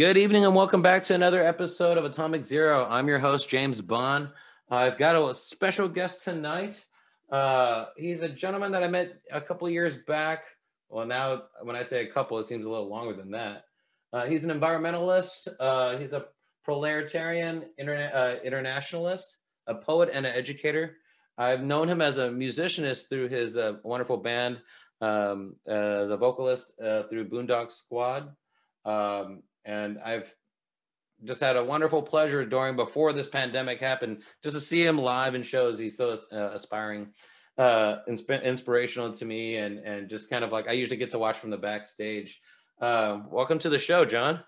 [0.00, 2.86] Good evening and welcome back to another episode of Atomic Zero.
[2.88, 4.30] I'm your host, James Bond.
[4.70, 6.82] I've got a special guest tonight.
[7.30, 10.44] Uh, he's a gentleman that I met a couple years back.
[10.88, 13.64] Well, now when I say a couple, it seems a little longer than that.
[14.10, 15.48] Uh, he's an environmentalist.
[15.60, 16.28] Uh, he's a
[16.64, 20.96] proletarian interna- uh, internationalist, a poet, and an educator.
[21.36, 24.62] I've known him as a musicianist through his uh, wonderful band,
[25.02, 28.34] um, as a vocalist through Boondock Squad.
[28.86, 30.32] Um, and I've
[31.24, 35.34] just had a wonderful pleasure during before this pandemic happened just to see him live
[35.34, 35.78] in shows.
[35.78, 37.08] He's so uh, aspiring,
[37.58, 41.18] uh, insp- inspirational to me, and and just kind of like I usually get to
[41.18, 42.40] watch from the backstage.
[42.80, 44.40] Uh, welcome to the show, John.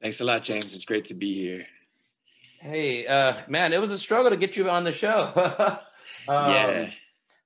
[0.00, 0.74] Thanks a lot, James.
[0.74, 1.66] It's great to be here.
[2.60, 5.32] Hey, uh, man, it was a struggle to get you on the show.
[6.28, 6.90] um, yeah.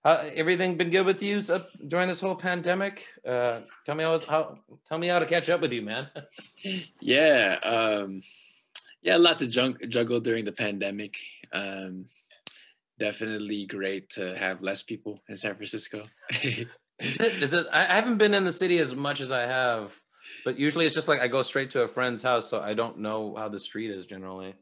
[0.04, 3.04] Uh, everything been good with you uh, during this whole pandemic?
[3.26, 6.08] Uh, tell me how, how tell me how to catch up with you, man.
[7.00, 8.20] yeah, um,
[9.02, 11.18] yeah, a lot to junk, juggle during the pandemic.
[11.52, 12.04] Um,
[12.98, 16.04] definitely great to have less people in San Francisco.
[16.42, 16.66] is
[17.00, 19.92] it, is it, I haven't been in the city as much as I have,
[20.44, 22.98] but usually it's just like I go straight to a friend's house, so I don't
[22.98, 24.54] know how the street is generally.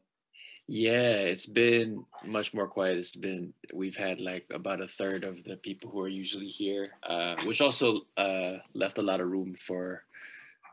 [0.67, 2.97] Yeah, it's been much more quiet.
[2.97, 6.89] It's been we've had like about a third of the people who are usually here,
[7.03, 10.03] uh, which also uh, left a lot of room for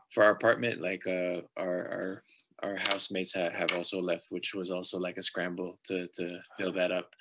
[0.09, 0.81] for our apartment.
[0.81, 2.21] Like uh, our our
[2.63, 6.73] our housemates have, have also left, which was also like a scramble to to fill
[6.73, 7.13] that up.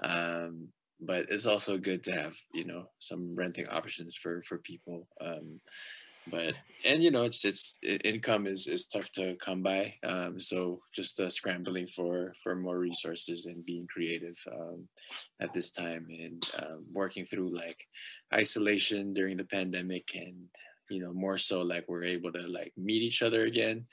[0.00, 0.68] Um,
[1.00, 5.08] but it's also good to have you know some renting options for for people.
[5.22, 5.58] Um,
[6.30, 10.80] but and you know it's it's income is is tough to come by um, so
[10.94, 14.88] just uh, scrambling for for more resources and being creative um,
[15.40, 17.78] at this time and um, working through like
[18.34, 20.36] isolation during the pandemic and
[20.90, 23.84] you know more so like we're able to like meet each other again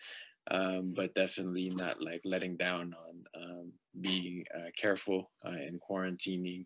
[0.50, 6.66] um, but definitely not like letting down on um, being uh, careful uh, and quarantining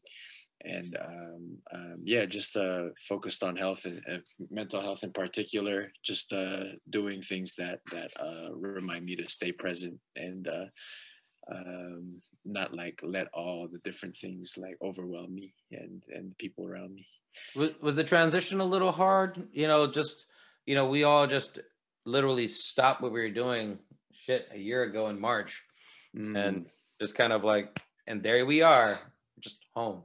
[0.63, 4.17] and um, um, yeah, just uh, focused on health and uh,
[4.49, 5.91] mental health in particular.
[6.03, 10.65] Just uh, doing things that that uh, remind me to stay present and uh,
[11.53, 16.67] um, not like let all the different things like overwhelm me and and the people
[16.67, 17.05] around me.
[17.55, 19.47] Was, was the transition a little hard?
[19.51, 20.25] You know, just
[20.65, 21.59] you know, we all just
[22.05, 23.79] literally stopped what we were doing
[24.13, 25.63] shit a year ago in March,
[26.15, 26.37] mm.
[26.37, 26.67] and
[26.99, 28.97] just kind of like, and there we are,
[29.39, 30.03] just home.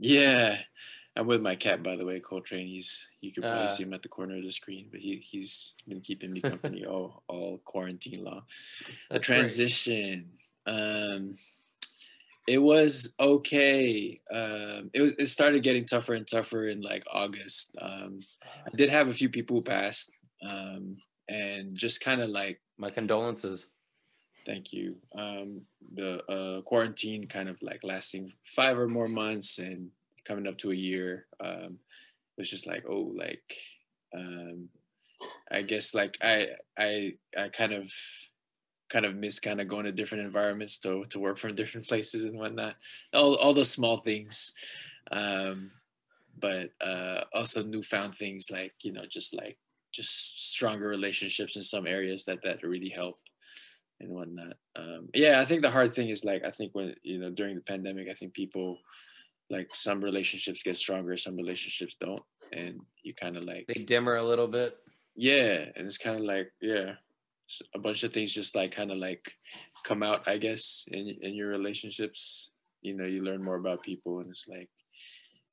[0.00, 0.56] Yeah.
[1.16, 2.68] I'm with my cat, by the way, Coltrane.
[2.68, 5.16] He's you could probably uh, see him at the corner of the screen, but he
[5.16, 8.42] he's been keeping me company all all quarantine long.
[9.10, 10.30] The transition,
[10.66, 11.34] um,
[12.46, 14.18] it was okay.
[14.32, 17.76] Um, it it started getting tougher and tougher in like August.
[17.80, 18.20] Um,
[18.66, 20.10] I did have a few people who passed,
[20.48, 20.96] um,
[21.28, 23.66] and just kind of like my condolences.
[24.46, 24.96] Thank you.
[25.14, 25.62] Um,
[25.94, 29.90] the uh, quarantine kind of like lasting five or more months and
[30.24, 31.26] coming up to a year.
[31.40, 31.78] Um,
[32.36, 33.54] it was just like, oh, like,
[34.14, 34.68] um,
[35.50, 37.92] I guess like I, I, I kind of,
[38.88, 42.24] kind of miss kind of going to different environments to, to work from different places
[42.24, 42.76] and whatnot.
[43.14, 44.52] All, all those small things.
[45.12, 45.70] Um,
[46.38, 49.58] but uh, also newfound things like, you know, just like,
[49.92, 53.18] just stronger relationships in some areas that, that really help
[54.00, 54.56] and whatnot.
[54.76, 57.54] Um, yeah, I think the hard thing is like I think when you know during
[57.54, 58.78] the pandemic, I think people
[59.50, 62.22] like some relationships get stronger, some relationships don't,
[62.52, 64.76] and you kind of like they dimmer a little bit.
[65.14, 66.92] Yeah, and it's kind of like yeah,
[67.74, 69.32] a bunch of things just like kind of like
[69.84, 72.52] come out, I guess, in in your relationships.
[72.82, 74.70] You know, you learn more about people, and it's like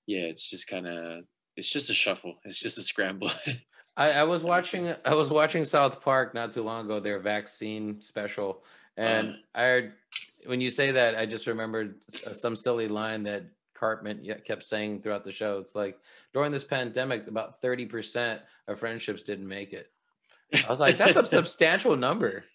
[0.06, 1.24] yeah, it's just kind of
[1.56, 2.40] it's just a shuffle.
[2.46, 3.30] It's just a scramble.
[3.98, 8.00] I, I, was watching I was watching South Park not too long ago, their vaccine
[8.00, 8.64] special,
[8.96, 9.90] and uh, I
[10.46, 15.24] when you say that, I just remembered some silly line that Cartman kept saying throughout
[15.24, 15.58] the show.
[15.58, 15.98] It's like
[16.34, 19.92] during this pandemic, about thirty percent of friendships didn't make it.
[20.54, 22.46] I was like, that's a substantial number.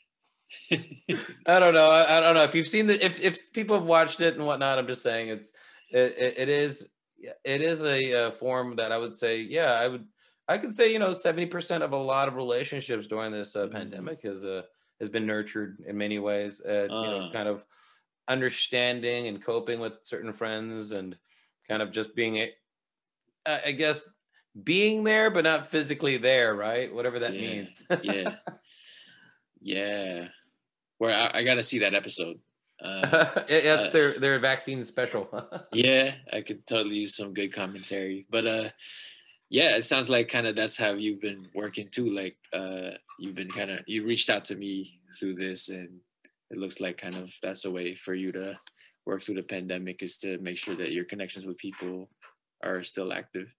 [0.70, 1.90] I don't know.
[1.90, 4.46] I, I, don't know if you've seen the if if people have watched it and
[4.46, 4.78] whatnot.
[4.78, 5.50] I'm just saying it's
[5.90, 6.86] it, it, it is
[7.44, 10.04] it is a, a form that I would say yeah I would
[10.48, 13.64] I could say you know seventy percent of a lot of relationships during this uh,
[13.64, 13.74] mm-hmm.
[13.74, 14.62] pandemic has uh,
[15.00, 16.60] has been nurtured in many ways.
[16.66, 16.82] Uh.
[16.82, 17.32] You know, uh.
[17.32, 17.64] kind of
[18.28, 21.16] understanding and coping with certain friends, and
[21.68, 22.52] kind of just being, a,
[23.46, 24.08] I guess,
[24.62, 26.92] being there but not physically there, right?
[26.92, 27.40] Whatever that yeah.
[27.40, 27.82] means.
[28.02, 28.34] yeah,
[29.60, 30.28] yeah.
[30.98, 32.38] Where I, I got to see that episode.
[32.80, 35.28] Uh, that's uh, their their vaccine special.
[35.72, 38.68] yeah, I could totally use some good commentary, but uh
[39.52, 42.08] yeah, it sounds like kind of that's how you've been working too.
[42.08, 46.00] Like uh, you've been kind of you reached out to me through this, and
[46.50, 48.58] it looks like kind of that's a way for you to
[49.04, 52.08] work through the pandemic is to make sure that your connections with people
[52.64, 53.54] are still active.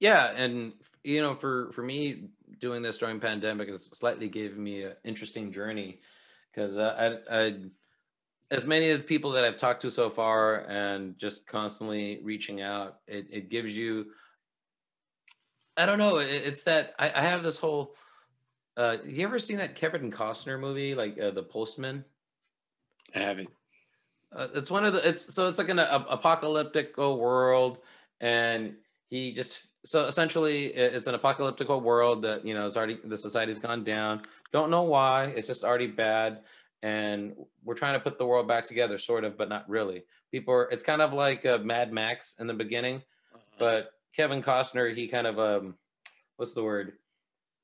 [0.00, 2.24] Yeah, and you know, for for me,
[2.60, 6.00] doing this during pandemic has slightly gave me an interesting journey
[6.52, 7.54] because uh, I, I
[8.50, 12.60] as many of the people that I've talked to so far and just constantly reaching
[12.60, 14.08] out, it, it gives you
[15.76, 16.18] I don't know.
[16.18, 17.94] It's that I, I have this whole.
[18.76, 22.04] Uh, you ever seen that Kevin Costner movie, like uh, The Postman?
[23.14, 23.48] I haven't.
[24.34, 25.06] Uh, it's one of the.
[25.08, 27.78] It's so it's like an a, apocalyptic world,
[28.20, 28.74] and
[29.08, 33.60] he just so essentially it's an apocalyptic world that you know it's already the society's
[33.60, 34.20] gone down.
[34.52, 35.26] Don't know why.
[35.36, 36.40] It's just already bad,
[36.82, 37.34] and
[37.64, 40.04] we're trying to put the world back together, sort of, but not really.
[40.30, 40.68] People are.
[40.70, 43.02] It's kind of like uh, Mad Max in the beginning,
[43.34, 43.40] uh-huh.
[43.58, 45.74] but Kevin Costner, he kind of um,
[46.36, 46.94] what's the word?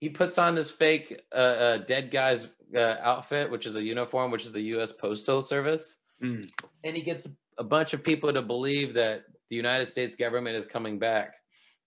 [0.00, 4.30] He puts on this fake uh, uh, dead guy's uh, outfit, which is a uniform,
[4.30, 4.92] which is the U.S.
[4.92, 6.48] Postal Service, mm.
[6.84, 7.26] and he gets
[7.58, 11.34] a bunch of people to believe that the United States government is coming back,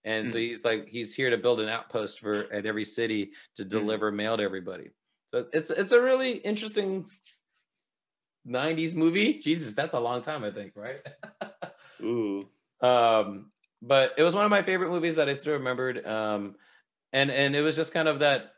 [0.04, 0.32] and mm.
[0.32, 3.70] so he's like he's here to build an outpost for at every city to mm.
[3.70, 4.16] deliver mm.
[4.16, 4.90] mail to everybody.
[5.26, 7.06] So it's it's a really interesting
[8.46, 9.38] 90s movie.
[9.38, 11.00] Jesus, that's a long time, I think, right?
[12.02, 12.44] Ooh.
[12.80, 13.51] Um,
[13.82, 16.06] but it was one of my favorite movies that I still remembered.
[16.06, 16.54] Um,
[17.12, 18.54] and and it was just kind of that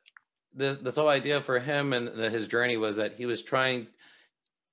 [0.52, 3.88] this this whole idea for him and his journey was that he was trying.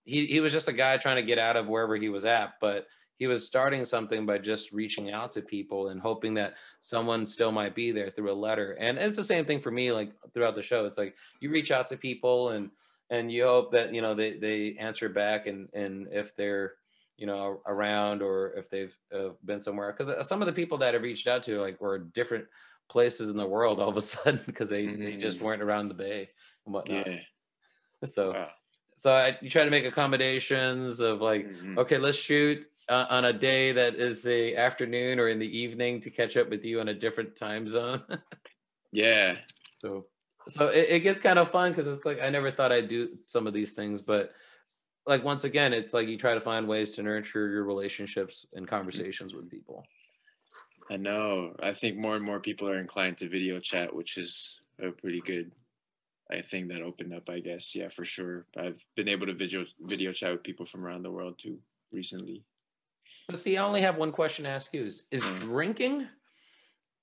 [0.03, 2.53] He he was just a guy trying to get out of wherever he was at,
[2.59, 2.87] but
[3.17, 7.51] he was starting something by just reaching out to people and hoping that someone still
[7.51, 8.71] might be there through a letter.
[8.79, 9.91] And it's the same thing for me.
[9.91, 12.71] Like throughout the show, it's like you reach out to people and
[13.09, 16.73] and you hope that you know they they answer back and and if they're
[17.21, 20.79] you know around or if they've uh, been somewhere because uh, some of the people
[20.79, 22.45] that have reached out to like were different
[22.89, 25.03] places in the world all of a sudden because they, mm-hmm.
[25.03, 25.43] they just mm.
[25.43, 26.27] weren't around the bay
[26.65, 27.19] and whatnot yeah.
[28.05, 28.49] so wow.
[28.95, 31.77] so I, you try to make accommodations of like mm-hmm.
[31.77, 36.01] okay let's shoot uh, on a day that is a afternoon or in the evening
[36.01, 38.01] to catch up with you on a different time zone
[38.91, 39.35] yeah
[39.77, 40.03] so
[40.49, 43.09] so it, it gets kind of fun because it's like i never thought i'd do
[43.27, 44.33] some of these things but
[45.05, 48.67] like once again, it's like you try to find ways to nurture your relationships and
[48.67, 49.85] conversations with people.
[50.89, 51.55] I know.
[51.61, 55.21] I think more and more people are inclined to video chat, which is a pretty
[55.21, 55.51] good
[56.31, 57.75] I think that opened up, I guess.
[57.75, 58.45] Yeah, for sure.
[58.55, 61.59] I've been able to video video chat with people from around the world too
[61.91, 62.43] recently.
[63.27, 65.39] But see, I only have one question to ask you: Is is mm.
[65.41, 66.07] drinking,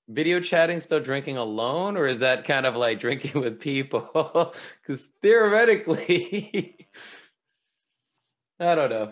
[0.07, 4.53] video chatting, still drinking alone, or is that kind of like drinking with people?
[4.81, 6.87] Because theoretically,
[8.59, 9.11] I don't know.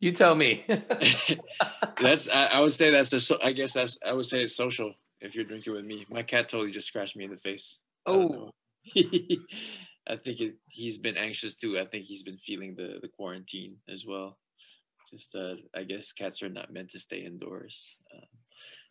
[0.00, 0.64] You tell me.
[2.00, 4.92] that's I, I, would say that's a I guess that's I would say it's social
[5.20, 6.06] if you're drinking with me.
[6.10, 7.80] My cat totally just scratched me in the face.
[8.04, 8.50] Oh.
[8.96, 9.36] I,
[10.08, 11.78] I think it, he's been anxious too.
[11.78, 14.38] I think he's been feeling the the quarantine as well.
[15.08, 18.00] Just uh, I guess cats are not meant to stay indoors.
[18.12, 18.26] Um,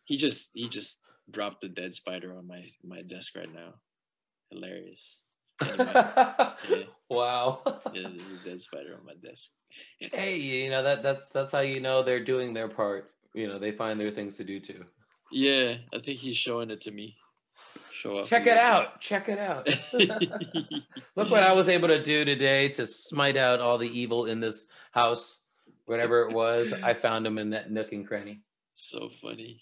[0.06, 3.74] he just he just dropped the dead spider on my my desk right now.
[4.50, 5.24] Hilarious.
[5.62, 5.86] Anyway,
[6.70, 6.84] yeah.
[7.10, 7.62] Wow.
[7.92, 9.52] yeah, there's a dead spider on my desk.
[10.00, 13.12] hey, you know that that's that's how you know they're doing their part.
[13.34, 14.86] You know, they find their things to do too.
[15.30, 17.18] Yeah, I think he's showing it to me.
[17.92, 18.28] Show up.
[18.28, 19.02] Check it out.
[19.02, 19.68] Check it out.
[21.16, 24.40] Look what I was able to do today to smite out all the evil in
[24.40, 25.40] this house.
[25.86, 28.42] Whatever it was, I found him in that nook and cranny.
[28.74, 29.62] So funny.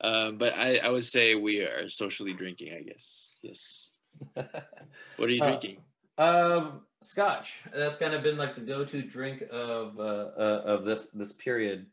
[0.00, 3.36] Um, but I, I would say we are socially drinking, I guess.
[3.42, 3.89] Yes.
[4.34, 5.78] What are you uh, drinking?
[6.18, 7.60] Um, scotch.
[7.74, 11.86] That's kind of been like the go-to drink of uh, uh of this this period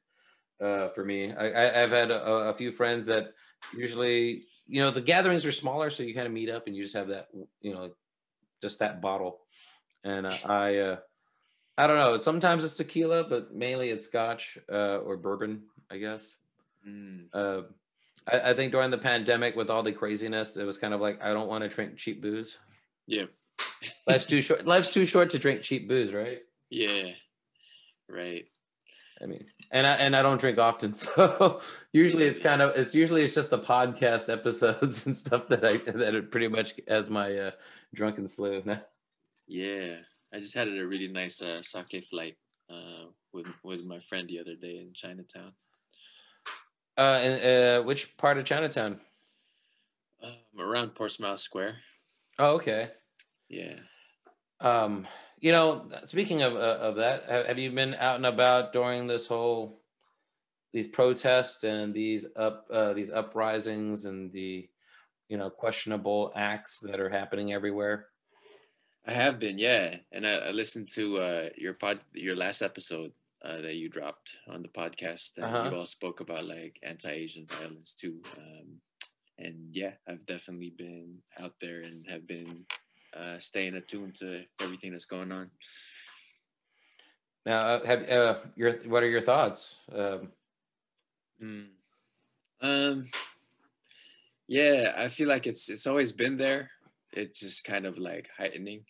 [0.62, 1.34] uh, for me.
[1.34, 3.34] I, I have had a, a, few friends that
[3.76, 6.84] usually, you know, the gatherings are smaller, so you kind of meet up and you
[6.84, 7.28] just have that,
[7.62, 7.92] you know,
[8.62, 9.40] just that bottle.
[10.04, 10.98] And uh, I, uh,
[11.78, 12.18] I don't know.
[12.18, 16.36] Sometimes it's tequila, but mainly it's scotch uh, or bourbon, I guess.
[16.88, 17.28] Mm.
[18.28, 21.22] I, I think during the pandemic, with all the craziness, it was kind of like
[21.24, 22.58] I don't want to drink cheap booze.
[23.06, 23.26] Yeah.
[24.06, 24.66] Life's too short.
[24.66, 26.40] Life's too short to drink cheap booze, right?
[26.70, 27.12] Yeah.
[28.10, 28.46] Right.
[29.22, 32.94] I mean, and I and I don't drink often, so usually it's kind of it's
[32.94, 37.10] usually it's just the podcast episodes and stuff that I that are pretty much as
[37.10, 37.52] my uh,
[37.94, 38.82] drunken slew now.
[39.48, 39.98] Yeah,
[40.34, 42.38] I just had a really nice uh, sake flight
[42.70, 45.54] uh, with with my friend the other day in Chinatown.
[46.98, 49.00] Uh, in, uh, which part of Chinatown?
[50.24, 51.76] Um, around Portsmouth Square.
[52.40, 52.90] Oh, okay.
[53.50, 53.76] Yeah.
[54.60, 55.08] Um,
[55.40, 59.28] you know, speaking of uh, of that, have you been out and about during this
[59.28, 59.82] whole
[60.74, 64.68] these protests and these up uh, these uprisings and the
[65.30, 68.08] you know questionable acts that are happening everywhere?
[69.06, 73.14] I have been, yeah, and I, I listened to uh, your pod, your last episode
[73.44, 75.38] uh, that you dropped on the podcast.
[75.38, 75.70] And Uh-huh.
[75.70, 78.82] You all spoke about like anti-Asian violence too, um,
[79.38, 82.66] and yeah, I've definitely been out there and have been
[83.14, 85.52] uh, staying attuned to everything that's going on.
[87.46, 89.76] Now, uh, have uh, your what are your thoughts?
[89.92, 90.32] Um,
[91.42, 91.68] Mm.
[92.62, 93.04] Um,
[94.48, 96.72] yeah, I feel like it's it's always been there.
[97.14, 98.86] It's just kind of like heightening.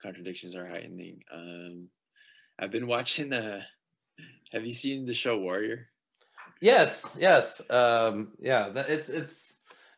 [0.00, 1.22] Contradictions are heightening.
[1.32, 1.88] Um,
[2.58, 3.32] I've been watching.
[3.32, 3.62] Uh,
[4.52, 5.86] have you seen the show Warrior?
[6.60, 8.72] yes, yes, um, yeah.
[8.74, 9.56] It's it's.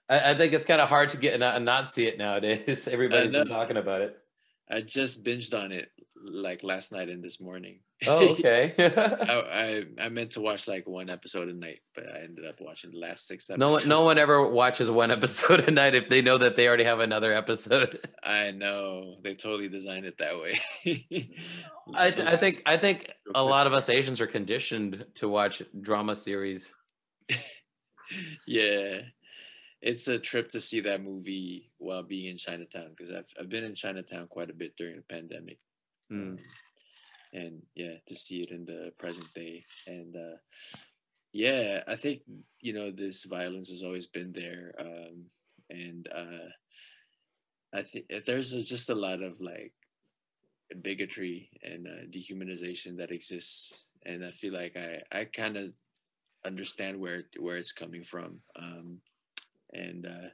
[0.09, 2.89] I, I think it's kind of hard to get and not, not see it nowadays.
[2.93, 4.17] Everybody's been talking about it.
[4.71, 5.91] I just binged on it
[6.23, 7.81] like last night and this morning.
[8.07, 8.75] Oh, okay.
[8.79, 12.61] I, I I meant to watch like one episode a night, but I ended up
[12.61, 13.83] watching the last six no episodes.
[13.83, 16.85] one, no one ever watches one episode a night if they know that they already
[16.85, 18.07] have another episode.
[18.23, 20.59] I know they totally designed it that way.
[21.95, 25.63] I, th- I think I think a lot of us Asians are conditioned to watch
[25.81, 26.73] drama series.
[28.47, 29.01] yeah,
[29.83, 33.65] it's a trip to see that movie while being in Chinatown because I've I've been
[33.65, 35.59] in Chinatown quite a bit during the pandemic.
[36.11, 36.39] Mm.
[37.33, 39.65] And yeah, to see it in the present day.
[39.87, 40.37] And uh,
[41.33, 42.23] yeah, I think,
[42.61, 44.75] you know, this violence has always been there.
[44.81, 45.27] Um,
[45.71, 46.49] and uh,
[47.73, 49.73] I think there's a, just a lot of like
[50.83, 53.91] bigotry and uh, dehumanization that exists.
[54.05, 55.75] And I feel like I, I kind of
[56.45, 58.41] understand where, where it's coming from.
[58.57, 58.99] Um,
[59.73, 60.31] and uh,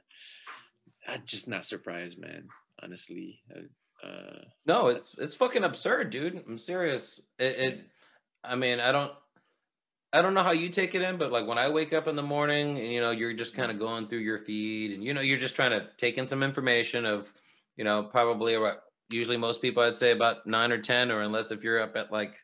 [1.07, 2.47] I'm just not surprised, man,
[2.81, 3.41] honestly.
[4.03, 6.43] Uh, No, it's it's fucking absurd, dude.
[6.47, 7.19] I'm serious.
[7.39, 7.85] It, it
[8.43, 9.11] I mean, I don't
[10.13, 12.15] I don't know how you take it in, but like when I wake up in
[12.15, 15.13] the morning and you know, you're just kind of going through your feed and you
[15.13, 17.31] know, you're just trying to take in some information of,
[17.75, 18.77] you know, probably about
[19.09, 22.11] usually most people I'd say about 9 or 10 or unless if you're up at
[22.11, 22.37] like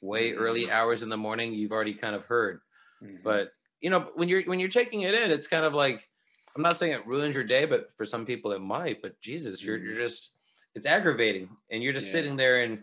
[0.00, 2.60] way early hours in the morning, you've already kind of heard.
[3.02, 3.22] mhm.
[3.22, 3.50] But,
[3.80, 6.08] you know, when you're when you're taking it in, it's kind of like
[6.56, 9.62] I'm not saying it ruins your day, but for some people it might, but Jesus,
[9.62, 10.30] you're you're just
[10.78, 12.12] it's aggravating and you're just Yeah.
[12.16, 12.74] sitting there and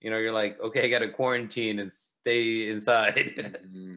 [0.00, 3.14] you know you're like okay i gotta quarantine and stay inside
[3.68, 3.96] Mhm.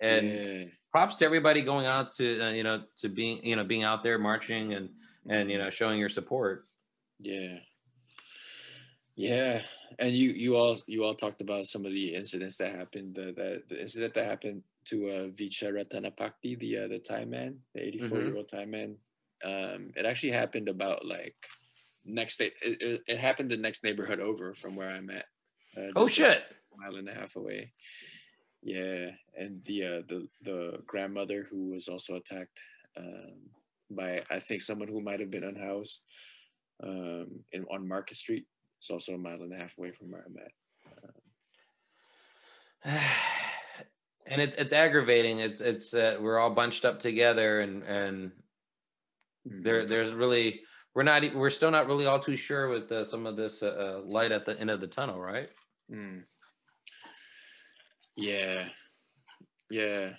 [0.00, 0.64] and yeah.
[0.92, 4.00] props to everybody going out to uh, you know to being you know being out
[4.02, 4.86] there marching and
[5.28, 6.64] and you know showing your support
[7.20, 7.58] Yeah.
[9.16, 9.62] Yeah.
[9.98, 13.14] And you you all you all talked about some of the incidents that happened.
[13.14, 17.56] The the, the incident that happened to uh Vicha Ratanapakdee, the uh, the Thai man,
[17.74, 18.90] the 84 year old Thai man.
[19.44, 21.36] Um it actually happened about like
[22.06, 25.26] next day it, it, it happened the next neighborhood over from where I'm at.
[25.76, 26.44] Uh, oh just a shit
[26.78, 27.72] mile and a half away.
[28.62, 32.60] Yeah, and the uh, the the grandmother who was also attacked
[32.96, 33.50] um,
[33.90, 36.02] by I think someone who might have been unhoused
[36.82, 38.46] um, in on Market Street.
[38.78, 40.52] It's also a mile and a half away from where I'm at.
[44.26, 48.32] and it's it's aggravating it's it's uh, we're all bunched up together and and
[49.44, 50.60] there there's really
[50.96, 53.66] we're not we're still not really all too sure with uh, some of this uh,
[53.68, 55.50] uh, light at the end of the tunnel right
[55.92, 56.24] Mm.
[58.16, 58.64] Yeah,
[59.70, 60.14] yeah.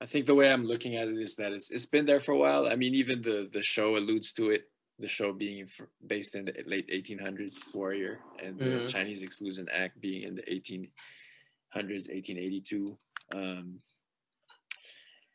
[0.00, 2.32] I think the way I'm looking at it is that it's it's been there for
[2.32, 2.66] a while.
[2.66, 4.62] I mean, even the the show alludes to it.
[5.00, 5.66] The show being
[6.06, 8.88] based in the late 1800s, Warrior, and the Mhm.
[8.88, 12.96] Chinese Exclusion Act being in the 1800s, 1882.
[13.34, 13.80] Um,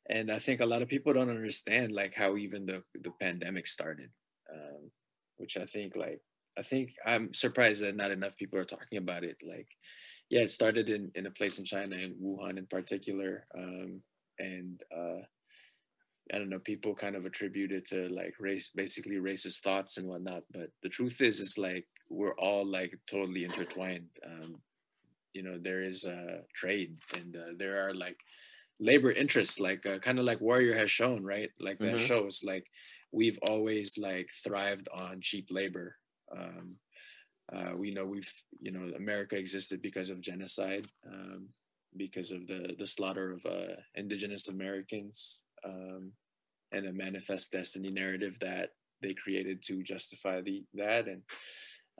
[0.10, 3.68] and I think a lot of people don't understand like how even the the pandemic
[3.68, 4.10] started,
[4.54, 4.92] um,
[5.38, 6.22] which I think like
[6.58, 9.38] I think I'm surprised that not enough people are talking about it.
[9.48, 9.68] Like,
[10.30, 13.46] yeah, it started in, in a place in China, in Wuhan in particular.
[13.56, 14.02] Um,
[14.40, 15.22] and uh,
[16.34, 20.08] I don't know, people kind of attribute it to like race, basically racist thoughts and
[20.08, 20.44] whatnot.
[20.52, 24.10] But the truth is, is like we're all like totally intertwined.
[24.26, 24.56] Um,
[25.34, 28.18] you know, there is a trade and uh, there are like
[28.80, 31.50] labor interests, like uh, kind of like Warrior has shown, right?
[31.60, 32.06] Like that Mhm.
[32.08, 32.66] shows like
[33.12, 35.96] we've always like thrived on cheap labor
[36.36, 36.78] um,
[37.52, 41.50] uh, we know we've, you know, America existed because of genocide, um,
[41.98, 46.14] because of the the slaughter of uh, indigenous Americans, um,
[46.72, 48.70] and a manifest destiny narrative that
[49.02, 51.24] they created to justify the that, and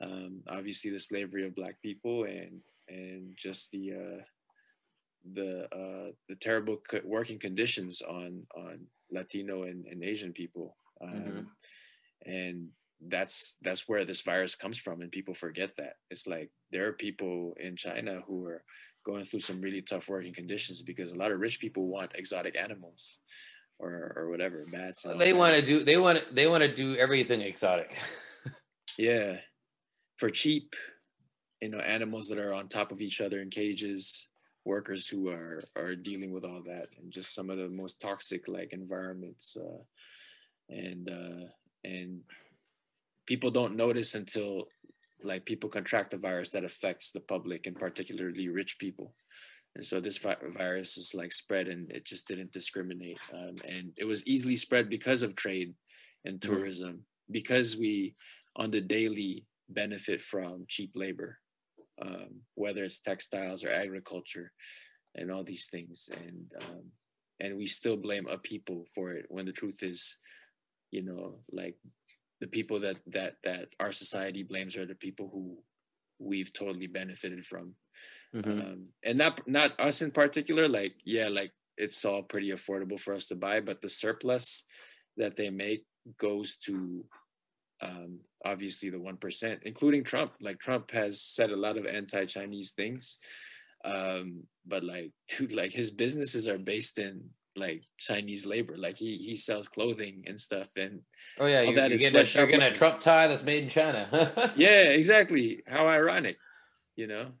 [0.00, 4.22] um, obviously the slavery of Black people, and and just the uh,
[5.32, 11.10] the uh, the terrible co- working conditions on on Latino and, and Asian people, um,
[11.10, 11.46] Mhm.
[12.26, 12.68] and
[13.08, 15.94] that's that's where this virus comes from and people forget that.
[16.10, 18.62] It's like there are people in china who are
[19.04, 22.58] going through some really tough working conditions because a lot of rich people want exotic
[22.60, 23.20] animals
[23.78, 27.40] or or whatever bats they want to do they want they want to do everything
[27.40, 27.96] exotic.
[28.98, 29.38] Yeah.
[30.18, 30.74] For cheap
[31.62, 34.28] you know animals that are on top of each other in cages
[34.64, 38.46] workers who are are dealing with all that and just some of the most toxic
[38.48, 39.82] like environments uh,
[40.68, 41.46] and uh,
[41.84, 42.20] and
[43.26, 44.66] people don't notice until
[45.22, 49.12] like people contract the virus that affects the public and particularly rich people
[49.76, 53.92] and so this vi- virus is like spread and it just didn't discriminate um, and
[53.96, 55.72] it was easily spread because of trade
[56.24, 56.52] and mm-hmm.
[56.52, 57.32] tourism mm-hmm.
[57.32, 58.14] because we
[58.56, 61.38] on the daily benefit from cheap labor
[62.02, 64.52] um, whether it's textiles or agriculture
[65.14, 66.84] and all these things and um,
[67.40, 70.16] and we still blame a people for it when the truth is
[70.90, 71.76] you know like
[72.40, 75.58] the people that that that our society blames are the people who
[76.18, 77.74] we've totally benefited from
[78.34, 78.50] mm-hmm.
[78.50, 83.14] um, and not not us in particular like yeah like it's all pretty affordable for
[83.14, 84.66] us to buy but the surplus
[85.16, 85.84] that they make
[86.18, 87.04] goes to
[87.82, 93.18] um, obviously the 1% including trump like trump has said a lot of anti-chinese things
[93.84, 97.22] um, but like dude like his businesses are based in
[97.56, 98.76] like Chinese labor.
[98.76, 101.00] Like he he sells clothing and stuff, and
[101.38, 103.70] oh yeah, you, that you get a, you're getting a Trump tie that's made in
[103.70, 104.52] China.
[104.56, 105.62] yeah, exactly.
[105.66, 106.38] How ironic,
[106.96, 107.32] you know.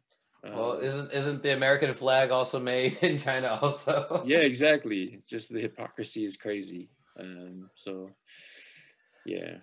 [0.42, 4.22] Well, um, isn't isn't the American flag also made in China also?
[4.26, 5.18] yeah, exactly.
[5.28, 6.90] Just the hypocrisy is crazy.
[7.18, 8.10] Um, so,
[9.26, 9.58] yeah.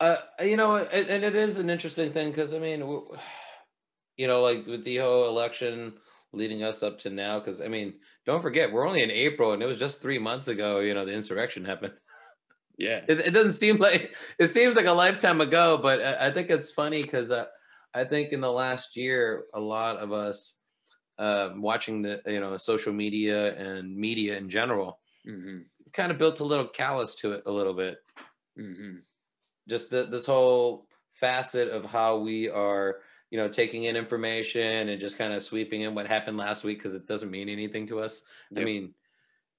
[0.00, 2.80] Uh, you know, and it is an interesting thing because I mean,
[4.16, 5.94] you know, like with the whole election
[6.32, 7.94] leading us up to now, because I mean,
[8.26, 10.80] don't forget we're only in April, and it was just three months ago.
[10.80, 11.94] You know, the insurrection happened.
[12.78, 16.30] Yeah, it, it doesn't seem like it seems like a lifetime ago, but I, I
[16.30, 17.44] think it's funny because uh,
[17.92, 20.54] I think in the last year, a lot of us
[21.18, 24.98] uh, watching the you know social media and media in general
[25.28, 25.58] mm-hmm.
[25.92, 27.98] kind of built a little callous to it a little bit.
[28.58, 29.00] Mm-hmm.
[29.70, 32.96] Just the, this whole facet of how we are
[33.30, 36.78] you know, taking in information and just kind of sweeping in what happened last week
[36.78, 38.22] because it doesn't mean anything to us.
[38.50, 38.60] Yep.
[38.60, 38.94] I mean,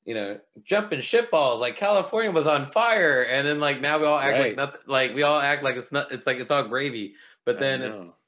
[0.06, 4.06] you know, jumping shit balls like California was on fire, and then like now we
[4.06, 4.41] all act right.
[4.41, 4.82] like nothing.
[4.88, 6.12] Like we all act like it's not.
[6.12, 7.15] It's like it's all gravy.
[7.45, 8.21] But then it's,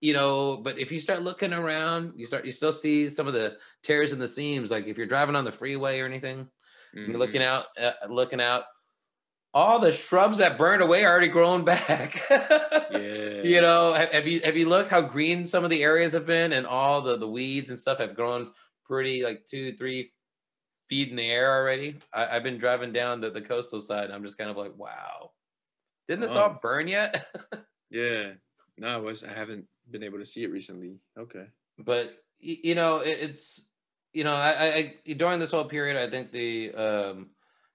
[0.00, 0.56] you know.
[0.56, 4.12] But if you start looking around, you start you still see some of the tears
[4.12, 4.70] in the seams.
[4.70, 6.48] Like if you're driving on the freeway or anything,
[6.94, 7.10] mm-hmm.
[7.10, 8.64] you're looking out, uh, looking out
[9.52, 12.22] all the shrubs that burned away are already grown back.
[12.30, 13.42] yeah.
[13.42, 16.52] You know, have, you have you looked how green some of the areas have been,
[16.52, 18.50] and all the the weeds and stuff have grown
[18.84, 20.12] pretty like two three
[20.88, 21.96] feet in the air already.
[22.12, 24.04] I, have been driving down the, the coastal side.
[24.04, 25.30] And I'm just kind of like, wow,
[26.08, 26.40] didn't this oh.
[26.40, 27.26] all burn yet?
[27.90, 28.32] yeah,
[28.76, 29.24] no, I was.
[29.24, 30.98] I haven't been able to see it recently.
[31.18, 31.44] Okay,
[31.78, 33.60] but you know, it, it's
[34.12, 37.30] you know, I, I during this whole period, I think the um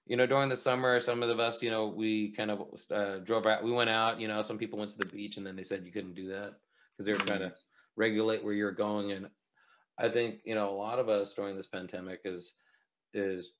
[0.06, 3.46] you know, during the summer, some of us, you know, we kind of uh, drove
[3.46, 3.64] out.
[3.64, 4.20] We went out.
[4.20, 6.28] You know, some people went to the beach, and then they said you couldn't do
[6.28, 6.54] that
[6.92, 8.00] because they were trying to mm-hmm.
[8.00, 9.10] regulate where you're going.
[9.12, 9.28] And
[9.98, 12.52] I think you know, a lot of us during this pandemic is
[13.12, 13.50] is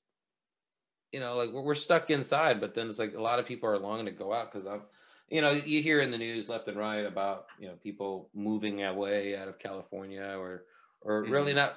[1.11, 2.61] you know, like we're stuck inside.
[2.61, 4.81] But then it's like a lot of people are longing to go out because I'm,
[5.29, 8.83] you know, you hear in the news left and right about you know people moving
[8.83, 10.63] away out of California or
[11.01, 11.33] or mm-hmm.
[11.33, 11.75] really not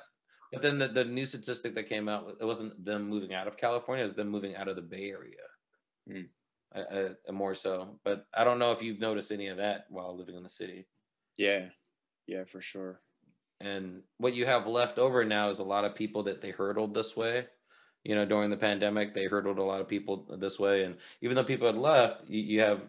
[0.52, 3.56] but then the, the new statistic that came out, it wasn't them moving out of
[3.56, 5.36] California, it was them moving out of the Bay Area.
[6.08, 6.28] Mm.
[6.74, 7.98] Uh, more so.
[8.04, 10.86] But I don't know if you've noticed any of that while living in the city.
[11.36, 11.68] Yeah.
[12.26, 13.00] Yeah, for sure.
[13.60, 16.94] And what you have left over now is a lot of people that they hurdled
[16.94, 17.46] this way.
[18.04, 20.84] You know, during the pandemic, they hurdled a lot of people this way.
[20.84, 22.82] And even though people had left, you, you have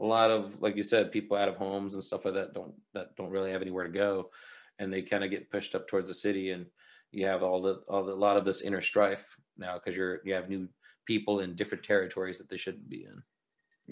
[0.00, 2.74] a lot of, like you said, people out of homes and stuff like that don't
[2.94, 4.30] that don't really have anywhere to go,
[4.78, 6.50] and they kind of get pushed up towards the city.
[6.50, 6.66] And
[7.10, 9.24] you have all the all the, a lot of this inner strife
[9.56, 10.68] now because you're you have new
[11.06, 13.22] people in different territories that they shouldn't be in.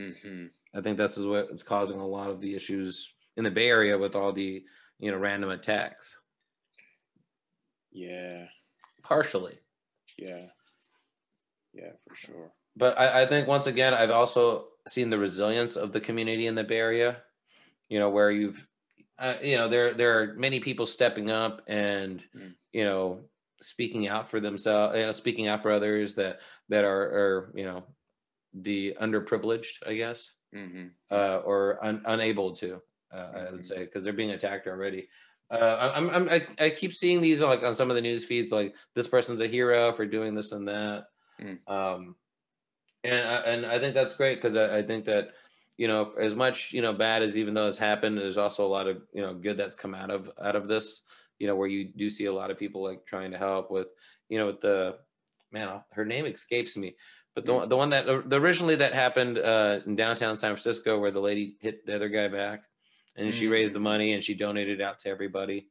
[0.04, 0.46] Mm-hmm.
[0.74, 3.68] I think this is what is causing a lot of the issues in the Bay
[3.68, 4.62] Area with all the
[4.98, 6.16] you know random attacks.
[7.90, 8.46] Yeah.
[9.02, 9.58] Partially.
[10.18, 10.46] Yeah.
[11.72, 12.52] Yeah, for sure.
[12.76, 16.54] But I, I think once again, I've also seen the resilience of the community in
[16.54, 17.22] the Bay Area.
[17.88, 18.66] You know, where you've
[19.18, 22.52] uh, you know there there are many people stepping up and mm.
[22.72, 23.20] you know
[23.60, 27.64] speaking out for themselves you know speaking out for others that that are are you
[27.64, 27.82] know
[28.52, 30.86] the underprivileged i guess mm-hmm.
[31.10, 32.80] uh, or un, unable to
[33.12, 33.36] uh, mm-hmm.
[33.36, 33.60] i would mm-hmm.
[33.60, 35.08] say because they're being attacked already
[35.48, 38.50] uh, I'm, I'm I, I keep seeing these like on some of the news feeds
[38.50, 41.04] like this person's a hero for doing this and that
[41.40, 41.58] mm.
[41.68, 42.16] um
[43.04, 45.30] and and i think that's great because I, I think that
[45.76, 48.68] you know, as much you know bad as even though it's happened, there's also a
[48.68, 51.02] lot of you know good that's come out of out of this.
[51.38, 53.88] You know, where you do see a lot of people like trying to help with,
[54.30, 54.98] you know, with the
[55.52, 56.96] man, her name escapes me,
[57.34, 57.68] but the Mm.
[57.68, 61.56] the one that the originally that happened uh, in downtown San Francisco, where the lady
[61.60, 62.64] hit the other guy back,
[63.16, 63.82] and she raised the Mm.
[63.82, 65.68] money and she donated out to everybody.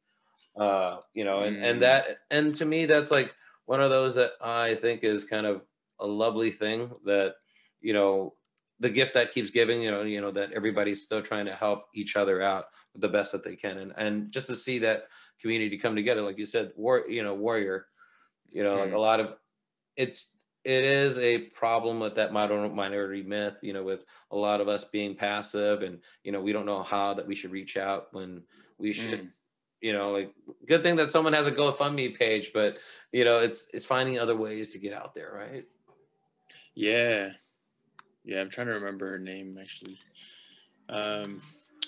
[0.56, 1.80] Uh, you know, and and Mm.
[1.80, 3.34] that and to me that's like
[3.66, 5.62] one of those that I think is kind of
[5.98, 7.34] a lovely thing that
[7.80, 8.34] you know
[8.80, 11.86] the gift that keeps giving you know you know that everybody's still trying to help
[11.94, 15.04] each other out the best that they can and and just to see that
[15.40, 17.86] community come together like you said war you know warrior
[18.52, 18.94] you know like Mhm.
[18.94, 19.36] a lot of
[19.96, 24.60] it's it is a problem with that modern minority myth you know with a lot
[24.60, 27.76] of us being passive and you know we don't know how that we should reach
[27.76, 28.42] out when
[28.78, 29.32] we should Mm.
[29.80, 30.34] you know like
[30.66, 32.78] good thing that someone has a gofundme page but
[33.12, 35.64] you know it's it's finding other ways to get out there right
[36.74, 37.30] Yeah.
[38.26, 39.96] Yeah, I'm trying to remember her name actually.
[40.88, 41.40] Um,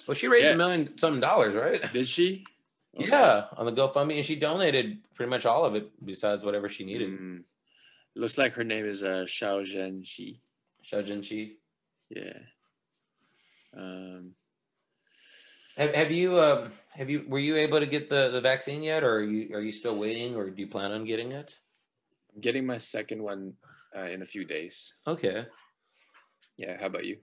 [0.07, 0.55] well she raised Yeah.
[0.55, 2.45] a million something dollars right did she?
[2.99, 3.07] Okay.
[3.11, 6.85] yeah on the gofundme and she donated pretty much all of it besides whatever she
[6.85, 7.43] needed Mm.
[8.17, 10.41] Looks like her name is uh Xiao Zhen Xie.
[10.91, 11.53] Shajin Chi.
[12.09, 12.39] Yeah.
[13.77, 14.35] Um,
[15.77, 19.05] Have, have you um have you were you able to get the, the vaccine yet
[19.05, 21.57] or are you are you still waiting or do you plan on getting it
[22.35, 23.53] I'm getting my second one
[23.97, 24.95] uh, in a few days.
[25.07, 25.47] okay
[26.59, 26.79] Yeah.
[26.79, 27.17] How about you?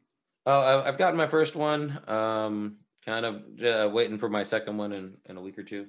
[0.48, 4.78] oh I- i've gotten my first one um kind of uh, waiting for my second
[4.78, 5.88] one in, in a week or two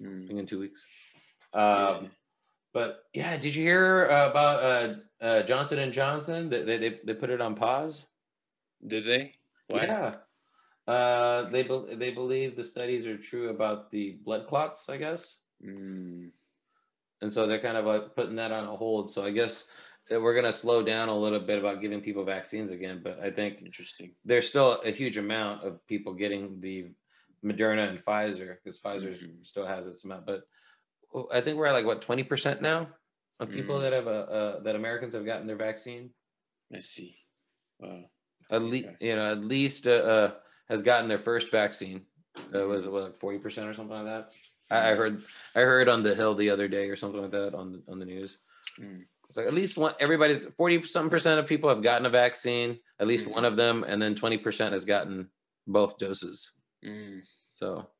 [0.00, 0.30] Mm.
[0.30, 0.82] in two weeks
[1.54, 1.88] Yeah.
[1.98, 2.10] um
[2.72, 7.14] but yeah did you hear uh, about uh, uh johnson and johnson they, they they
[7.14, 8.06] put it on pause
[8.86, 9.34] Did they?
[9.68, 9.84] Why?
[9.84, 10.14] yeah
[10.86, 15.38] uh they bel they believe the studies are true about the blood clots i guess
[15.62, 16.30] Mm.
[17.20, 19.10] and so they're kind of like putting that on a hold.
[19.12, 19.64] So I guess
[20.08, 23.00] that we're going to slow down a little bit about giving people vaccines again.
[23.02, 24.12] But I think Interesting.
[24.24, 26.86] there's still a huge amount of people getting the
[27.44, 29.44] Moderna and Pfizer because Pfizer Mhm.
[29.46, 30.26] still has its amount.
[30.26, 30.42] But
[31.32, 32.88] I think we're at like what 20 percent now
[33.40, 33.80] of people Mm.
[33.82, 36.10] that have a uh, that Americans have gotten their vaccine.
[36.74, 37.16] I see.
[37.78, 38.10] Wow.
[38.50, 39.08] At least Okay.
[39.08, 40.34] you know at least uh, uh,
[40.68, 42.04] has gotten their first vaccine.
[42.54, 44.32] Uh, was it what, like 40 percent or something like that?
[44.70, 45.22] I, I heard
[45.54, 47.98] I heard on the Hill the other day or something like that on the, on
[47.98, 48.38] the news.
[48.78, 49.04] Mm.
[49.28, 52.80] It's like at least one everybody's 40 something percent of people have gotten a vaccine,
[52.98, 53.32] at least Mhm.
[53.32, 55.30] one of them, and then 20 percent has gotten
[55.66, 56.50] both doses.
[56.84, 57.22] Mm.
[57.54, 57.90] So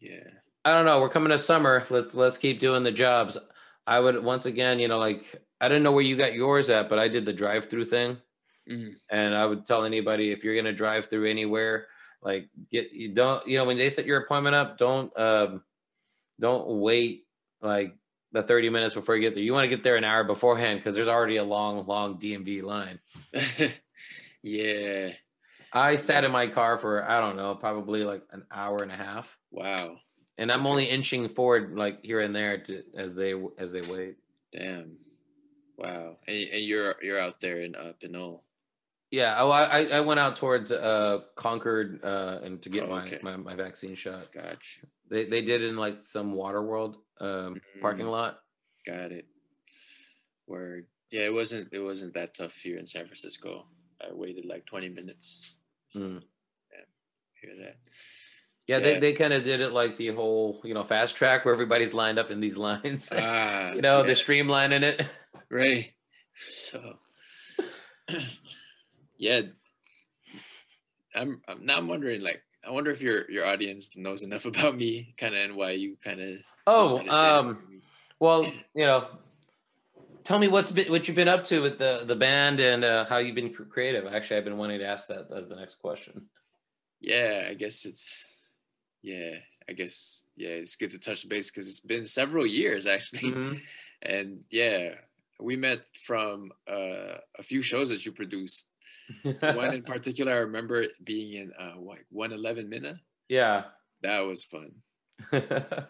[0.00, 0.30] Yeah.
[0.64, 1.00] I don't know.
[1.00, 1.86] We're coming to summer.
[1.90, 3.38] Let's let's keep doing the jobs.
[3.86, 6.88] I would once again, you know, like I didn't know where you got yours at,
[6.88, 8.18] but I did the drive-through thing.
[8.68, 8.94] Mm.
[9.10, 11.86] And I would tell anybody if you're gonna drive through anywhere,
[12.22, 15.64] like get you don't you know when they set your appointment up, don't um
[16.40, 17.26] don't wait
[17.62, 17.96] like
[18.40, 19.42] the 30 minutes before you get there.
[19.42, 22.62] You want to get there an hour beforehand because there's already a long, long DMV
[22.62, 22.98] line.
[24.42, 25.10] yeah.
[25.72, 28.96] I sat in my car for I don't know, probably like an hour and a
[28.96, 29.96] half, Wow.
[30.38, 30.70] and I'm Okay.
[30.70, 34.16] only inching forward like here and there to as they as they wait.
[34.52, 34.96] Damn.
[35.76, 36.16] Wow.
[36.26, 38.42] And, and you're you're out there in uh, Pinole.
[39.10, 43.18] Yeah, oh, I I- went out towards uh Concord uh and to get Oh, my,
[43.22, 44.32] my my vaccine shot.
[44.32, 44.86] Gotcha.
[45.10, 48.10] They they did in like some Water World um parking Mm.
[48.12, 48.40] lot.
[48.86, 49.26] Got it.
[50.46, 50.86] Word.
[51.10, 53.66] Yeah, it wasn't it wasn't that tough here in San Francisco.
[54.00, 55.56] I waited like 20 minutes.
[55.94, 56.22] Mm.
[57.40, 57.76] Hear that?
[58.66, 59.00] Yeah, they Yeah.
[59.00, 62.18] they kind of did it like the whole you know fast track where everybody's lined
[62.18, 63.08] up in these lines.
[63.12, 65.06] Ah, you know, yeah, they're streamlining it.
[65.50, 65.92] right.
[66.34, 66.98] So,
[69.18, 69.42] yeah,
[71.14, 74.76] I'm, I'm now I'm wondering like I wonder if your your audience knows enough about
[74.76, 76.36] me, kind of, and why you kind of.
[76.66, 77.80] Oh, um,
[78.20, 79.06] well, you know,
[80.22, 83.06] tell me what's been what you've been up to with the the band and uh,
[83.06, 84.06] how you've been creative.
[84.06, 86.26] Actually, I've been wanting to ask that as the next question.
[87.00, 88.50] yeah, I guess it's
[89.02, 89.36] yeah,
[89.68, 93.60] I guess yeah, it's good to touch base because it's been several years actually, Mhm.
[94.02, 94.94] and yeah,
[95.40, 98.68] we met from uh, a few shows that you produced.
[99.40, 102.96] One in particular, I remember being in uh, like one eleven Minna.
[103.28, 103.64] yeah.
[104.02, 104.70] That was fun.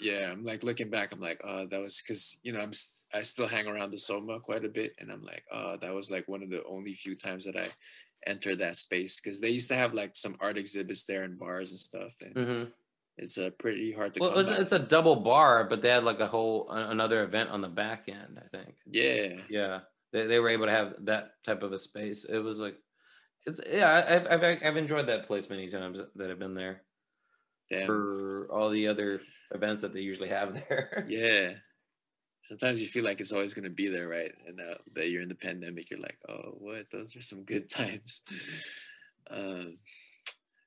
[0.00, 3.04] yeah i'm like looking back i'm like oh that was because you know i'm st-
[3.14, 6.10] i still hang around the soma quite a bit and i'm like oh that was
[6.10, 7.68] like one of the only few times that i
[8.26, 11.70] entered that space because they used to have like some art exhibits there and bars
[11.70, 12.72] and stuff and Mhm.
[13.18, 16.02] it's uh, pretty hard to Well, come it's, it's a double bar, but they had
[16.02, 18.40] like a whole a- another event on the back end.
[18.44, 18.74] I think.
[18.86, 19.80] yeah Yeah,
[20.12, 22.24] they they were able to have that type of a space.
[22.24, 22.76] It was like,
[23.46, 24.04] it's yeah.
[24.08, 26.82] I've I've I've enjoyed that place many times that I've been there
[27.70, 29.20] damn for all the other
[29.52, 31.04] events that they usually have there.
[31.08, 31.52] yeah
[32.42, 35.22] sometimes you feel like it's always going to be there right and uh, that you're
[35.22, 38.24] in the pandemic you're like oh what those are some good times
[39.30, 39.78] Um,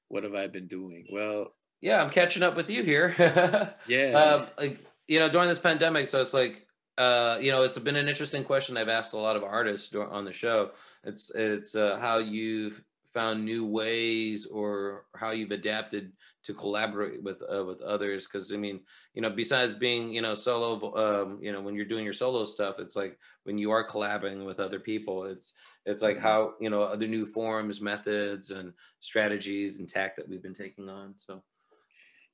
[0.07, 1.05] what have I been doing?
[1.11, 3.13] Well, yeah, I'm catching up with you here.
[3.87, 4.11] yeah.
[4.13, 6.64] Um, like you know, during this pandemic, so it's like
[6.97, 10.25] uh, you know, it's been an interesting question I've asked a lot of artists on
[10.25, 10.71] the show.
[11.03, 12.81] It's it's uh, how you've
[13.15, 16.11] found new ways or how you've adapted
[16.43, 18.81] to collaborate with uh, with others because i mean
[19.13, 22.43] you know besides being you know solo um, you know when you're doing your solo
[22.43, 25.53] stuff it's like when you are collaborating with other people it's
[25.85, 26.25] it's like Mm-hmm.
[26.25, 30.89] how you know other new forms methods and strategies and tact that we've been taking
[30.89, 31.41] on so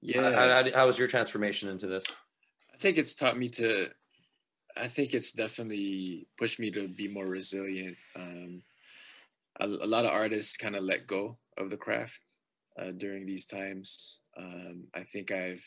[0.01, 0.31] yeah.
[0.31, 2.03] how, how, how was your transformation into this
[2.73, 3.89] I think it's taught me to.
[4.77, 7.97] I think it's definitely pushed me to be more resilient.
[8.15, 8.63] Um,
[9.59, 12.19] a, a lot of artists kind of let go of the craft
[12.79, 14.19] uh, during these times.
[14.37, 15.65] Um, I think I've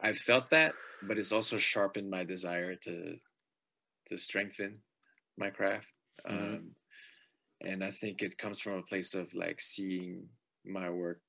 [0.00, 3.16] I've felt that, but it's also sharpened my desire to
[4.06, 4.80] to strengthen
[5.36, 5.92] my craft.
[6.26, 6.54] Mhm.
[6.54, 6.74] Um,
[7.60, 10.28] and I think it comes from a place of like seeing
[10.64, 11.20] my work,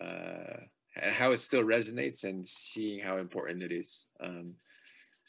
[0.00, 0.64] uh,
[0.96, 4.08] and how it still resonates, and seeing how important it is.
[4.20, 4.56] Um,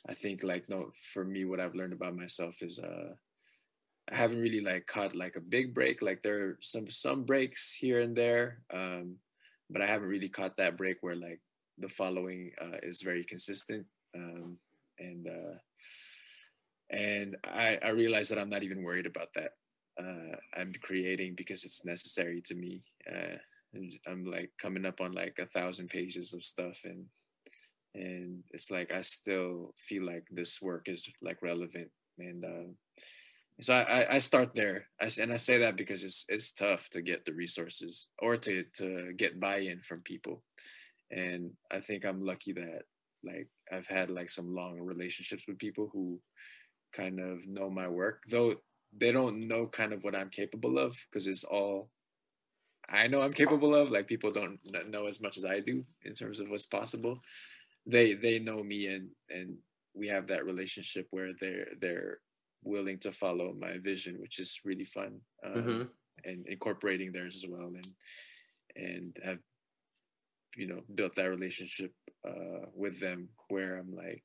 [0.10, 3.14] I think like no, for me, what I've learned about myself is uh,
[4.12, 6.02] I haven't really like caught like a big break.
[6.02, 9.16] Like there are some some breaks here and there, um,
[9.70, 11.40] but I haven't really caught that break where like
[11.78, 13.86] the following uh, is very consistent.
[14.16, 14.58] Um,
[15.00, 15.58] and uh,
[16.90, 19.52] and I, I realize that I'm not even worried about that.
[20.00, 22.84] Uh, I'm creating because it's necessary to me.
[23.10, 23.38] Uh,
[24.08, 27.06] I'm like coming up on like a thousand pages of stuff, and
[27.96, 32.76] and it's like I still feel like this work is like relevant, and um,
[33.62, 34.88] so I, I- start there.
[35.02, 38.64] I, and I say that because it's it's tough to get the resources or to
[38.76, 40.44] to get buy-in from people,
[41.12, 42.84] and I think I'm lucky that
[43.24, 46.20] like I've had like some long relationships with people who
[46.94, 48.56] kind of know my work, though
[48.96, 51.90] they don't know kind of what I'm capable of because it's all
[52.90, 53.92] I know I'm capable of.
[53.92, 57.20] Like people don't know as much as I do in terms of what's possible.
[57.86, 59.58] They they know me and and
[59.94, 62.20] we have that relationship where they're they're
[62.64, 65.20] willing to follow my vision, which is really fun.
[65.44, 65.90] Um, Mhm.
[66.26, 67.88] and incorporating theirs as well and
[68.76, 69.40] and have
[70.56, 71.92] you know built that relationship
[72.28, 74.24] uh with them where i'm like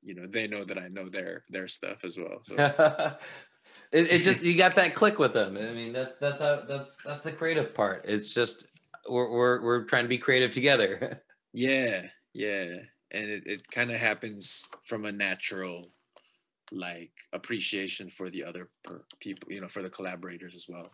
[0.00, 2.54] you know they know that i know their their stuff as well so
[3.92, 5.56] it, it just you got that click with them.
[5.56, 8.04] I mean, that's that's how that's that's the creative part.
[8.06, 8.66] It's just
[9.08, 11.22] we're we're we're trying to be creative together.
[11.52, 12.64] yeah yeah
[13.12, 15.86] and it, it kind of happens from a natural
[16.70, 20.90] like appreciation for the other per- people you know for the collaborators as well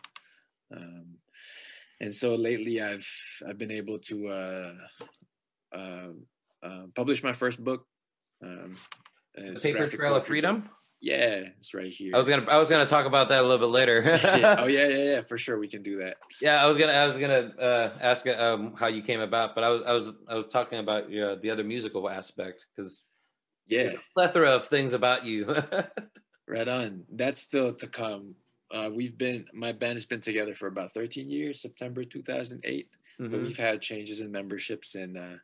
[0.75, 1.05] um
[2.01, 3.09] and so lately i've
[3.47, 4.73] i've been able to uh
[5.77, 6.09] uh,
[6.63, 7.85] uh publish my first book
[8.43, 8.75] um
[9.35, 10.27] the Paper Trail of.
[10.27, 10.69] Freedom.
[11.01, 12.13] Yeah, it's right here.
[12.13, 14.01] I was gonna I was gonna talk about that a little bit later.
[14.35, 15.21] Yeah, Oh yeah, yeah, yeah.
[15.27, 16.17] For sure, we can do that.
[16.41, 19.63] Yeah, I was gonna I was gonna uh, ask um, how you came about, but
[19.63, 23.01] I was I was I was talking about uh, the other musical aspect because
[23.67, 25.55] Yeah, plethora of things about you.
[26.47, 27.05] right on.
[27.11, 28.35] That's still to come.
[28.71, 31.61] Uh, we've been my band has been together for about 13 years.
[31.61, 32.95] September 2008.
[33.31, 33.41] But Mhm.
[33.41, 35.37] we've had changes in memberships and uh,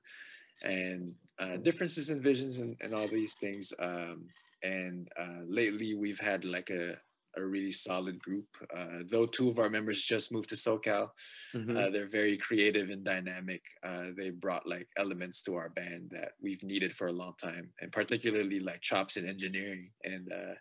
[0.63, 3.73] and uh, differences in visions and, and all these things.
[3.79, 4.29] Um,
[4.65, 6.97] and uh, lately, we've had like a
[7.37, 8.47] a really solid group.
[8.73, 11.09] Uh, though two of our members just moved to SoCal,
[11.53, 11.75] Mhm.
[11.77, 13.63] Uh, they're very creative and dynamic.
[13.83, 17.73] Uh, they brought like elements to our band that we've needed for a long time,
[17.81, 20.55] and particularly like chops in engineering and uh,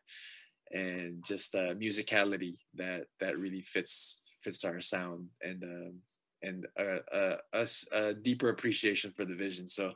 [0.73, 6.03] and just uh, musicality that that really fits fits our sound and um,
[6.45, 9.69] and uh, uh, us a deeper appreciation for the vision.
[9.69, 9.95] So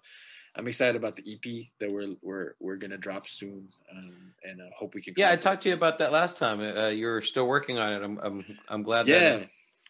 [0.56, 4.64] I'm excited about the EP that we're we're we're gonna drop soon, um, and uh,
[4.76, 5.14] hope we can.
[5.16, 6.60] yeah, I talked to you about that last time.
[6.60, 8.02] Uh, you're still working on it.
[8.02, 9.06] I'm I'm I'm glad.
[9.06, 9.46] Yeah, that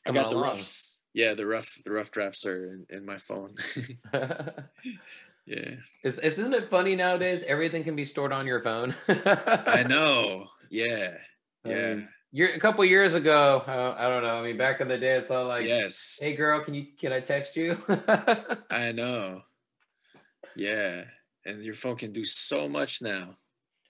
[0.06, 0.48] I got the along.
[0.48, 1.00] roughs.
[1.14, 3.54] Yeah, the rough the rough drafts are in, in my phone.
[4.12, 5.70] yeah.
[6.04, 7.44] Is, isn't it funny nowadays?
[7.46, 8.94] Everything can be stored on your phone.
[9.08, 10.46] I know.
[10.70, 11.14] Yeah.
[11.64, 11.94] Yeah.
[11.94, 14.38] mean, year, a couple years ago, uh, I don't know.
[14.38, 16.20] I mean, back in the day, it's all like, yes.
[16.22, 17.82] "Hey, girl, can you can I text you?"
[18.70, 19.42] I know.
[20.56, 21.04] Yeah.
[21.46, 23.36] And your phone can do so much now.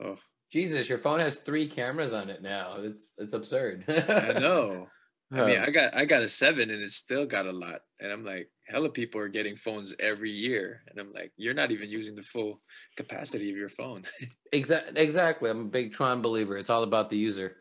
[0.01, 0.17] Oh,
[0.53, 2.77] Jesus, your phone has three cameras on it now.
[2.79, 3.85] It's it's absurd.
[3.89, 4.87] I know.
[5.31, 7.81] I mean, I got I got a seven and it's still got a lot.
[8.01, 10.83] And I'm like, hella people are getting phones every year.
[10.89, 12.63] And I'm like, you're not even using the full
[12.97, 14.03] capacity of your phone.
[14.53, 15.03] exactly.
[15.03, 15.51] exactly.
[15.51, 16.57] I'm a big Tron believer.
[16.57, 17.57] It's all about the user.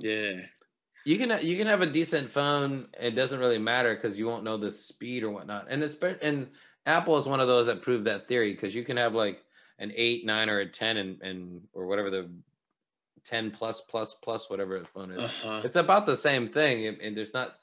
[0.00, 0.40] Yeah.
[1.06, 2.88] You can you can have a decent phone.
[3.00, 5.66] It doesn't really matter because you won't know the speed or whatnot.
[5.70, 6.48] And it's and
[6.84, 9.42] Apple is one of those that prove that theory because you can have like
[9.78, 12.30] an eight, nine, or a ten, and and or whatever the
[13.24, 15.22] 10 plus plus plus whatever the phone is.
[15.22, 15.60] Uh-huh.
[15.64, 17.56] It's about the same thing, and, and there's not.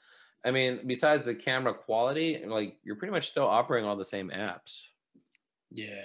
[0.44, 4.30] I mean, besides the camera quality, like you're pretty much still operating all the same
[4.30, 4.82] apps,
[5.72, 6.04] Yeah.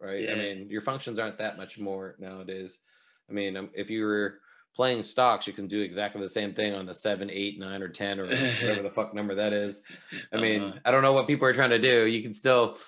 [0.00, 0.28] right?
[0.28, 2.76] I mean, your functions aren't that much more nowadays.
[3.30, 4.40] I mean, um, if you were
[4.78, 7.88] playing stocks, you can do exactly the same thing on the seven, eight, nine, or
[7.88, 9.82] ten, or whatever the fuck number that is.
[10.32, 10.78] I mean, Uh-huh.
[10.84, 12.06] I don't know what people are trying to do.
[12.06, 12.78] You can still,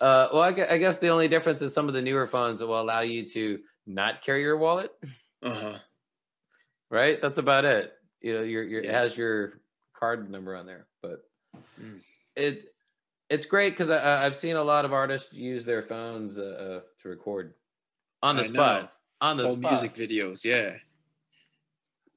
[0.00, 2.60] uh, well, I gue- I guess the only difference is some of the newer phones
[2.60, 4.90] will allow you to not carry your wallet,
[5.40, 5.78] Uh-huh.
[6.90, 7.22] right?
[7.22, 7.92] That's about it.
[8.20, 9.60] You know, your your it has your
[9.94, 11.22] card number on there, but
[11.80, 12.00] Mm.
[12.34, 12.74] it
[13.30, 17.08] it's great because I've seen a lot of artists use their phones uh, uh, to
[17.08, 17.54] record
[18.20, 18.82] on the I spot.
[18.82, 18.88] know.
[19.22, 19.72] On the Whole spot.
[19.72, 20.76] music videos, yeah.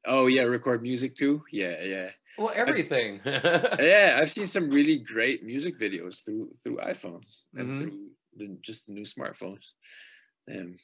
[0.09, 1.43] Oh yeah, record music too.
[1.51, 3.21] Yeah, yeah, Well, everything.
[3.25, 4.17] yeah.
[4.19, 7.77] I've seen some really great music videos through through iPhones and Mhm.
[7.77, 9.73] through the, just the new smartphones.
[10.49, 10.75] Um,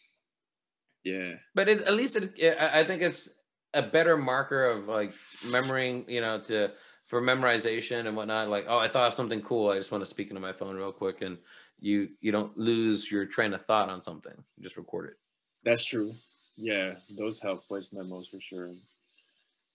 [1.04, 3.30] yeah, but it, at least it, it- I I think it's
[3.74, 5.12] a better marker of like
[5.54, 6.72] memorying, you know, to
[7.08, 8.50] for memorization and whatnot.
[8.50, 9.70] Like, oh, I thought of something cool.
[9.70, 11.38] I just want to speak into my phone real quick, and
[11.80, 14.38] you you don't lose your train of thought on something.
[14.58, 15.18] You just record it.
[15.64, 16.14] that's true.
[16.58, 18.72] Yeah, those help voice memos for sure.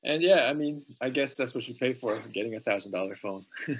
[0.02, 3.14] And yeah, I mean, I guess that's what you pay for getting a thousand dollar
[3.16, 3.44] phone.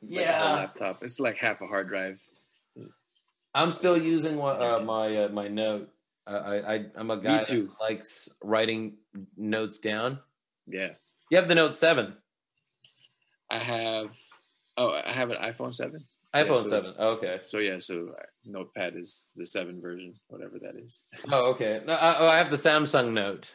[0.00, 1.02] It's like yeah, laptop.
[1.02, 2.20] It's like half a hard drive.
[3.52, 5.88] I'm still using what uh, my uh, my note.
[6.24, 8.94] I, I I- I'm a guy that likes writing
[9.36, 10.20] notes down.
[10.68, 10.90] Yeah,
[11.30, 12.14] You have the Note Seven,
[13.50, 14.16] I have.
[14.76, 16.04] Oh, I have an iPhone seven.
[16.32, 16.94] iPhone so- Seven.
[16.96, 17.38] Okay.
[17.40, 21.02] So yeah, so uh, Notepad is the seven version, whatever that is.
[21.32, 21.80] Oh, okay.
[21.84, 23.50] No, I, oh, I have the Samsung Note.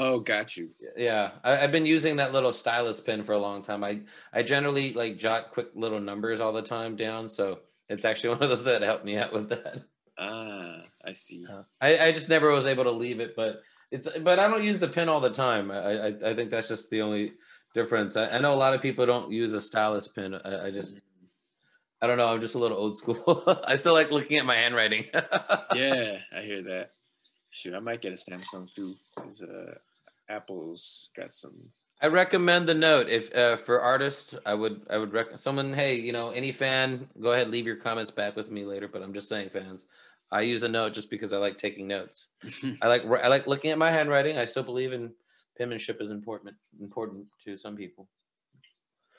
[0.00, 0.70] Oh, got you.
[0.96, 3.82] Yeah, I, I've been using that little stylus pen for a long time.
[3.82, 4.00] I
[4.32, 8.42] I generally like jot quick little numbers all the time down, so it's actually one
[8.42, 9.82] of those that helped me out with that.
[10.16, 11.46] Ah, I see.
[11.80, 14.78] I, I just never was able to leave it, but it's but I don't use
[14.78, 15.70] the pen all the time.
[15.72, 17.32] I I, I think that's just the only
[17.74, 18.16] difference.
[18.16, 20.34] I, I know a lot of people don't use a stylus pen.
[20.34, 21.00] I, I just
[22.00, 22.32] I don't know.
[22.32, 23.42] I'm just a little old school.
[23.66, 25.06] I still like looking at my handwriting.
[25.74, 26.90] yeah, I hear that.
[27.50, 28.94] Shoot, I might get a Samsung too.
[29.16, 29.74] uh,
[30.28, 31.54] Apple's got some.
[32.00, 34.34] I recommend the note if uh, for artists.
[34.46, 35.72] I would I would recommend someone.
[35.72, 38.88] Hey, you know, any fan, go ahead leave your comments back with me later.
[38.88, 39.84] But I'm just saying, fans,
[40.30, 42.26] I use a note just because I like taking notes.
[42.82, 44.38] I like I like looking at my handwriting.
[44.38, 45.12] I still believe in
[45.56, 48.08] penmanship is important important to some people.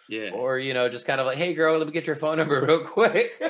[0.08, 0.30] yeah.
[0.32, 2.62] Or you know, just kind of like, hey, girl, let me get your phone number
[2.68, 3.36] real quick.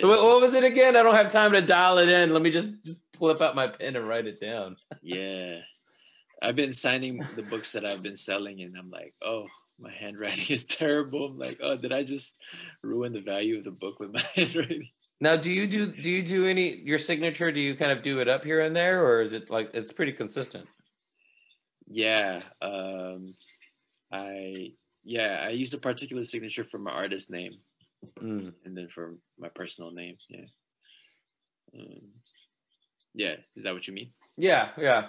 [0.00, 0.96] what, what was it again?
[0.96, 2.32] I don't have time to dial it in.
[2.32, 4.76] Let me just just flip out my pen and write it down.
[5.02, 5.60] yeah.
[6.40, 9.48] I've been signing the books that I've been selling, and I'm like, oh,
[9.80, 11.26] my handwriting is terrible.
[11.26, 12.36] I'm like, oh, did I just
[12.82, 14.88] ruin the value of the book with my handwriting?
[15.20, 17.50] Now, do you do do you do any your signature?
[17.50, 19.90] Do you kind of do it up here and there, or is it like it's
[19.92, 20.68] pretty consistent?
[21.88, 22.40] Yeah.
[22.62, 23.34] Um,
[24.12, 27.54] I yeah I use a particular signature for my artist name,
[28.20, 28.54] Mm.
[28.64, 30.18] and then for my personal name.
[30.28, 30.44] Yeah.
[31.74, 32.12] Um,
[33.14, 33.34] yeah.
[33.56, 34.10] Is that what you mean?
[34.36, 35.06] Yeah, yeah.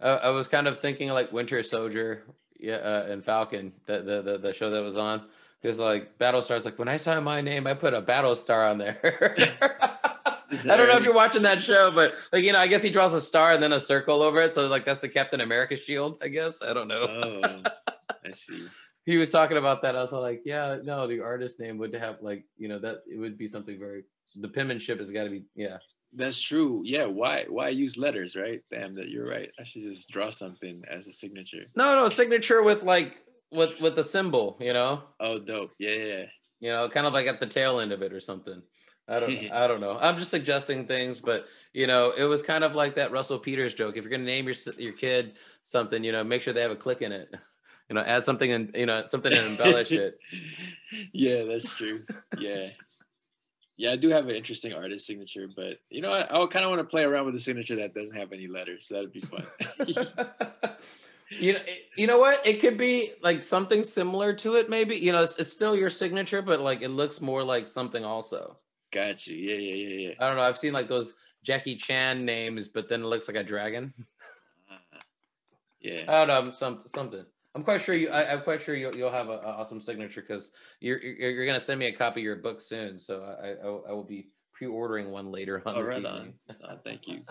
[0.00, 2.24] Uh, I was kind of thinking like Winter Soldier,
[2.58, 5.22] yeah, uh, and Falcon, the, the the the show that was on.
[5.60, 8.78] Because like Battlestar's like when I saw my name, I put a battle star on
[8.78, 9.34] there.
[10.50, 12.90] I don't know if you're watching that show, but like you know, I guess he
[12.90, 15.76] draws a star and then a circle over it, so like that's the Captain America
[15.76, 16.18] shield.
[16.22, 17.06] I guess I don't know.
[17.08, 17.62] Oh,
[18.24, 18.66] I see.
[19.04, 19.96] he was talking about that.
[19.96, 23.18] I was like, yeah, no, the artist name would have like you know that it
[23.18, 24.04] would be something very.
[24.40, 25.78] The penmanship has got to be yeah.
[26.12, 26.82] That's true.
[26.84, 27.04] Yeah.
[27.04, 27.44] Why?
[27.48, 28.36] Why use letters?
[28.36, 28.60] Right.
[28.70, 28.94] Damn.
[28.96, 29.50] That you're right.
[29.60, 31.64] I should just draw something as a signature.
[31.76, 33.18] No, no, signature with like
[33.52, 35.02] with with a symbol, you know.
[35.20, 35.72] Oh, dope.
[35.78, 35.90] Yeah.
[35.90, 36.24] Yeah.
[36.60, 38.62] you know, kind of like at the tail end of it or something.
[39.08, 39.98] I don't I don't know.
[40.00, 43.74] I'm just suggesting things, but you know, it was kind of like that Russell Peters
[43.74, 43.96] joke.
[43.96, 46.76] If you're gonna name your your kid something, you know, make sure they have a
[46.76, 47.34] click in it.
[47.90, 50.18] You know, add something and you know something and embellish it.
[51.14, 52.02] yeah, that's true.
[52.36, 52.68] Yeah.
[53.78, 56.70] Yeah, I do have an interesting artist signature, but you know, I, I kind of
[56.70, 58.88] want to play around with a signature that doesn't have any letters.
[58.88, 59.46] That'd be fun.
[61.30, 61.60] you know,
[61.96, 62.44] you know what?
[62.44, 64.68] It could be like something similar to it.
[64.68, 68.04] Maybe you know, it's, it's still your signature, but like it looks more like something
[68.04, 68.56] also.
[68.90, 69.36] Got you.
[69.36, 70.14] Yeah, yeah, yeah, yeah.
[70.18, 70.42] I don't know.
[70.42, 73.94] I've seen like those Jackie Chan names, but then it looks like a dragon.
[74.68, 74.98] Uh,
[75.80, 76.04] yeah.
[76.08, 77.24] I don't know, some something.
[77.54, 78.10] I'm quite sure you.
[78.10, 81.46] I, I'm quite sure you'll you'll have a, a awesome signature because you're, you're you're
[81.46, 82.98] gonna send me a copy of your book soon.
[82.98, 86.34] So I I, I will be pre-ordering one later on Oh, right evening.
[86.50, 86.56] on.
[86.62, 87.22] Uh, thank you.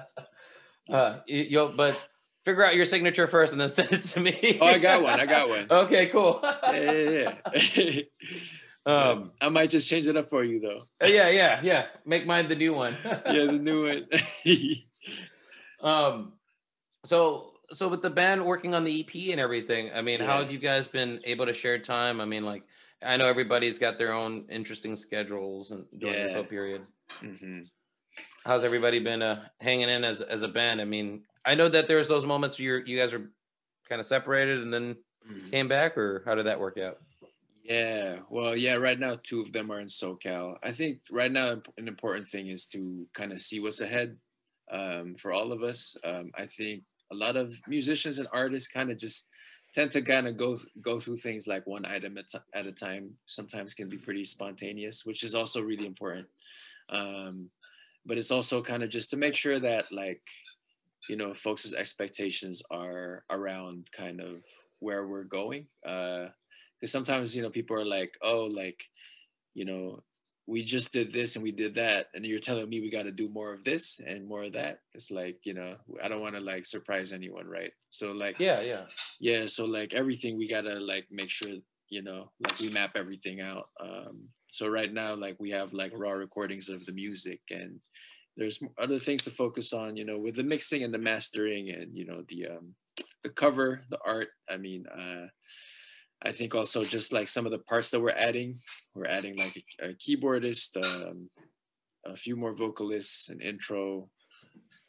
[0.89, 1.99] Uh, you, you'll but
[2.45, 4.57] figure out your signature first and then send it to me.
[4.61, 5.19] Oh, I got one.
[5.19, 5.67] I got one.
[5.71, 6.39] okay, cool.
[6.43, 7.33] Yeah, yeah,
[7.75, 8.01] yeah.
[8.85, 10.79] um, I might just change it up for you though.
[11.05, 11.87] yeah, yeah, yeah.
[12.05, 12.95] Make mine the new one.
[13.03, 14.07] Yeah, the new one.
[15.81, 16.33] Um,
[17.05, 20.51] so so with the band working on the EP and everything, I mean, how have
[20.51, 22.21] you guys been able to share time?
[22.21, 22.63] I mean, like
[23.03, 26.81] I know everybody's got their own interesting schedules and during this whole period.
[27.19, 27.61] hmm
[28.45, 30.79] How's everybody been uh, hanging in as as a band?
[30.81, 33.29] I mean, I know that there's those moments you you guys are
[33.89, 34.95] kind of separated and then
[35.29, 35.49] Mm-hmm.
[35.49, 36.99] came back, or how did that work out?
[37.63, 40.55] Yeah, well, yeah, right now two of them are in SoCal.
[40.63, 44.15] I think right now an important thing is to kind of see what's ahead
[44.71, 45.97] um, for all of us.
[46.05, 49.29] Um, I think a lot of musicians and artists kind of just
[49.73, 53.11] tend to kind of go go through things like one item at, at a time.
[53.25, 56.27] Sometimes can be pretty spontaneous, which is also really important.
[56.89, 57.49] Um,
[58.05, 60.21] but it's also kind of just to make sure that like
[61.09, 64.43] you know folks' expectations are around kind of
[64.79, 65.67] where we're going.
[65.85, 66.27] Uh,
[66.79, 68.83] because sometimes you know people are like oh like
[69.53, 70.03] you know
[70.47, 73.11] we just did this and we did that and you're telling me we got to
[73.11, 76.35] do more of this and more of that it's like you know i don't want
[76.35, 78.85] to like surprise anyone right so like Yeah, yeah.
[79.19, 81.51] yeah so like everything we gotta like make sure
[81.89, 85.91] you know like we map everything out um so right now like we have like
[85.95, 87.79] raw recordings of the music and
[88.37, 91.95] there's other things to focus on you know with the mixing and the mastering and
[91.97, 92.73] you know the um
[93.23, 95.27] the cover the art i mean uh
[96.23, 98.55] I think also just like some of the parts that we're adding,
[98.95, 101.29] we're adding like a, a keyboardist, um,
[102.05, 104.09] a few more vocalists, an intro,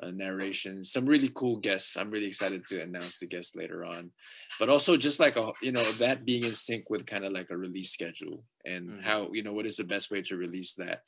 [0.01, 1.97] a narration, some really cool guests.
[1.97, 4.11] I'm really excited to announce the guests later on,
[4.59, 7.51] but also just like a you know that being in sync with kind of like
[7.51, 9.03] a release schedule and Mhm.
[9.03, 11.03] how you know what is the best way to release that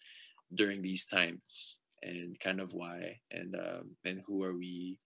[0.53, 4.99] during these times and kind of why and um, and who are we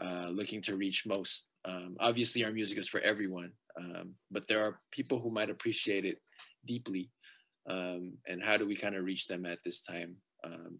[0.00, 1.48] uh, looking to reach most.
[1.64, 6.04] Um, obviously, our music is for everyone, um, but there are people who might appreciate
[6.04, 6.18] it
[6.66, 7.10] deeply.
[7.68, 10.16] Um, and how do we kind of reach them at this time?
[10.44, 10.78] Um,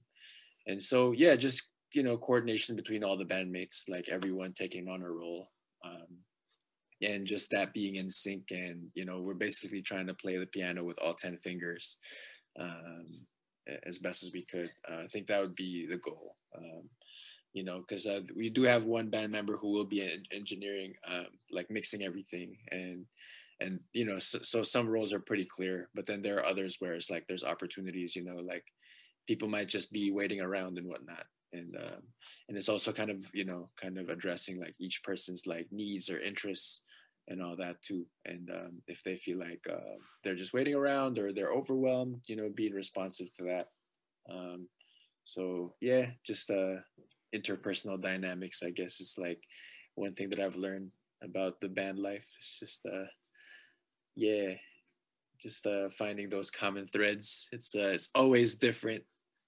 [0.66, 1.62] and so, yeah, just
[1.94, 5.48] you know, coordination between all the bandmates, like everyone taking on a role,
[5.84, 6.18] um,
[7.02, 8.50] and just that being in sync.
[8.50, 11.98] And you know, we're basically trying to play the piano with all ten fingers
[12.60, 13.06] um,
[13.86, 14.70] as best as we could.
[14.90, 16.36] Uh, I think that would be the goal.
[16.56, 16.88] Um,
[17.54, 20.94] you know, because uh, we do have one band member who will be en- engineering,
[21.10, 23.06] um, like mixing everything, and
[23.60, 26.76] and you know, so, so some roles are pretty clear, but then there are others
[26.80, 28.66] where it's like there's opportunities, you know, like
[29.26, 32.02] people might just be waiting around and whatnot, and um,
[32.48, 36.10] and it's also kind of you know, kind of addressing like each person's like needs
[36.10, 36.82] or interests
[37.28, 41.18] and all that too, and um, if they feel like uh, they're just waiting around
[41.18, 43.68] or they're overwhelmed, you know, being responsive to that.
[44.28, 44.68] Um,
[45.24, 46.76] so yeah, just uh
[47.34, 49.42] interpersonal dynamics i guess is like
[49.96, 50.90] one thing that i've learned
[51.22, 52.28] about the band life.
[52.38, 53.06] It's just uh
[54.14, 54.52] yeah
[55.40, 57.48] just uh finding those common threads.
[57.52, 59.02] It's uh it's always different.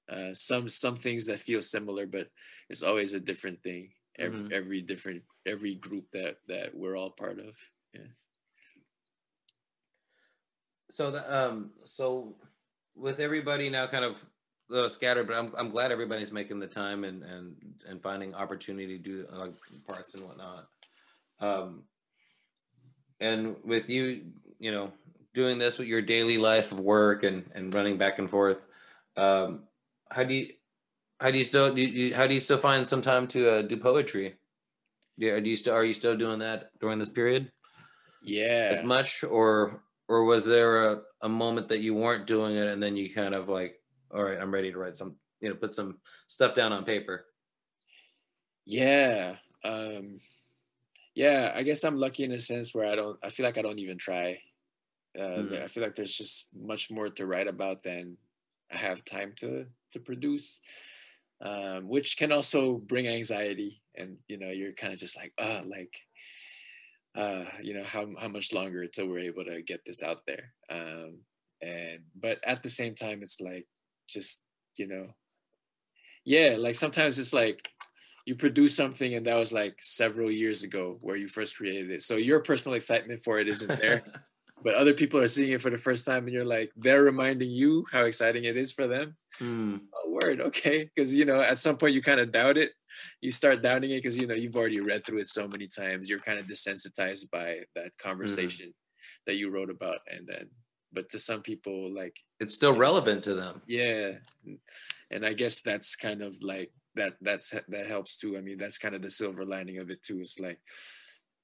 [0.09, 2.28] Uh some some things that feel similar but
[2.70, 3.93] it's always a different thing.
[4.18, 4.53] Every, Mhm.
[4.53, 7.55] every different every group that that we're all part of.
[7.93, 8.11] Yeah.
[10.93, 12.34] So the um so
[12.95, 14.16] with everybody now kind of
[14.73, 17.57] uh, scattered, but I'm I'm glad everybody's making the time and and
[17.89, 19.55] and finding opportunity to do uh, like
[19.87, 20.69] parts and whatnot.
[21.41, 21.83] Um,
[23.21, 24.27] and with you,
[24.59, 24.93] you know,
[25.35, 28.67] doing this with your daily life of work and and running back and forth,
[29.17, 29.64] um,
[30.11, 30.53] how do you
[31.21, 33.62] how do you still do you, how do you still find some time to uh,
[33.62, 34.35] do poetry?
[35.17, 37.51] Yeah, do you still are you still doing that during this period?
[38.27, 42.67] yeah as much or or was there a, a moment that you weren't doing it
[42.67, 43.77] and then you kind of like
[44.11, 47.26] all right i'm ready to write some you know put some stuff down on paper
[48.66, 49.36] Yeah.
[49.64, 50.18] Um
[51.14, 53.62] yeah, I guess I'm lucky in a sense where I don't I feel like I
[53.62, 54.42] don't even try.
[55.18, 55.62] Uh Mhm.
[55.62, 58.18] I feel like there's just much more to write about than
[58.72, 60.61] I have time to to produce.
[61.40, 65.62] Um which can also bring anxiety and you know, you're kind of just like, uh
[65.64, 65.94] like
[67.14, 70.54] uh you know, how how much longer until we're able to get this out there.
[70.70, 71.24] Um
[71.62, 73.66] and but at the same time it's like
[74.09, 74.44] just,
[74.76, 75.09] you know,
[76.24, 77.68] yeah, like sometimes it's like
[78.26, 82.02] you produce something and that was like several years ago where you first created it.
[82.02, 84.02] So your personal excitement for it isn't there,
[84.64, 87.50] but other people are seeing it for the first time and you're like, they're reminding
[87.50, 89.16] you how exciting it is for them.
[89.38, 89.76] Hmm.
[89.94, 90.90] Oh, word, okay.
[90.92, 92.72] Because, you know, at some point you kind of doubt it.
[93.20, 96.11] You start doubting it because, you know, you've already read through it so many times.
[96.11, 98.74] You're kind of desensitized by that conversation
[99.26, 99.98] that you wrote about.
[100.09, 100.48] And then,
[100.92, 103.62] but to some people, like, it's still relevant to them.
[103.66, 104.12] Yeah.
[105.11, 108.37] And i guess that's kind of like that that's that helps too.
[108.37, 110.18] I mean that's kind of the silver lining of it too.
[110.20, 110.59] It's like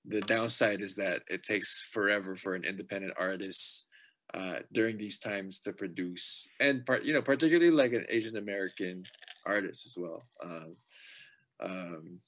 [0.04, 3.86] the downside is that it takes forever for an independent artist
[4.34, 9.04] uh, during these times to produce and part you know particularly like an asian american
[9.46, 10.24] artist as well.
[10.42, 10.76] Um,
[11.60, 12.18] um,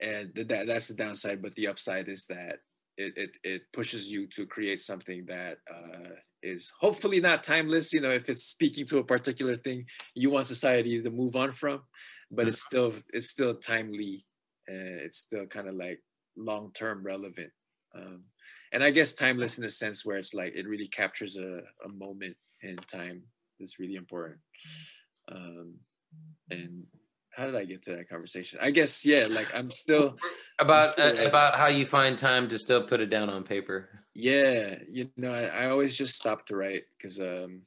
[0.00, 1.42] and that that's the downside.
[1.42, 2.58] But the upside is that
[2.96, 7.92] it it, it pushes you to create something that uh, is hopefully not timeless.
[7.92, 11.52] You know, if it's speaking to a particular thing you want society to move on
[11.52, 11.82] from,
[12.30, 14.26] but it's still it's still timely.
[14.68, 16.00] and it's still kind of like
[16.36, 17.50] long term relevant.
[17.94, 18.24] Um,
[18.72, 21.88] and I guess timeless in a sense where it's like it really captures a, a
[21.88, 23.22] moment in time
[23.58, 24.38] that's really important.
[25.30, 25.74] Um,
[26.50, 26.84] and
[27.30, 28.58] how did I get to that conversation?
[28.62, 30.16] I guess yeah, like I'm still
[30.58, 33.44] about I'm still, uh, about how you find time to still put it down on
[33.44, 34.01] paper.
[34.14, 37.62] Yeah, you know, I, I always just stop to write because um,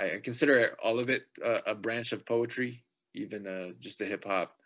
[0.00, 2.84] I, I, consider all of it uh, a branch of poetry,
[3.14, 4.56] even uh, just the hip hop,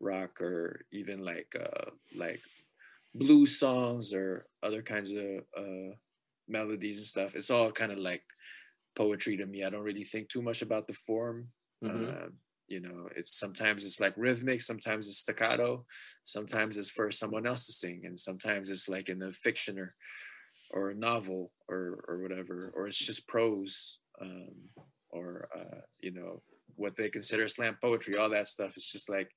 [0.00, 2.40] rock, or even like uh, like
[3.14, 5.24] blues songs or other kinds of
[5.56, 5.94] uh,
[6.48, 7.34] melodies and stuff.
[7.34, 8.22] It's all kind of like
[8.96, 9.64] poetry to me.
[9.64, 11.48] I don't really think too much about the form.
[11.84, 12.08] Mm-hmm.
[12.08, 12.28] Uh,
[12.68, 15.84] you know it's sometimes it's like rhythmic sometimes it's staccato
[16.24, 19.94] sometimes it's for someone else to sing and sometimes it's like in a fiction or
[20.70, 24.54] or a novel or or whatever or it's just prose um,
[25.10, 26.42] or uh, you know
[26.76, 29.30] what they consider slam poetry all that stuff it's just like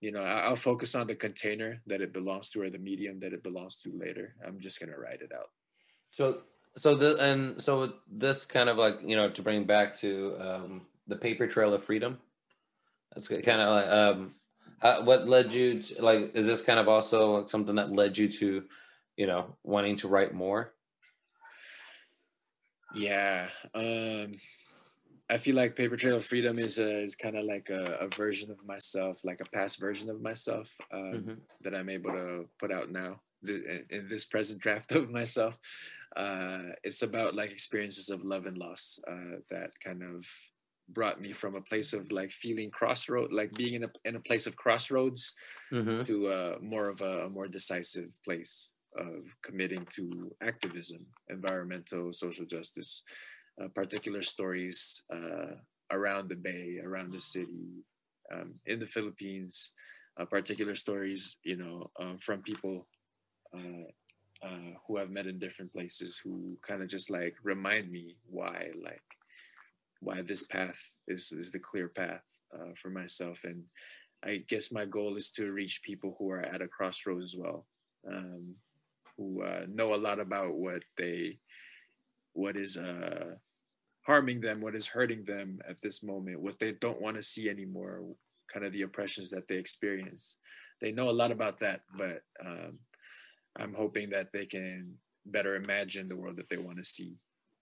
[0.00, 3.32] you know i'll focus on the container that it belongs to or the medium that
[3.32, 5.48] it belongs to later i'm just going to write it out
[6.10, 6.42] so
[6.76, 10.82] so the and so this kind of like you know to bring back to um,
[11.06, 12.18] the paper trail of freedom
[13.14, 14.34] that's kind of like um,
[14.84, 16.32] how, what led you to like?
[16.34, 18.64] Is this kind of also something that led you to,
[19.16, 20.72] you know, wanting to write more?
[22.94, 24.34] Yeah, um,
[25.28, 28.08] I feel like Paper Trail of Freedom is a, is kind of like a, a,
[28.08, 31.34] version of myself, like a past version of myself um, mm-hmm.
[31.62, 35.58] that I'm able to put out now in this present draft of myself.
[36.16, 40.26] Uh, it's about like experiences of love and loss uh, that kind of
[40.90, 44.20] brought me from a place of like feeling crossroad like being in a, in a
[44.20, 45.34] place of crossroads
[45.72, 46.02] mm-hmm.
[46.02, 52.46] to uh, more of a, a, more decisive place of committing to activism environmental social
[52.46, 53.02] justice
[53.62, 55.54] uh, particular stories uh,
[55.90, 57.84] around the bay around the city
[58.32, 59.72] um, in the philippines
[60.18, 62.86] uh, particular stories you know um, from people
[63.54, 63.88] uh,
[64.46, 68.68] uh, who i've met in different places who kind of just like remind me why
[68.82, 69.02] like
[70.00, 72.22] why this path is is the clear path
[72.54, 73.40] uh, for myself.
[73.44, 73.64] And
[74.24, 77.66] i guess my goal is to reach people who are at a crossroads as well.
[78.08, 78.54] Um,
[79.16, 81.38] who uh, know a lot about what they
[82.32, 83.34] what is uh,
[84.06, 87.48] harming them what is hurting them at this moment what they don't want to see
[87.48, 88.02] anymore
[88.52, 90.36] kind of the oppressions that they experience.
[90.80, 92.78] They know a lot about that but um,
[93.56, 97.16] i'm hoping that they can better imagine the world that they want to see.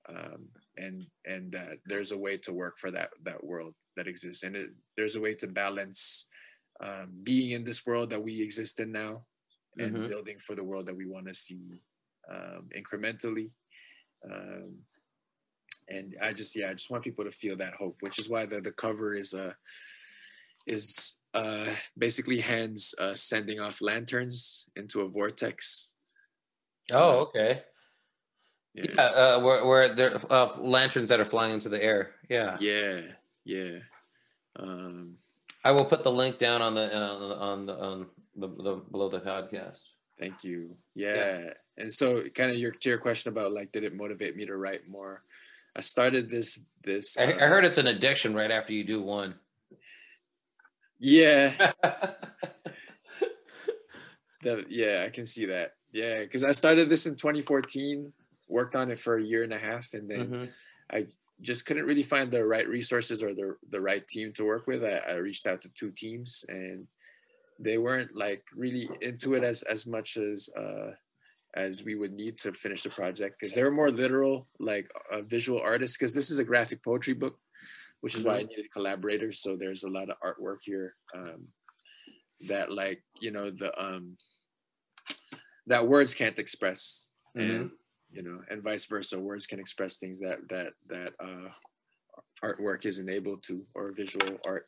[0.08, 4.42] Um, and and that there's a way to work for that that world that exists.
[4.42, 6.28] And it, there's a way to balance
[6.82, 9.22] um, being in this world that we exist in now
[9.78, 10.06] and mm-hmm.
[10.06, 11.80] building for the world that we want to see
[12.30, 13.50] um, incrementally
[14.30, 14.74] um,
[15.88, 18.46] and i just yeah i just want people to feel that hope which is why
[18.46, 19.52] the, the cover is uh
[20.66, 21.66] is uh
[21.98, 25.94] basically hands uh sending off lanterns into a vortex
[26.92, 27.62] oh okay
[28.74, 32.12] yeah, yeah uh, where, where there uh, lanterns that are flying into the air.
[32.28, 32.56] Yeah.
[32.58, 33.00] Yeah,
[33.44, 33.78] yeah.
[34.58, 35.16] Um,
[35.64, 38.06] I will put the link down on the uh, on the on
[38.36, 39.80] the, the below the podcast.
[40.18, 40.76] Thank you.
[40.94, 41.14] Yeah.
[41.14, 41.50] yeah.
[41.78, 44.56] And so, kind of your to your question about like, did it motivate me to
[44.56, 45.22] write more?
[45.74, 47.18] I started this this.
[47.18, 49.34] I, I heard uh, it's an addiction right after you do one.
[50.98, 51.72] Yeah.
[54.42, 55.74] the, yeah, I can see that.
[55.92, 58.12] Yeah, because I started this in 2014
[58.48, 60.44] worked on it for a year and a half, and then mm-hmm.
[60.90, 61.06] I
[61.40, 64.84] just couldn't really find the right resources or the the right team to work with.
[64.84, 66.86] I, I reached out to two teams, and
[67.58, 70.92] they weren't like really into it as as much as uh,
[71.54, 75.22] as we would need to finish the project because they were more literal, like uh,
[75.22, 75.96] visual artists.
[75.96, 77.38] Because this is a graphic poetry book,
[78.00, 78.48] which is why I mm-hmm.
[78.48, 79.42] needed collaborators.
[79.42, 81.48] So there's a lot of artwork here um,
[82.48, 84.16] that, like you know, the um,
[85.66, 87.08] that words can't express.
[87.36, 87.50] Mm-hmm.
[87.50, 87.70] And
[88.10, 89.18] you know, and vice versa.
[89.18, 91.48] Words can express things that that that uh,
[92.44, 94.66] artwork isn't able to, or visual art.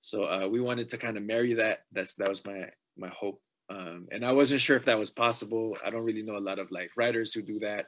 [0.00, 1.80] So uh, we wanted to kind of marry that.
[1.92, 5.76] That's that was my my hope, um, and I wasn't sure if that was possible.
[5.84, 7.86] I don't really know a lot of like writers who do that.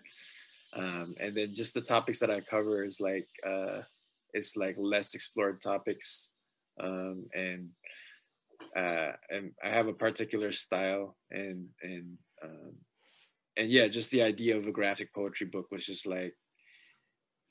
[0.74, 3.82] Um, and then just the topics that I cover is like uh,
[4.32, 6.32] it's like less explored topics,
[6.80, 7.70] um, and
[8.76, 12.74] uh, and I have a particular style and and um,
[13.56, 16.34] and yeah, just the idea of a graphic poetry book was just like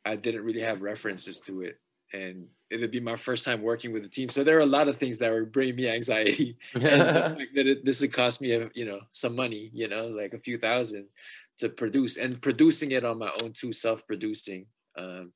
[0.05, 1.75] I didn't really have references to it,
[2.13, 4.29] and it'd be my first time working with the team.
[4.29, 6.57] So there are a lot of things that were bringing me anxiety.
[6.75, 10.07] and the fact that it, this would cost me, you know, some money, you know,
[10.07, 11.07] like a few thousand
[11.59, 14.65] to produce and producing it on my own too, self-producing.
[14.97, 15.33] Um,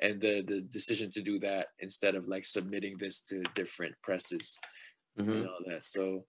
[0.00, 4.58] and the the decision to do that instead of like submitting this to different presses
[5.18, 5.30] mm-hmm.
[5.30, 5.82] and all that.
[5.82, 6.24] So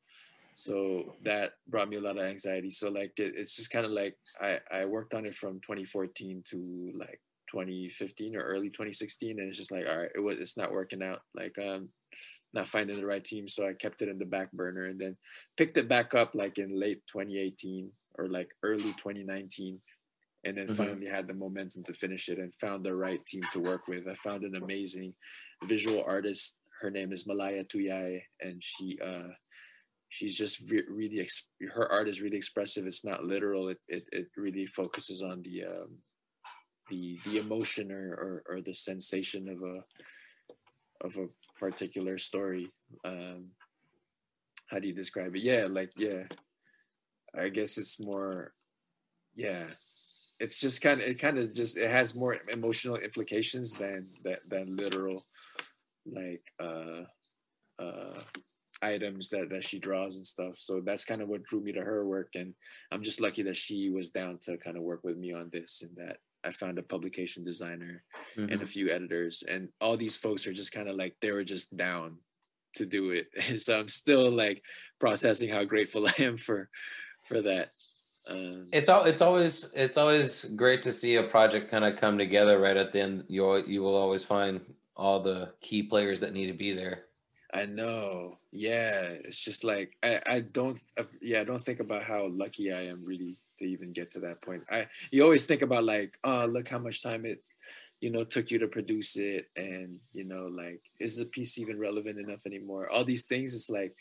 [0.56, 2.70] so that brought me a lot of anxiety.
[2.70, 6.44] So like it, it's just kind of like I I worked on it from 2014
[6.50, 7.22] to like
[7.52, 11.04] 2015 or early 2016 and it's just like all right it was it's not working
[11.04, 11.90] out like um
[12.54, 15.16] not finding the right team so i kept it in the back burner and then
[15.58, 19.80] picked it back up like in late 2018 or like early 2019
[20.46, 20.76] and then mm-hmm.
[20.76, 24.08] finally had the momentum to finish it and found the right team to work with.
[24.08, 25.14] I found an amazing
[25.66, 26.62] visual artist.
[26.82, 29.34] Her name is malaya tuyai and she uh
[30.10, 32.86] she's just re- really ex- her art is really expressive.
[32.86, 33.70] It's not literal.
[33.70, 35.98] It, it, it really focuses on the um,
[36.90, 41.28] the the emotion or, or, or the sensation of a of a
[41.58, 42.70] particular story
[43.06, 43.52] um
[44.70, 45.42] how do you describe it?
[45.42, 46.24] Yeah like yeah.
[47.38, 48.54] I guess it's more
[49.36, 49.66] yeah.
[50.40, 54.40] It's just kind of it kind of just it has more emotional implications than that
[54.48, 55.26] than literal
[56.06, 57.04] like uh
[57.80, 58.22] uh
[58.82, 60.56] items that that she draws and stuff.
[60.58, 62.54] So that's kind of what drew me to her work and
[62.92, 65.82] i'm just lucky that she was down to kind of work with me on this
[65.82, 68.44] and that I found a publication designer mm-hmm.
[68.44, 68.66] and a mm-hmm.
[68.66, 72.18] few editors, and all these folks are just kind of like they were just down
[72.76, 73.28] to do it.
[73.60, 74.64] so I'm still like
[75.00, 76.70] processing how grateful I am for
[77.24, 77.70] for that.
[78.28, 82.18] Um, it's all it's always it's always great to see a project kind of come
[82.18, 83.24] together right at the end.
[83.28, 84.62] You you will always find
[84.96, 87.06] all the key players that need to be there.
[87.54, 88.38] I know.
[88.52, 92.72] Yeah, it's just like I I don't uh, yeah I don't think about how lucky
[92.72, 94.64] I am really to even get to that point.
[94.72, 97.44] I you always think about like, oh, look how much time it,
[98.02, 101.80] you know, took you to produce it, and you know, like, is the piece even
[101.80, 102.90] relevant enough anymore?
[102.90, 103.94] All these things, it's like,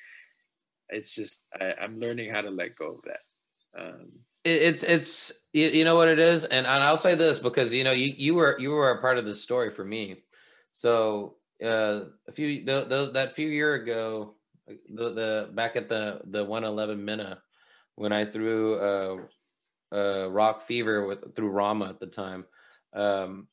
[0.88, 3.80] it's just I, am learning how to let go of that.
[3.80, 4.10] Um,
[4.44, 7.92] it's it's you know what it is, and, and I'll say this because you know
[7.92, 10.22] you you were you were a part of the story for me.
[10.72, 14.36] So uh, a few the, that few year ago,
[14.66, 17.42] the, the back at the the 111 Minna,
[17.96, 19.16] when I threw uh,
[19.92, 22.44] uh, Rock Fever with through Rama at the time.
[22.92, 23.48] Um,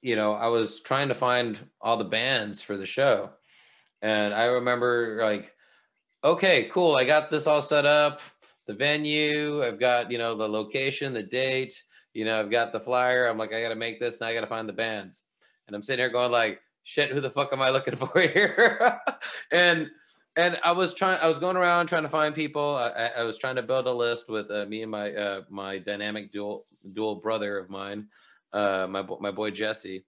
[0.00, 3.30] you know, I was trying to find all the bands for the show,
[4.02, 5.52] and I remember like,
[6.22, 8.20] okay, cool, I got this all set up,
[8.66, 11.82] the venue, I've got you know the location, the date,
[12.14, 13.26] you know, I've got the flyer.
[13.26, 15.22] I'm like, I got to make this, now I got to find the bands,
[15.66, 18.98] and I'm sitting here going like, shit, who the fuck am I looking for here?
[19.52, 19.90] and
[20.38, 21.18] and I was trying.
[21.20, 22.76] I was going around trying to find people.
[22.76, 25.78] I, I was trying to build a list with uh, me and my uh, my
[25.78, 28.06] dynamic dual dual brother of mine,
[28.52, 30.04] uh, my my boy Jesse,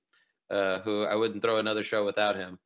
[0.48, 2.60] uh, who I wouldn't throw another show without him.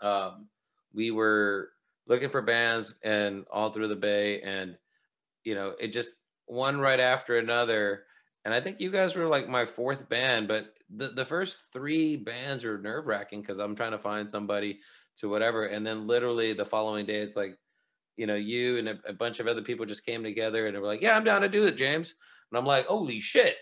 [0.00, 0.46] Um,
[0.94, 1.70] we were
[2.06, 4.76] looking for bands and all through the Bay, and
[5.42, 6.10] you know, it just
[6.46, 8.04] one right after another.
[8.44, 12.16] And I think you guys were like my fourth band, but the, the first three
[12.16, 14.80] bands are nerve wracking because I'm trying to find somebody
[15.20, 15.66] to whatever.
[15.66, 17.58] And then literally the following day, it's like,
[18.16, 20.80] you know, you and a, a bunch of other people just came together and they
[20.80, 22.14] were like, yeah, I'm down to do it, James.
[22.50, 23.56] And I'm like, holy shit.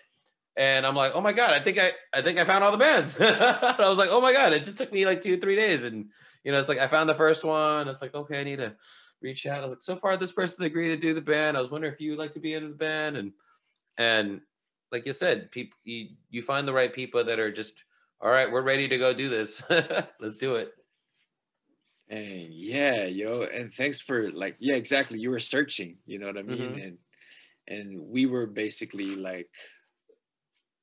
[0.57, 2.79] And I'm like, oh my God, I think I, I think I found all the
[2.79, 3.17] bands.
[3.21, 5.85] I was like, oh my God, it just took me like two, three days.
[5.85, 6.07] And,
[6.43, 7.87] you know, it's like, I found the first one.
[7.87, 8.75] It's like, okay, I need to
[9.23, 9.61] reach out.
[9.61, 11.57] I was like, so far this person's agreed to do the band.
[11.57, 13.17] I was wondering if you would like to be in the band.
[13.17, 13.33] And,
[13.99, 14.41] and
[14.91, 17.85] like you said, people, you, you find the right people that are just,
[18.21, 19.63] all right, we're ready to go do this.
[20.21, 20.73] Let's do it.
[22.11, 25.19] And yeah, yo, and thanks for like, yeah, exactly.
[25.19, 26.59] You were searching, you know what I mean?
[26.59, 26.81] Mm-hmm.
[26.81, 26.99] And
[27.69, 29.51] and we were basically like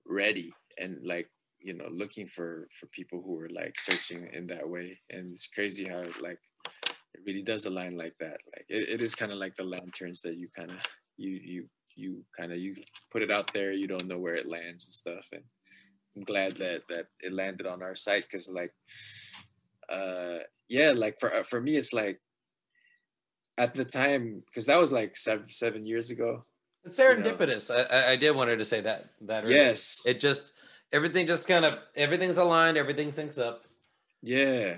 [0.05, 4.69] ready and like, you know, looking for for people who were like searching in that
[4.69, 4.99] way.
[5.09, 6.39] And it's crazy how like
[7.15, 8.37] it really does align like that.
[8.53, 10.77] Like it, it is kind of like the lanterns that you kind of
[11.17, 12.75] you you you kind of you
[13.11, 15.27] put it out there, you don't know where it lands and stuff.
[15.31, 15.43] And
[16.15, 18.73] I'm glad that that it landed on our site because like
[19.89, 20.39] uh
[20.69, 22.19] yeah like for uh, for me it's like
[23.57, 26.45] at the time because that was like seven seven years ago.
[26.83, 27.85] It's serendipitous you know?
[27.89, 30.05] I, I did wanted to say that that yes.
[30.07, 30.53] It just
[30.91, 33.63] everything just kind of everything's aligned everything syncs up.
[34.21, 34.75] Yeah.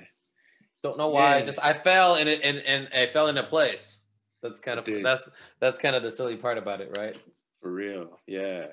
[0.83, 1.39] Don't know why.
[1.39, 1.45] Yeah.
[1.45, 3.97] just i fell and it and, and i fell into place.
[4.43, 5.03] That's kind of Dude.
[5.03, 5.27] that's
[5.59, 7.19] that's kind of the silly part about it right?
[7.61, 8.19] For real.
[8.27, 8.67] Yeah.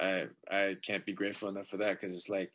[0.00, 2.52] I i can't be grateful enough for that because it's like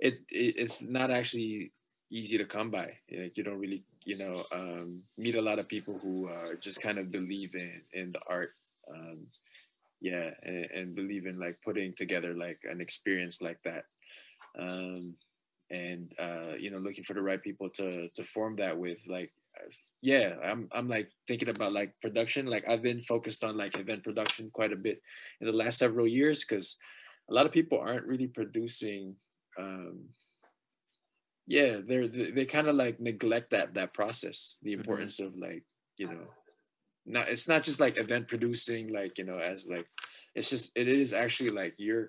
[0.00, 1.72] it, it it's not actually
[2.10, 2.94] easy to come by.
[3.10, 6.82] Like you don't really, you know, um, meet a lot of people who uh, just
[6.82, 8.50] kind of believe in in the art.
[8.92, 9.26] Um,
[10.00, 13.84] yeah, and, and, believe in like putting together like an experience like that.
[14.58, 15.14] Um,
[15.70, 19.30] and uh, you know looking for the right people to to form that with like
[20.00, 24.02] yeah i'm i'm like thinking about like production like i've been focused on like event
[24.02, 25.00] production quite a bit
[25.40, 26.76] in the last several years because
[27.30, 29.14] a lot of people aren't really producing
[29.58, 30.00] um
[31.50, 34.80] yeah they're they, they kind of like neglect that that process the Mm-hmm.
[34.80, 35.64] importance of like
[35.98, 36.26] you know
[37.06, 39.86] not it's not just like event producing like you know as like
[40.36, 42.08] it's just it is actually like you're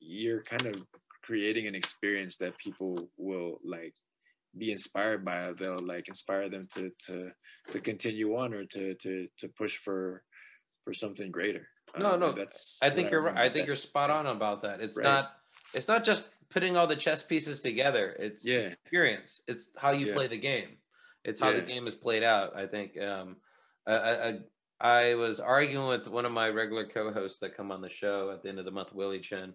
[0.00, 0.76] you're kind of
[1.22, 3.94] creating an experience that people will like
[4.58, 7.30] be inspired by they'll like inspire them to to
[7.72, 10.22] to continue on or to to to push for
[10.82, 11.64] for something greater
[11.98, 13.38] No, Um, no, that's I think you're right.
[13.38, 13.66] I think that.
[13.70, 14.80] you're spot on about that.
[14.80, 15.04] It's Right.
[15.04, 15.24] not
[15.76, 16.24] it's not just
[16.54, 18.16] putting all the chess pieces together.
[18.18, 19.42] It's yeah experience.
[19.46, 20.14] It's how you Yeah.
[20.14, 20.78] play the game.
[21.24, 22.56] It's how the game is played out.
[22.56, 23.36] I think um
[23.86, 24.38] I, I I
[24.80, 28.42] I was arguing with one of my regular co-hosts that come on the show at
[28.42, 29.52] the end of the month, Willie Chen.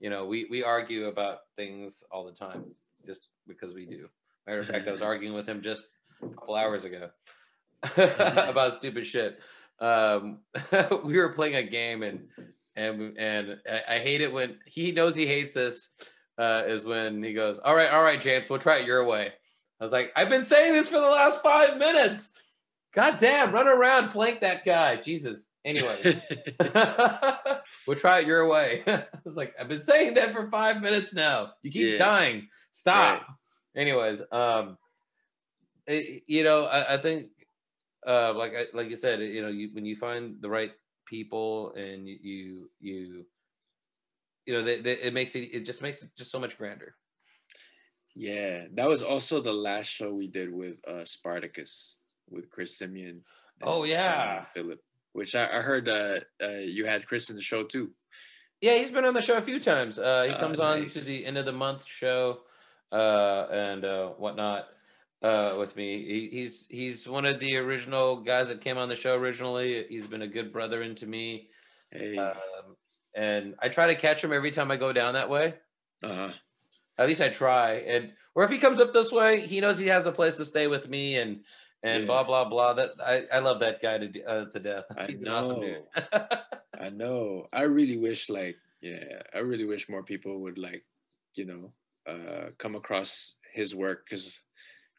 [0.00, 2.64] You know, we we argue about things all the time,
[3.06, 4.08] just because we do.
[4.46, 5.86] Matter of fact, I was arguing with him just
[6.22, 7.10] a couple hours ago
[7.96, 9.38] about stupid shit.
[9.78, 10.40] Um,
[11.04, 12.28] we were playing a game and
[12.76, 15.90] and and I, I hate it when he knows he hates this.
[16.36, 19.32] Uh, is when he goes, "All right, all right, James, we'll try it your way."
[19.80, 22.32] I was like, "I've been saying this for the last five minutes."
[22.92, 25.46] God damn, run around, flank that guy, Jesus.
[25.64, 26.20] Anyway,
[27.86, 28.82] we'll try it your way.
[28.86, 31.52] I was like, I've been saying that for five minutes now.
[31.62, 31.98] You keep Yeah.
[31.98, 32.48] dying.
[32.72, 33.20] Stop.
[33.22, 33.26] Right.
[33.82, 34.78] Anyways, um,
[35.86, 37.30] it- you know, I, I think,
[38.06, 40.72] uh, like I, like you said, you know, you when you find the right
[41.06, 43.26] people and you you you,
[44.46, 46.94] you know, they, they, it makes it it just makes it just so much grander.
[48.14, 51.98] yeah that was also the last show we did with uh spartacus
[52.30, 53.22] with chris simeon
[53.62, 54.44] Oh, yeah.
[54.52, 54.80] philip
[55.12, 57.92] which i, I heard uh, uh you had chris in the show too
[58.60, 59.98] Yeah, he's been on the show a few times.
[59.98, 62.40] Uh, he comes on to the end of the month show
[62.92, 64.68] uh, and uh, whatnot
[65.20, 66.00] uh, with me.
[66.04, 69.84] He, he's he's one of the original guys that came on the show originally.
[69.90, 71.50] He's been a good brother into me,
[71.92, 72.32] hey um,
[73.14, 75.54] and I try to catch him every time I go down that way.
[76.02, 76.32] uh-huh
[76.98, 77.74] At least I try.
[77.86, 80.44] And or if he comes up this way, he knows he has a place to
[80.44, 81.44] stay with me and
[81.82, 82.06] and Yeah.
[82.06, 82.74] blah blah blah.
[82.74, 84.84] That I, I love that guy to uh, to death.
[84.96, 85.82] I He's an awesome dude.
[86.78, 87.46] I know.
[87.52, 90.84] I really wish like yeah, I really wish more people would like,
[91.36, 91.72] you know,
[92.06, 94.42] uh come across his work cuz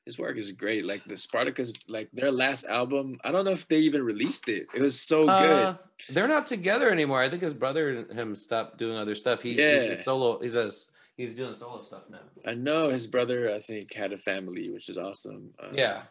[0.05, 0.85] his work is great.
[0.85, 4.67] Like the Spartacus like their last album, I don't know if they even released it.
[4.73, 5.51] It was so good.
[5.65, 5.77] Uh,
[6.09, 7.21] they're not together anymore.
[7.21, 9.41] I think his brother and him stopped doing other stuff.
[9.41, 9.97] He, he's Yeah.
[9.99, 10.39] a solo.
[10.39, 10.71] He's a
[11.17, 12.19] he's doing solo stuff now.
[12.45, 15.51] I know his brother I think had a family, which is awesome.
[15.59, 16.03] Uh, Yeah.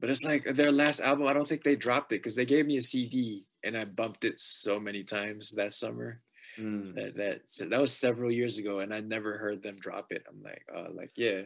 [0.00, 2.66] But it's like their last album, I don't think they dropped it cuz they gave
[2.66, 6.20] me a CD and I bumped it so many times that summer.
[6.58, 6.94] Mm.
[6.94, 10.22] That that that was several years ago and I never heard them drop it.
[10.28, 11.42] I'm like, uh like yeah.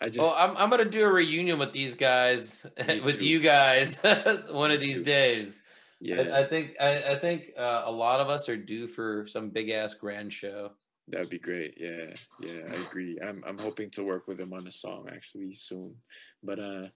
[0.00, 3.24] I just Well, I'm I'm gonna do a reunion with these guys, with too.
[3.24, 4.00] you guys,
[4.50, 5.04] one of Me these too.
[5.04, 5.62] days.
[6.00, 6.16] yeah.
[6.34, 9.50] I, I think I, I think uh, a lot of us are due for some
[9.50, 10.72] big ass grand show.
[11.08, 11.74] That would be great.
[11.78, 13.18] Yeah, yeah, I agree.
[13.22, 15.96] I'm I'm hoping to work with him on a song actually soon.
[16.42, 16.88] But uh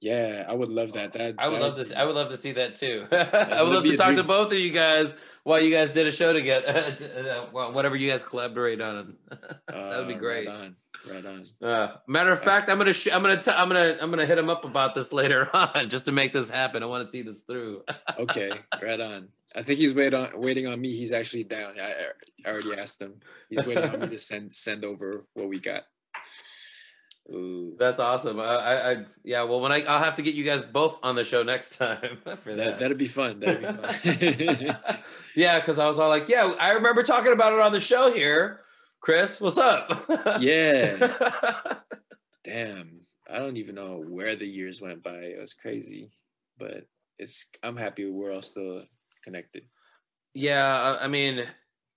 [0.00, 1.12] yeah, I would love that.
[1.14, 1.98] That I would that love be- to.
[1.98, 3.06] I would love to see that too.
[3.12, 6.06] I would would love to talk to both of you guys while you guys did
[6.06, 7.48] a show together.
[7.52, 10.46] Well, Whatever you guys collaborate on, that would be uh, great.
[10.46, 10.76] Right on.
[11.10, 11.46] Right on.
[11.62, 14.38] Uh, matter of fact, I'm gonna sh- I'm gonna t- I'm gonna I'm gonna hit
[14.38, 16.82] him up about this later on just to make this happen.
[16.82, 17.82] I want to see this through.
[18.18, 18.50] Okay,
[18.82, 19.28] right on.
[19.54, 20.90] I think he's wait on waiting on me.
[20.90, 21.74] He's actually down.
[21.80, 22.06] I,
[22.44, 23.14] I already asked him.
[23.48, 25.84] He's waiting on me to send send over what we got.
[27.30, 28.40] Ooh, That's awesome.
[28.40, 29.42] I, I, I yeah.
[29.44, 32.18] Well, when I I'll have to get you guys both on the show next time
[32.42, 32.80] for that that.
[32.80, 33.40] that'd be fun.
[33.40, 34.76] That'd be fun.
[35.36, 38.12] yeah, because I was all like, yeah, I remember talking about it on the show
[38.12, 38.60] here.
[39.00, 40.04] Chris, what's up?
[40.40, 41.76] yeah.
[42.44, 43.00] Damn.
[43.30, 45.16] I don't even know where the years went by.
[45.18, 46.10] It was crazy,
[46.58, 46.84] but
[47.18, 47.46] it's.
[47.62, 48.82] I'm happy we're all still
[49.22, 49.64] connected.
[50.34, 50.96] yeah.
[51.00, 51.46] I, I mean,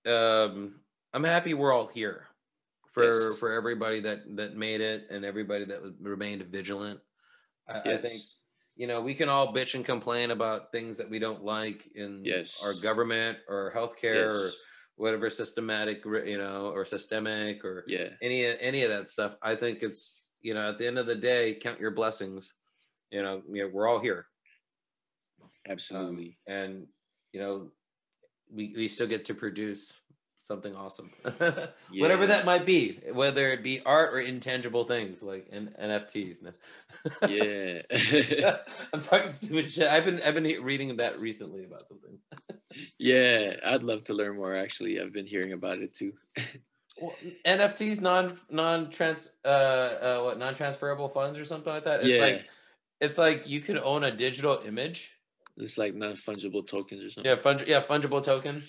[0.05, 0.75] um,
[1.13, 2.27] I'm happy we're all here
[2.91, 3.39] for Yes.
[3.39, 6.99] for everybody that that made it and everybody that remained vigilant.
[7.67, 8.21] I, I think
[8.75, 12.21] you know we can all bitch and complain about things that we don't like in
[12.25, 12.61] Yes.
[12.65, 14.61] our government or healthcare or Yes.
[14.95, 18.09] Whatever systematic you know or systemic or Yeah.
[18.21, 21.15] any any of that stuff i think it's you know at the end of the
[21.15, 22.53] day count your blessings
[23.11, 24.27] you know, you know we're all here
[25.41, 26.37] um, Absolutely.
[26.47, 26.87] and
[27.33, 27.71] you know
[28.53, 29.93] we, we still get to produce
[30.51, 31.09] something awesome
[31.97, 36.37] whatever that might be whether it be art or intangible things like N- nfts
[37.27, 38.57] yeah.
[38.93, 42.17] i'm talking stupid shit i've been i've been reading that recently about something
[42.99, 43.55] yeah.
[43.65, 44.55] I'd love to learn more.
[44.55, 46.13] Actually, I've been hearing about it too.
[46.99, 52.01] Well, NFTs non non trans uh, uh what non transferable funds or something like that.
[52.01, 52.49] It's yeah, like
[52.99, 55.11] it's like you can own a digital image.
[55.57, 57.29] it's like non fungible tokens or something.
[57.29, 58.61] Yeah, fung- yeah, fungible token.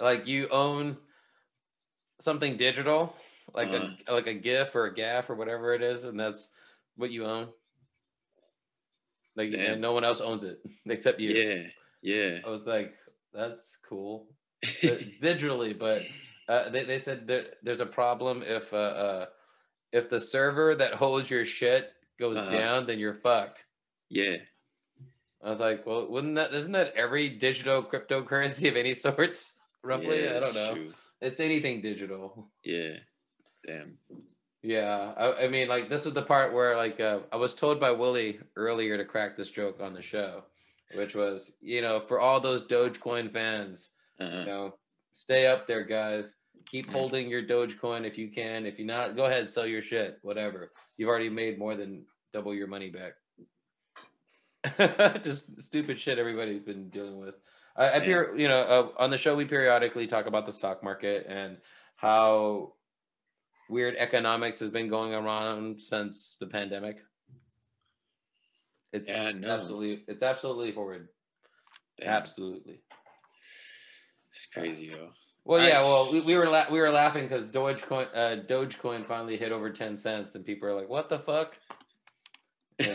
[0.00, 0.96] Like you own
[2.20, 3.14] something digital,
[3.54, 6.48] like a like a GIF or a GAF or whatever it is, and that's
[6.96, 7.48] what you own.
[9.36, 9.72] Like Damn.
[9.74, 11.30] and no one else owns it except you.
[11.30, 11.62] Yeah,
[12.02, 12.38] yeah.
[12.46, 12.94] I was like,
[13.32, 14.26] that's cool.
[14.82, 16.02] Uh, digitally, but
[16.48, 19.26] uh, they, they said that there's a problem if uh, uh,
[19.92, 22.50] if the server that holds your shit goes Uh-huh.
[22.50, 23.60] down, then you're fucked.
[24.08, 24.34] yeah,
[25.40, 29.54] I was like, well, wouldn't that isn't that every digital cryptocurrency of any sorts?
[29.82, 30.74] Roughly, yeah, I don't know.
[30.74, 30.92] true.
[31.20, 32.48] It's anything digital.
[32.64, 32.94] Yeah,
[33.66, 33.96] damn.
[34.62, 37.78] Yeah, I, I mean, like this is the part where like uh, I was told
[37.80, 40.44] by Willie earlier to crack this joke on the show,
[40.94, 44.38] which was you know for all those Dogecoin fans, Uh-huh.
[44.40, 44.74] you know,
[45.12, 46.34] stay up there, guys.
[46.66, 46.92] Keep Mhm.
[46.92, 48.66] holding your Dogecoin if you can.
[48.66, 50.72] If you're not, go ahead, sell your shit, whatever.
[50.98, 53.14] You've already made more than double your money back.
[55.22, 57.36] Just stupid shit everybody's been dealing with.
[57.78, 61.26] I, I you know, uh, on the show we periodically talk about the stock market
[61.28, 61.58] and
[61.96, 62.74] how
[63.70, 66.98] weird economics has been going around since the pandemic.
[68.92, 69.48] It's Yeah, know.
[69.50, 71.08] absolutely, it's absolutely horrid.
[72.00, 72.14] Damn.
[72.14, 72.80] Absolutely.
[74.30, 75.10] It's crazy though.
[75.44, 75.80] Well, yeah.
[75.80, 79.70] Well, we, we were la- we were laughing because Dogecoin uh, Dogecoin finally hit over
[79.70, 81.56] ten cents, and people are like, "What the fuck?"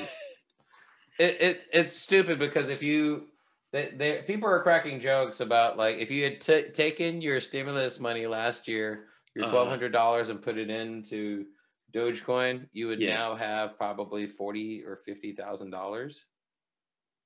[1.20, 3.28] It, it it's stupid because if you
[3.74, 8.00] they, they people are cracking jokes about like if you had t- taken your stimulus
[8.00, 9.52] money last year, your Uh-huh.
[9.52, 11.46] twelve hundred dollars, and put it into
[11.94, 13.18] Dogecoin, you would Yeah.
[13.18, 16.24] now have probably forty or fifty thousand dollars.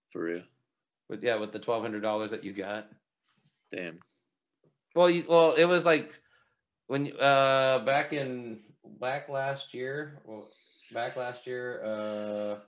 [0.10, 0.44] For real.
[1.10, 2.90] But yeah, with the twelve hundred dollars that you got.
[3.70, 4.00] Damn.
[4.96, 6.12] Well, you, well, it was like
[6.88, 8.62] when uh back in
[9.00, 10.50] back last year, well,
[10.94, 12.60] back last year, uh,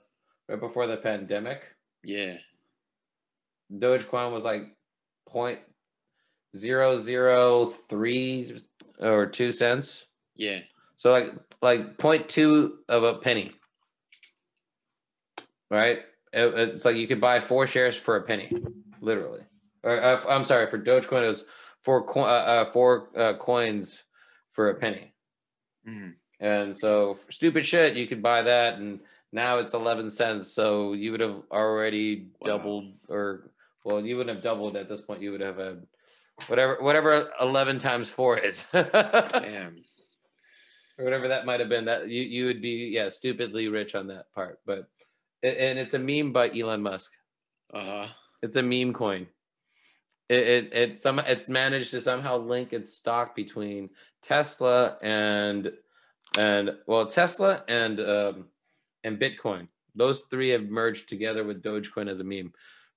[0.48, 1.62] right before the pandemic,
[2.04, 2.36] Yeah.
[3.72, 4.74] Dogecoin was like
[5.28, 5.60] point
[6.56, 8.60] zero zero three
[8.98, 10.06] or two cents.
[10.34, 10.60] Yeah.
[10.96, 13.52] So like like point two of a penny,
[15.70, 15.98] right?
[16.32, 18.52] It- it's like you could buy four shares for a penny,
[19.00, 19.42] literally.
[19.82, 21.44] Or uh, I'm sorry, for Dogecoin it was
[21.80, 24.04] four co- uh, uh, four uh, coins
[24.52, 25.14] for a penny,
[25.86, 26.16] Mhm.
[26.38, 29.00] and so stupid shit you could buy that, and
[29.32, 30.48] now it's eleven cents.
[30.48, 32.44] So you would have already Wow.
[32.44, 33.49] doubled, or
[33.84, 35.22] well, you wouldn't have doubled at this point.
[35.22, 35.86] You would have had
[36.48, 38.66] whatever whatever eleven times four is.
[38.72, 39.82] Damn.
[40.98, 44.06] or whatever that might have been that you you would be yeah stupidly rich on
[44.08, 44.88] that part but
[45.42, 47.12] and it's a meme by elon musk
[47.72, 48.06] Uh huh.
[48.42, 49.26] it's a meme coin
[50.28, 53.88] it it, it some it's managed to somehow link its stock between
[54.22, 55.72] tesla and
[56.38, 58.44] and well tesla and um
[59.04, 62.52] and bitcoin those three have merged together with dogecoin as a meme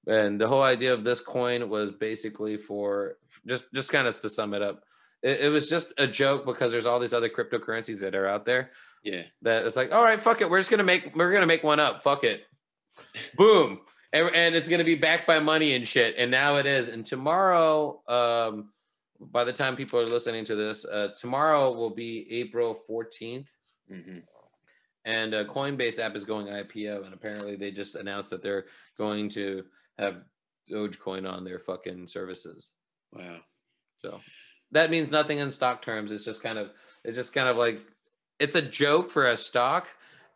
[0.08, 4.30] and the whole idea of this coin was basically for just just kind of to
[4.30, 4.84] sum it up
[5.24, 8.46] it, it was just a joke because there's all these other cryptocurrencies that are out
[8.46, 8.72] there.
[9.04, 9.24] Yeah.
[9.42, 11.80] that it's like all right fuck it we're just gonna make we're gonna make one
[11.80, 12.44] up fuck it.
[13.38, 13.80] Boom.
[14.14, 16.16] And, and it's gonna be backed by money and shit.
[16.18, 16.88] And now it is.
[16.90, 18.70] And tomorrow um
[19.20, 23.48] by the time people are listening to this uh tomorrow will be april 14th
[23.90, 24.20] hmm
[25.06, 29.28] and uh, Coinbase app is going IPO, and apparently they just announced that they're going
[29.32, 29.66] to
[29.98, 30.24] have
[30.72, 32.72] Dogecoin on their fucking services.
[33.12, 33.40] Wow.
[33.98, 34.20] So
[34.72, 36.12] that means nothing in stock terms.
[36.12, 36.72] It's just kind of
[37.04, 37.82] it's just kind of like
[38.40, 39.88] it's a joke for a stock,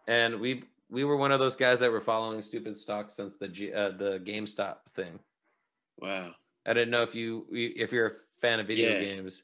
[0.08, 3.47] and we we were one of those guys that were following stupid stocks since the
[3.47, 5.20] G, uh, the GameStop thing.
[5.99, 6.32] Wow.
[6.66, 8.99] I didn't know if you if you're a fan of video Yeah.
[8.99, 9.43] games,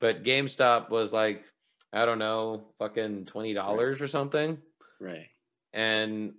[0.00, 1.44] but GameStop was like
[1.92, 4.58] I don't know, fucking twenty dollars or something
[4.98, 5.26] Right.
[5.74, 6.32] and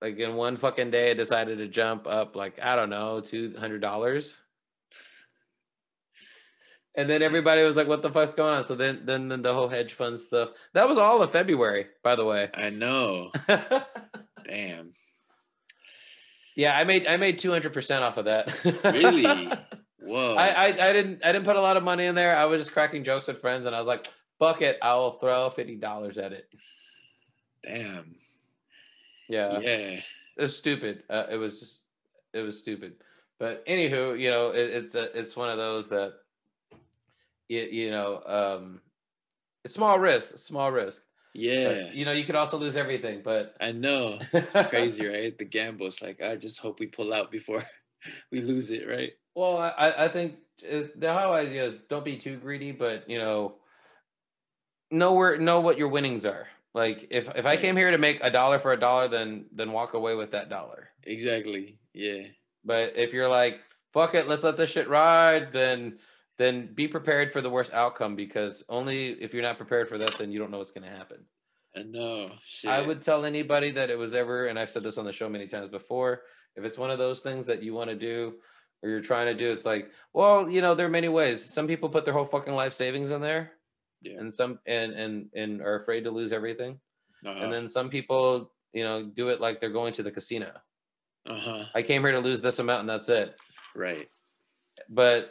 [0.00, 3.54] like in one fucking day, it decided to jump up like I don't know, two
[3.58, 4.34] hundred dollars.
[6.94, 9.54] And then everybody was like, "What the fuck's going on?" So then, then, then the
[9.54, 10.50] whole hedge fund stuff.
[10.74, 12.50] That was all of February, by the way.
[12.52, 13.30] I know.
[14.44, 14.90] Damn.
[16.56, 18.52] yeah, I made I made two hundred percent off of that.
[18.82, 19.24] Really?
[20.00, 20.34] Whoa.
[20.34, 22.36] I, I I didn't I didn't put a lot of money in there.
[22.36, 25.18] I was just cracking jokes with friends, and I was like, "Fuck it, I will
[25.18, 26.52] throw fifty dollars at it."
[27.62, 28.14] Damn.
[29.28, 29.60] Yeah.
[29.60, 30.00] Yeah.
[30.36, 31.04] it was stupid.
[31.08, 31.80] Uh, it was just,
[32.32, 32.96] it was stupid.
[33.38, 36.14] But anywho, you know, it, it's a, it's one of those that,
[37.48, 38.80] you, you know, um,
[39.64, 41.02] it's small risk, small risk.
[41.64, 41.92] But, Yeah.
[41.92, 44.20] you know, you could also lose everything, but I know.
[44.32, 45.36] It's crazy, right?
[45.36, 45.86] The gamble.
[45.86, 47.62] It's like I just hope we pull out before
[48.30, 49.12] we lose it, right?
[49.34, 53.56] Well, I, I think the whole idea is don't be too greedy, but you know,
[54.90, 56.48] know where know what your winnings are.
[56.78, 59.72] Like if if I came here to make a dollar for a dollar, then then
[59.72, 60.90] walk away with that dollar.
[61.02, 61.76] Exactly.
[61.92, 62.22] Yeah.
[62.64, 63.58] But if you're like,
[63.92, 65.98] fuck it, let's let this shit ride, then
[66.38, 70.16] then be prepared for the worst outcome because only if you're not prepared for that,
[70.18, 71.24] then you don't know what's gonna happen.
[71.76, 72.30] I know.
[72.44, 72.70] Shit.
[72.70, 75.28] I would tell anybody that it was ever, and I've said this on the show
[75.28, 76.22] many times before,
[76.54, 78.34] if it's one of those things that you want to do
[78.84, 81.52] or you're trying to do, it's like, well, you know, there are many ways.
[81.52, 83.57] Some people put their whole fucking life savings in there.
[84.02, 84.18] Yeah.
[84.18, 86.78] And some and and and are afraid to lose everything.
[87.26, 87.44] Uh-huh.
[87.44, 90.52] And then some people, you know, do it like they're going to the casino.
[91.28, 91.64] uh-huh.
[91.74, 93.36] I came here to lose this amount and that's it.
[93.74, 94.08] Right.
[94.88, 95.30] But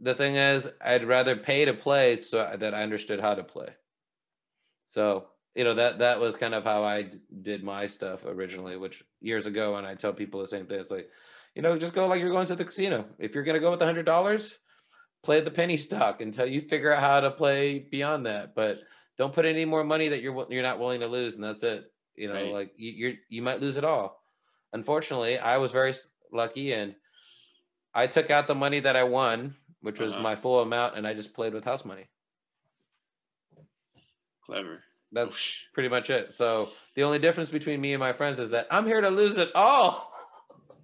[0.00, 3.68] the thing is, I'd rather pay to play so that I understood how to play.
[4.86, 8.76] So you know that that was kind of how I d- did my stuff originally,
[8.76, 10.78] which years ago, and I tell people the same thing.
[10.78, 11.08] It's like,
[11.54, 13.06] you know, just go like you're going to the casino.
[13.18, 14.58] If you're gonna go with a hundred dollars,
[15.26, 18.54] play the penny stock until you figure out how to play beyond that.
[18.54, 18.78] But
[19.18, 21.92] don't put any more money that you're you're not willing to lose, and that's it.
[22.14, 22.52] You know, Right.
[22.52, 24.22] like you, you're you might lose it all.
[24.72, 25.92] Unfortunately, I was very
[26.32, 26.94] lucky, and
[27.92, 30.22] I took out the money that I won, which was Uh-huh.
[30.22, 32.06] my full amount, and I just played with house money.
[34.42, 34.78] Clever.
[35.12, 36.34] That's pretty much it.
[36.34, 39.38] So the only difference between me and my friends is that I'm here to lose
[39.38, 40.12] it all.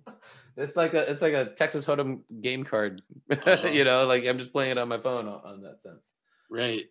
[0.56, 3.02] it's like a it's like a Texas Hold'em game card.
[3.30, 3.68] Uh-huh.
[3.68, 6.14] you know, like I'm just playing it on my phone on, on that sense.
[6.50, 6.84] Right.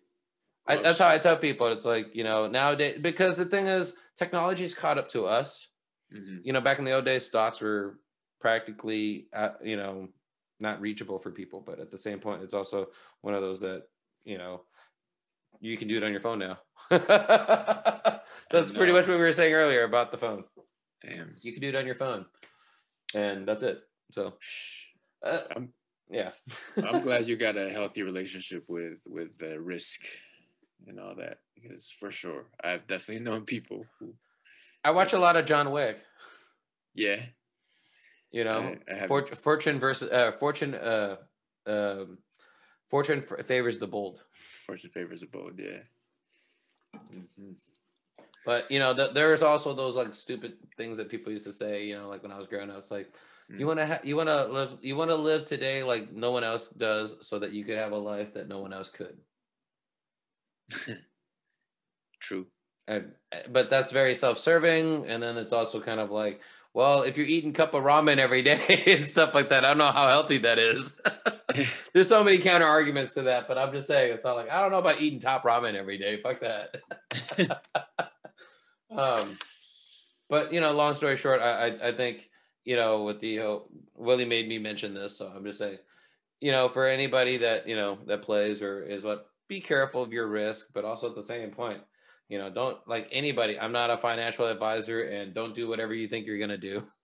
[0.66, 1.66] I, Oh, that's how I tell people.
[1.68, 5.68] It's like you know nowadays because the thing is technology's caught up to us.
[6.14, 6.40] Mhm.
[6.44, 7.98] You know, back in the old days, stocks were
[8.40, 10.08] practically uh, you know
[10.60, 12.88] not reachable for people, but at the same point, it's also
[13.22, 13.84] one of those that
[14.24, 14.62] you know
[15.60, 16.58] you can do it on your phone now.
[18.50, 20.44] that's pretty much what we were saying earlier about the phone.
[21.00, 21.34] Damn.
[21.40, 22.26] You can do it on your phone,
[23.14, 23.82] and that's it.
[24.10, 24.34] So,
[25.24, 25.72] uh, I'm-
[26.10, 26.32] yeah,
[26.84, 30.02] I'm glad you got a healthy relationship with with the risk
[30.86, 34.14] and all that because for sure I've definitely known people who
[34.84, 35.98] I watch a lot of John Wick.
[36.94, 37.22] yeah
[38.32, 40.74] You know, I, I Fort- fortune versus uh, fortune.
[40.74, 41.16] Uh,
[41.66, 42.18] um,
[42.90, 44.20] fortune favors the bold.
[44.66, 45.84] fortune favors the bold yeah
[47.12, 47.56] Mhm.
[48.44, 51.84] But you know, th- there's also those like stupid things that people used to say.
[51.86, 53.12] You know, like when I was growing up, it's like
[53.56, 53.68] you Mm.
[53.68, 56.44] want to ha- you want to live you want to live today like no one
[56.44, 59.16] else does, so that you could have a life that no one else could.
[62.20, 62.46] true
[62.88, 66.40] And, uh, but that's very self-serving, and then it's also kind of like,
[66.74, 69.78] well, if you're eating cup of ramen every day and stuff like that, I don't
[69.78, 70.96] know how healthy that is.
[71.94, 74.60] There's so many counter arguments to that, but I'm just saying it's not like I
[74.62, 76.20] don't know about eating top ramen every day.
[76.22, 76.76] Fuck that.
[78.96, 79.38] Um,
[80.28, 82.28] but you know, long story short, I I, I think
[82.64, 83.58] you know with the uh,
[83.94, 85.78] Willie made me mention this, so I'm just saying,
[86.40, 90.12] you know, for anybody that you know that plays or is what, be careful of
[90.12, 91.80] your risk, but also at the same point,
[92.28, 93.58] you know, don't like anybody.
[93.58, 96.86] I'm not a financial advisor, and don't do whatever you think you're gonna do.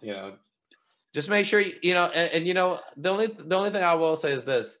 [0.00, 0.34] You know,
[1.12, 3.82] just make sure you, you know, and, and you know, the only the only thing
[3.82, 4.78] I will say is this: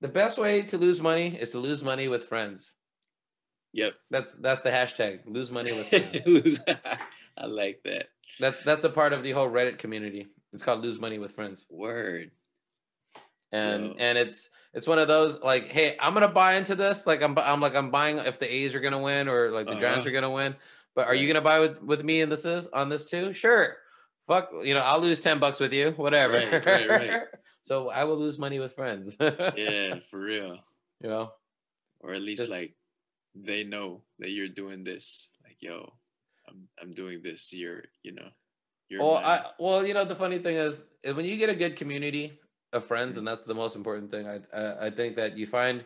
[0.00, 2.72] the best way to lose money is to lose money with friends.
[3.78, 5.20] Yep That's that's the hashtag.
[5.26, 6.26] Lose money with friends.
[6.26, 6.60] Lose-
[7.38, 8.08] I like that
[8.40, 10.26] that's that's a part of the whole Reddit community.
[10.52, 12.30] It's called lose money with friends, word
[13.52, 13.92] and Yeah.
[13.98, 17.06] and it's it's one of those like, hey, I'm gonna buy into this.
[17.06, 19.74] Like I'm I'm like I'm buying if the A's are gonna win or like the
[19.76, 20.08] Giants Uh-huh.
[20.08, 20.56] are gonna win.
[20.94, 23.32] But are you gonna buy with with me in this is on this too?
[23.32, 23.76] Sure.
[24.26, 26.34] Fuck, you know, I'll lose ten bucks with you, whatever.
[26.34, 27.22] Right, right, right.
[27.62, 29.16] so I will lose money with friends.
[29.20, 30.58] yeah for real
[31.00, 31.32] you know.
[32.00, 32.74] or at least Just- like
[33.44, 35.92] they know that you're doing this like yo
[36.48, 38.28] i'm i'm doing this you're you know
[38.88, 39.16] you're Well.
[39.16, 42.38] I well, you know, the funny thing is, is when you get a good community
[42.72, 44.26] of friends, and that's the most important thing.
[44.26, 45.84] I I, I think that you find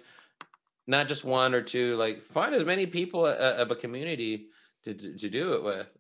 [0.86, 4.48] not just one or two, like find as many people uh, of a community
[4.84, 5.96] to to to do it with,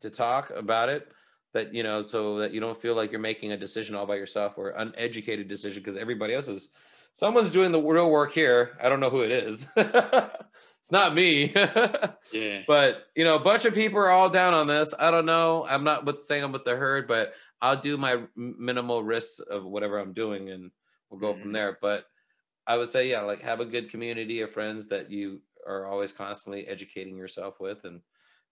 [0.00, 1.08] to talk about it.
[1.54, 4.16] That you know, so that you don't feel like you're making a decision all by
[4.16, 6.68] yourself or uneducated decision because everybody else is.
[7.14, 8.76] Someone's doing the real work here.
[8.82, 9.66] I don't know who it is.
[9.76, 11.52] it's not me.
[12.32, 14.92] yeah but you know, a bunch of people are all down on this.
[14.98, 15.64] I don't know.
[15.66, 19.64] I'm not with saying I'm with the herd, but I'll do my minimal risks of
[19.64, 20.70] whatever I'm doing, and
[21.08, 21.42] we'll go Mhm.
[21.42, 21.78] from there.
[21.80, 22.04] But
[22.66, 26.12] I would say, yeah, like have a good community of friends that you are always
[26.12, 28.02] constantly educating yourself with, and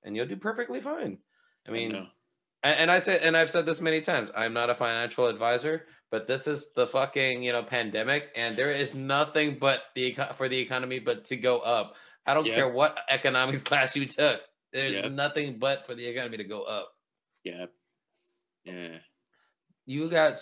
[0.05, 1.19] and you'll do perfectly fine.
[1.67, 1.95] I mean,
[2.63, 4.31] and, and I say, and I've said this many times.
[4.37, 8.71] I'm not a financial advisor, but this is the fucking you know pandemic, and there
[8.71, 11.97] is nothing but the for the economy but to go up.
[12.27, 12.55] I don't Yep.
[12.55, 14.43] care what economics class you took.
[14.73, 15.13] There's Yep.
[15.13, 16.93] nothing but for the economy to go up.
[17.43, 17.67] yeah
[18.65, 18.99] yeah
[19.87, 20.39] You got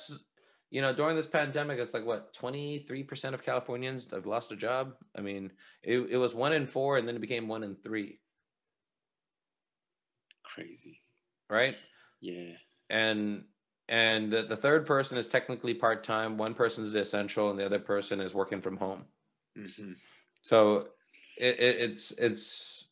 [0.71, 4.53] you know, during this pandemic, it's like what twenty three percent of Californians have lost
[4.53, 4.95] a job.
[5.16, 5.53] I mean,
[5.83, 8.18] it, it was one in four, and then it became one in three.
[10.45, 10.99] Crazy.
[11.49, 11.77] Right.
[12.21, 12.55] Yeah.
[12.89, 13.45] And
[13.91, 16.38] and the, the third person is technically part time.
[16.38, 19.05] One person is essential, and the other person is working from home.
[19.57, 19.93] hmm
[20.43, 20.88] So
[21.36, 22.84] it, it, it's it's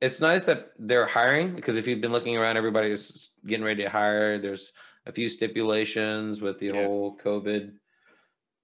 [0.00, 3.90] it's nice that they're hiring because if you've been looking around, everybody's getting ready to
[3.90, 4.38] hire.
[4.38, 4.72] There's
[5.04, 6.72] a few stipulations with the Yeah.
[6.74, 7.72] whole COVID,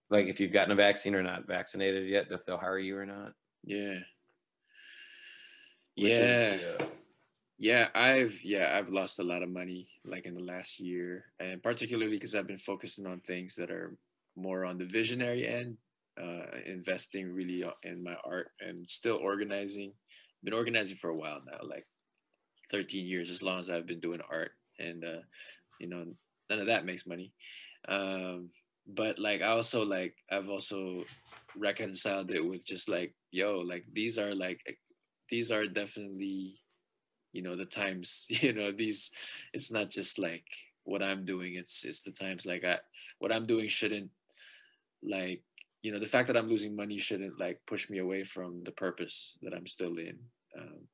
[0.09, 3.07] like if you've gotten a vaccine or not vaccinated yet, if they'll hire you or
[3.07, 3.33] not.
[3.65, 3.99] Yeah.
[5.97, 6.19] which Yeah.
[6.19, 6.87] is, uh,
[7.63, 11.63] Yeah, I've yeah, I've lost a lot of money like in the last year, and
[11.63, 13.97] particularly because I've been focusing on things that are
[14.35, 15.77] more on the visionary end,
[16.21, 19.93] uh, investing really in my art and still organizing.
[20.43, 21.87] Been organizing for a while now, like
[22.73, 24.51] 13 years, as long as I've been doing art,
[24.81, 25.23] and uh,
[25.79, 26.05] you know,
[26.51, 27.33] none of that makes money.
[27.87, 28.51] Um,
[28.89, 31.05] but like, I also like, I've also
[31.57, 34.61] reconciled it with just like, yo, like these are like,
[35.31, 36.55] these are definitely
[37.33, 39.11] you know the times you know these
[39.53, 40.45] it's not just like
[40.85, 42.79] what i'm doing it's it's the times like i
[43.19, 44.11] what i'm doing shouldn't
[45.03, 45.43] like
[45.83, 48.73] you know the fact that i'm losing money shouldn't like push me away from the
[48.73, 50.19] purpose that i'm still in
[50.59, 50.87] um,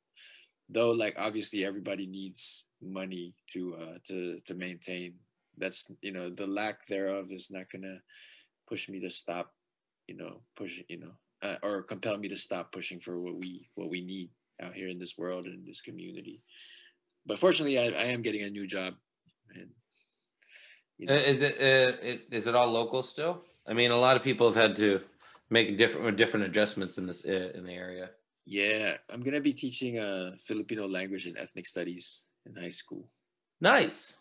[0.69, 5.15] though like obviously everybody needs money to uh to to maintain.
[5.57, 7.99] That's you know the lack thereof is not gonna
[8.69, 9.53] push me to stop
[10.07, 11.13] you know push you know
[11.43, 14.31] uh, or compel me to stop pushing for what we what we need
[14.63, 16.43] out here in this world and this community.
[17.27, 18.95] But fortunately, I, I am getting a new job,
[19.55, 19.69] and
[20.99, 23.43] you know, Is it, uh, it is it all local still?
[23.67, 25.01] I mean, a lot of people have had to
[25.51, 28.11] make different different adjustments in this uh, in the area.
[28.47, 33.05] yeah, I'm gonna be teaching uh, Filipino language and ethnic studies in high school.
[33.61, 34.15] Nice.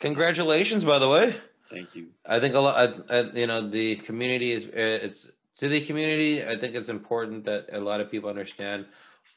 [0.00, 1.36] Congratulations, by the way.
[1.70, 2.08] Thank you.
[2.26, 2.76] I think a lot.
[3.10, 4.64] I, I, you know, the community is.
[4.66, 6.44] uh, It's to the community.
[6.44, 8.86] I think it's important that a lot of people understand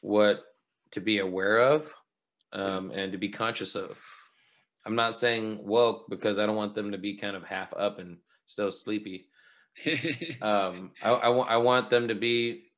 [0.00, 0.44] what
[0.92, 1.92] to be aware of,
[2.52, 3.98] um, and to be conscious of.
[4.86, 7.98] I'm not saying woke because I don't want them to be kind of half up
[7.98, 9.26] and still sleepy.
[10.42, 12.70] Um, I, I want I want them to be,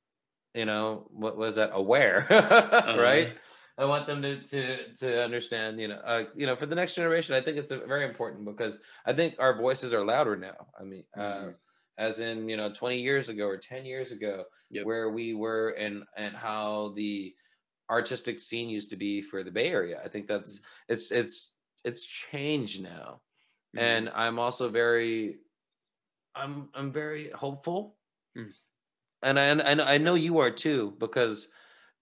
[0.55, 1.71] you know, what was that?
[1.73, 3.33] Aware, right?
[3.79, 6.95] I want them to to to understand, you know, uh, you know, for the next
[6.95, 10.69] generation, I think it's very important because I think our voices are louder now.
[10.79, 11.55] I mean, uh, Mhm.
[12.01, 14.87] As in, you know, 20 years ago or 10 years ago, Yep.
[14.87, 17.35] where we were and and how the
[17.91, 20.01] artistic scene used to be for the Bay Area.
[20.05, 20.65] I think that's Mm.
[20.89, 23.23] it's it's it's changed now,
[23.75, 23.81] Mhm.
[23.83, 25.41] and I'm also very,
[26.35, 27.99] I'm I'm very hopeful,
[28.37, 28.53] Mm.
[29.23, 31.49] and I and I know you are too because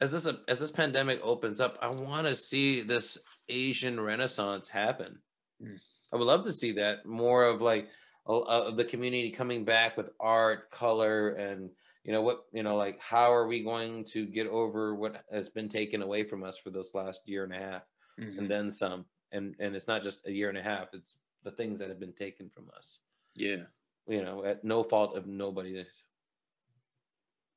[0.00, 3.18] as this as this pandemic opens up, I want to see this
[3.48, 5.22] Asian Renaissance happen.
[5.60, 5.78] Mm.
[6.12, 7.90] I would love to see that more of like
[8.28, 11.70] of the community coming back with art, color, and
[12.04, 15.48] you know what you know like how are we going to get over what has
[15.48, 17.82] been taken away from us for this last year and a half
[18.18, 18.38] Mhm.
[18.38, 21.50] and then some and and it's not just a year and a half it's the
[21.50, 23.00] things that have been taken from us
[23.34, 23.64] yeah,
[24.06, 25.84] you know at no fault of nobody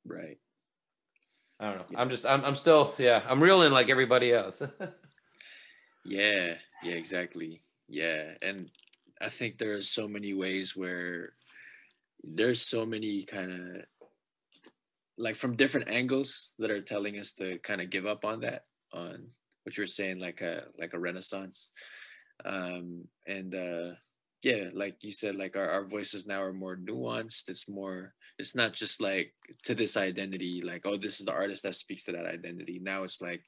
[0.04, 0.38] right.
[1.60, 2.00] i don't know Yeah.
[2.00, 4.60] i'm just i'm, I'm still yeah i'm reeling like everybody else
[6.04, 7.62] Yeah, yeah, exactly.
[7.88, 8.68] Yeah, and
[9.22, 11.34] I think there are so many ways where
[12.22, 13.84] there's so many kind of
[15.18, 18.62] like from different angles that are telling us to kind of give up on that
[18.92, 19.28] on
[19.62, 21.70] what you're saying like a like a renaissance.
[22.44, 23.94] Um and uh
[24.42, 27.48] yeah like you said like our, our voices now are more nuanced.
[27.48, 29.32] It's more it's not just like
[29.64, 32.80] to this identity like oh this is the artist that speaks to that identity.
[32.82, 33.44] Now it's like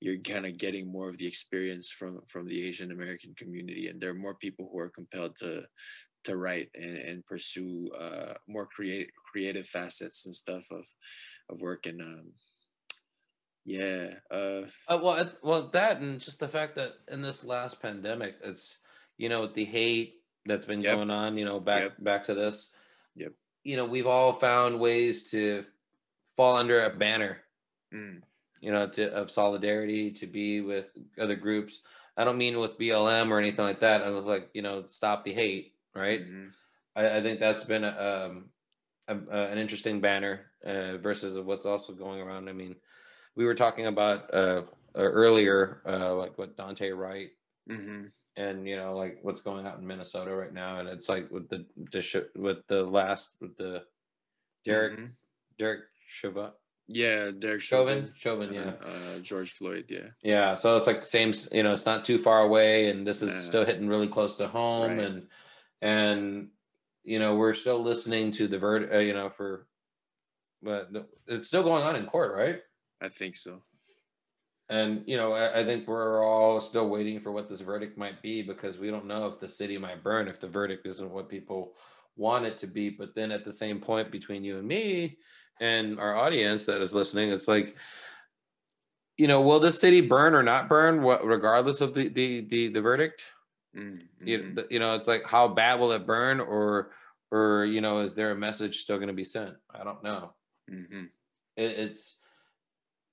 [0.00, 4.00] you're kind of getting more of the experience from from the Asian American community, and
[4.00, 5.64] there are more people who are compelled to
[6.24, 10.86] to write and, and pursue uh, more create creative facets and stuff of
[11.50, 11.86] of work.
[11.86, 12.32] And um,
[13.64, 17.80] yeah, uh, Uh, well, it- well, that and just the fact that in this last
[17.80, 18.78] pandemic, it's
[19.16, 20.96] you know the hate that's been Yep.
[20.96, 21.36] going on.
[21.36, 21.96] You know, back Yep.
[22.04, 22.70] back to this.
[23.16, 23.32] Yep.
[23.64, 25.66] You know, we've all found ways to
[26.36, 27.42] fall under a banner.
[27.92, 28.22] mm,
[28.60, 30.86] You know, to of solidarity to be with
[31.18, 31.80] other groups.
[32.16, 34.02] I don't mean with BLM or anything like that.
[34.02, 36.22] I was like, you know, stop the hate, right?
[36.22, 36.54] mhm,
[36.96, 38.50] I, I think that's been a, um,
[39.08, 42.48] a, a- an interesting banner uh, versus what's also going around.
[42.48, 42.76] I mean,
[43.36, 44.62] we were talking about uh,
[44.96, 47.30] uh, earlier, uh, like what Daunte Wright
[47.66, 51.30] mhm, and you know like what's going on in Minnesota right now, and it's like
[51.30, 53.84] with the, the sh- with the last with the
[54.64, 55.16] Derek mhm.
[55.58, 56.52] Derek Chauvin
[56.88, 61.04] yeah, Derek Chauvin Chauvin, Chauvin yeah uh, uh, George Floyd, yeah, yeah so it's like
[61.04, 64.36] same you know it's not too far away and this is still hitting really close
[64.38, 65.06] to home right.
[65.06, 65.26] and
[65.82, 66.48] and
[67.04, 68.92] you know we're still listening to the verdict.
[68.92, 69.66] Uh, you know for,
[70.62, 70.90] but
[71.26, 72.60] it's still going on in court, right?
[73.00, 73.62] I think so.
[74.68, 78.20] And you know, I, I, think we're all still waiting for what this verdict might
[78.20, 81.30] be because we don't know if the city might burn if the verdict isn't what
[81.30, 81.72] people
[82.16, 82.90] want it to be.
[82.90, 85.16] But then at the same point, between you and me
[85.60, 87.76] and our audience that is listening, it's like,
[89.16, 91.02] you know, will the city burn or not burn?
[91.02, 93.22] What, regardless of the the the, the verdict.
[93.76, 94.26] Mm-hmm.
[94.26, 96.90] You, you know, it's like how bad will it burn, or
[97.30, 99.54] or you know, is there a message still going to be sent?
[99.72, 100.32] I don't know.
[100.70, 101.04] Mm-hmm.
[101.56, 102.16] It, it's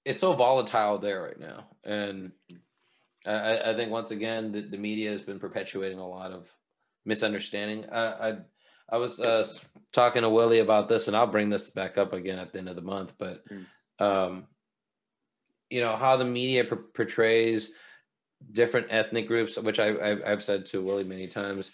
[0.06, 2.32] it's so volatile there right now, and
[3.26, 6.48] I, I think once again the, the, media has been perpetuating a lot of
[7.06, 7.90] misunderstanding.
[7.92, 8.38] I I,
[8.90, 9.48] I was uh,
[9.91, 12.70] talking to Willie about this, and I'll bring this back up again at the end
[12.70, 13.14] of the month.
[13.18, 13.66] But mm.
[13.99, 14.45] um,
[15.70, 17.70] you know how the media portrays
[18.52, 21.72] different ethnic groups, which I, I I've said to Willie many times.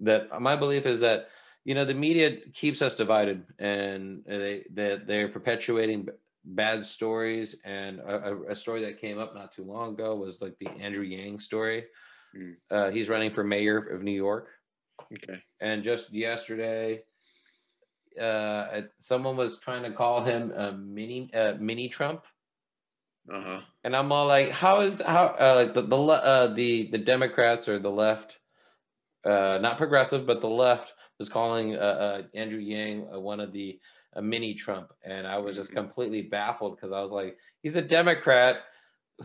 [0.00, 1.28] That my belief is that
[1.64, 6.08] you know the media keeps us divided, and they they they're perpetuating
[6.44, 10.58] bad stories and a, a, story that came up not too long ago was like
[10.58, 11.84] the andrew yang story
[12.36, 12.54] mm.
[12.70, 14.50] uh, he's running for mayor of new york
[15.00, 17.02] okay and just yesterday
[18.20, 22.24] uh, someone was trying to call him a mini uh, mini trump
[23.32, 23.60] uh-huh.
[23.84, 27.68] and i'm all like how is how uh, like the the, uh, the the democrats
[27.68, 28.38] or the left
[29.24, 33.78] uh, not progressive but the left was calling uh, uh, andrew yang one of the
[34.14, 35.78] a mini Trump, and I was just mm-hmm.
[35.78, 38.56] completely baffled because I was like, he's a Democrat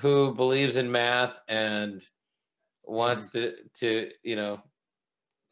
[0.02, 2.02] who believes in math and
[2.84, 4.62] wants to to you know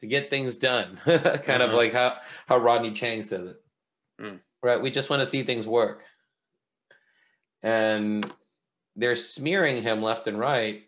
[0.01, 2.17] to get things done, kind of like how
[2.47, 3.61] how Rodney Chang says it.
[4.21, 4.39] Mm.
[4.63, 6.03] Right, we just want to see things work,
[7.61, 8.25] and
[8.95, 10.83] they're smearing him left and right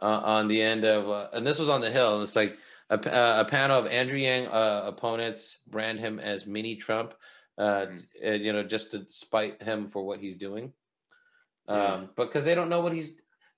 [0.00, 2.22] uh, on the end of, uh, and this was on the Hill.
[2.22, 2.58] It's like
[2.90, 7.14] a, a panel of Andrew Yang uh, opponents brand him as mini Trump
[7.58, 7.86] uh,
[8.22, 8.40] mm.
[8.40, 10.72] you know, just to spite him for what he's doing.
[11.68, 12.04] Um, yeah.
[12.16, 13.12] because they don't know what he's,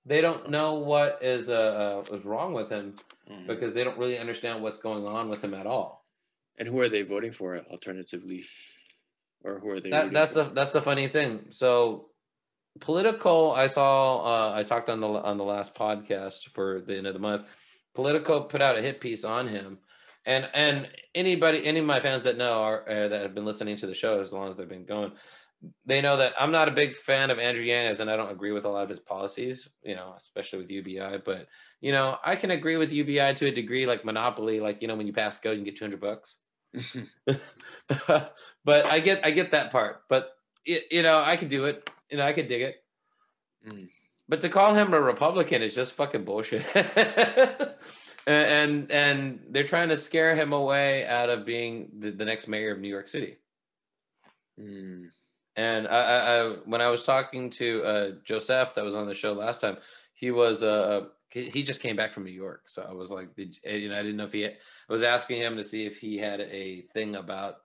[0.06, 2.94] they don't know what is uh, uh is wrong with him
[3.30, 3.46] mm.
[3.46, 6.04] because they don't really understand what's going on with him at all.
[6.58, 7.58] And who are they voting for?
[7.70, 8.42] Alternatively,
[9.44, 9.90] or who are they?
[9.90, 10.44] That, that's for?
[10.44, 11.46] the that's the funny thing.
[11.50, 12.08] So,
[12.80, 14.18] political I saw.
[14.18, 17.46] Uh, I talked on the on the last podcast for the end of the month.
[17.94, 19.78] Politico put out a hit piece on him
[20.28, 23.76] and and anybody any of my fans that know are uh, that have been listening
[23.76, 25.10] to the show as long as they've been going
[25.85, 28.52] they know that i'm not a big fan of andrew yang and i don't agree
[28.52, 31.47] with a lot of his policies you know especially with ubi but
[31.80, 34.94] you know i can agree with ubi to a degree like monopoly like you know
[34.94, 36.36] when you pass go you can get 200 bucks
[38.64, 40.32] but i get i get that part but
[40.64, 42.85] it, you know i could do it you know i could dig it
[43.66, 43.89] mm.
[44.28, 46.64] but to call him a republican is just fucking bullshit
[48.28, 52.72] and and they're trying to scare him away out of being the, the next mayor
[52.72, 53.39] of New York City.
[54.60, 55.06] Mm.
[55.59, 59.32] And I, I, when I was talking to uh, Joseph, that was on the show
[59.32, 59.78] last time,
[60.14, 63.59] he was uh, he just came back from New York, so I was like, did,
[63.64, 64.43] you know, I didn't know if he.
[64.43, 64.52] Had,
[64.89, 67.56] I was asking him to see if he had a thing about,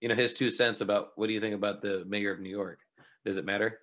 [0.00, 2.50] you know, his two cents about what do you think about the mayor of New
[2.50, 2.78] York?
[3.26, 3.80] Does it matter?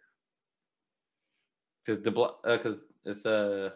[1.85, 2.11] Because the
[2.43, 3.65] because uh, it's a.
[3.65, 3.69] Uh,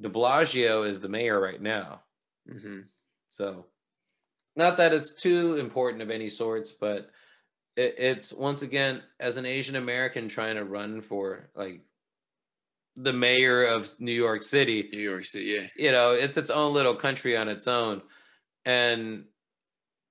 [0.00, 2.00] De Blasio is the mayor right now.
[2.50, 2.80] Mm-hmm.
[3.28, 3.66] So,
[4.56, 7.10] not that it's too important of any sorts, but
[7.76, 11.80] it, it's once again as an Asian American trying to run for like
[12.96, 14.88] the mayor of New York City.
[14.92, 15.66] New York City, yeah.
[15.76, 18.02] You know, it's its own little country on its own,
[18.64, 19.24] and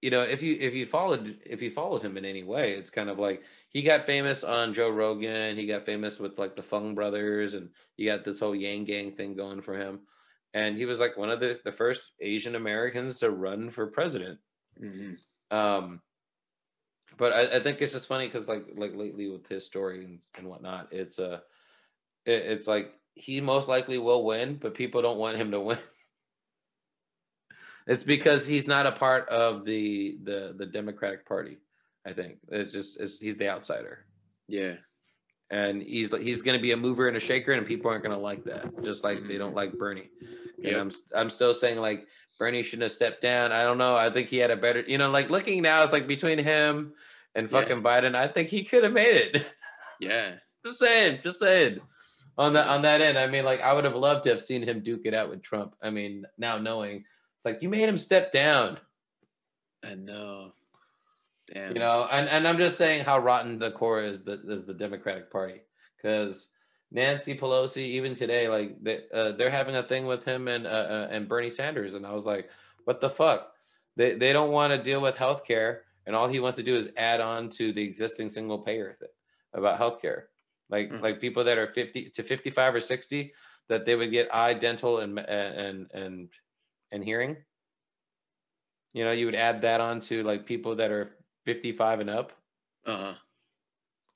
[0.01, 2.89] you know if you if you followed if you followed him in any way it's
[2.89, 6.63] kind of like he got famous on joe rogan he got famous with like the
[6.63, 9.99] fung brothers and he got this whole yang gang thing going for him
[10.53, 14.39] and he was like one of the the first asian americans to run for president
[14.81, 15.13] mm-hmm.
[15.55, 16.01] um
[17.19, 20.19] but I, I, think it's just funny because like like lately with his story and,
[20.37, 21.39] and whatnot it's a uh,
[22.25, 25.77] it, it's like he most likely will win but people don't want him to win
[27.89, 31.57] it's because he's not a part of the the the Democratic Party.
[32.05, 34.05] I think it's just it's, he's the outsider.
[34.47, 34.75] Yeah,
[35.49, 38.15] and he's he's going to be a mover and a shaker, and people aren't going
[38.15, 38.83] to like that.
[38.83, 40.11] Just like they don't like Bernie.
[40.63, 42.05] And I'm I'm still saying like
[42.39, 43.51] Bernie shouldn't have stepped down.
[43.51, 43.95] I don't know.
[43.95, 46.93] I think he had a better, you know, like looking now, it's like between him
[47.35, 47.83] and fucking yeah.
[47.83, 48.15] Biden.
[48.15, 49.45] I think he could have made it.
[50.01, 50.35] Yeah.
[50.65, 51.19] just saying.
[51.23, 51.81] Just saying.
[52.37, 54.63] On that on that end, I mean, like I would have loved to have seen
[54.63, 55.75] him duke it out with Trump.
[55.81, 57.03] I mean, now knowing
[57.35, 58.79] it's like you made him step down.
[59.83, 60.53] I know.
[61.53, 61.73] Damn.
[61.73, 64.73] You know, and, and I'm just saying how rotten the core is the is the
[64.73, 65.59] Democratic Party
[65.97, 66.47] because
[66.91, 70.69] Nancy Pelosi even today like they uh, they're having a thing with him and uh,
[70.69, 72.49] uh, and Bernie Sanders and I was like,
[72.85, 73.53] what the fuck?
[73.95, 76.91] They they don't want to deal with healthcare, and all he wants to do is
[76.97, 79.09] add on to the existing single payer thing
[79.53, 80.25] about healthcare.
[80.69, 81.01] Like Mhm.
[81.01, 83.33] like people that are fifty to fifty five or sixty,
[83.67, 86.33] that they would get eye, dental, and and and
[86.91, 87.37] and hearing.
[88.93, 92.09] You know, you would add that on to like people that are fifty five and
[92.09, 92.33] up.
[92.85, 93.15] Uh huh.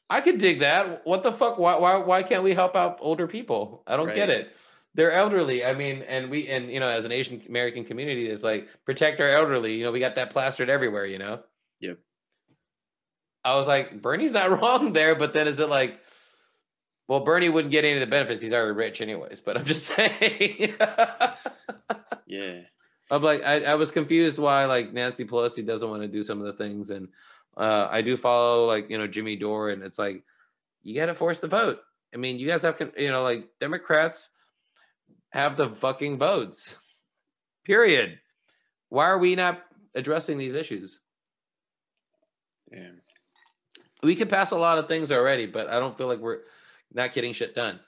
[0.09, 1.05] I could dig that.
[1.05, 1.57] What the fuck?
[1.57, 3.83] Why why why can't we help out older people?
[3.87, 4.55] I don't get it.
[4.95, 5.65] They're elderly.
[5.65, 9.19] I mean, and we and you know, as an Asian American community, it's like protect
[9.21, 9.75] our elderly.
[9.75, 11.05] You know, we got that plastered everywhere.
[11.05, 11.39] You know.
[11.81, 11.97] Yep.
[13.43, 15.99] I was like, Bernie's not wrong there, but then is it like,
[17.07, 18.41] well, Bernie wouldn't get any of the benefits.
[18.41, 19.41] He's already rich, anyways.
[19.41, 20.75] But I'm just saying.
[22.25, 22.61] Yeah.
[23.11, 26.39] I'm like, I, I was confused why like Nancy Pelosi doesn't want to do some
[26.39, 27.07] of the things, and
[27.57, 30.23] uh, I do follow like you know Jimmy Dore, and it's like
[30.81, 31.79] you got to force the vote.
[32.13, 34.29] I mean, you guys have you know like Democrats
[35.29, 36.75] have the fucking votes.
[37.65, 38.19] Period.
[38.89, 39.63] Why are we not
[39.95, 40.99] addressing these issues?
[42.71, 43.01] Damn.
[44.03, 46.41] We can pass a lot of things already, but I don't feel like we're
[46.93, 47.79] not getting shit done.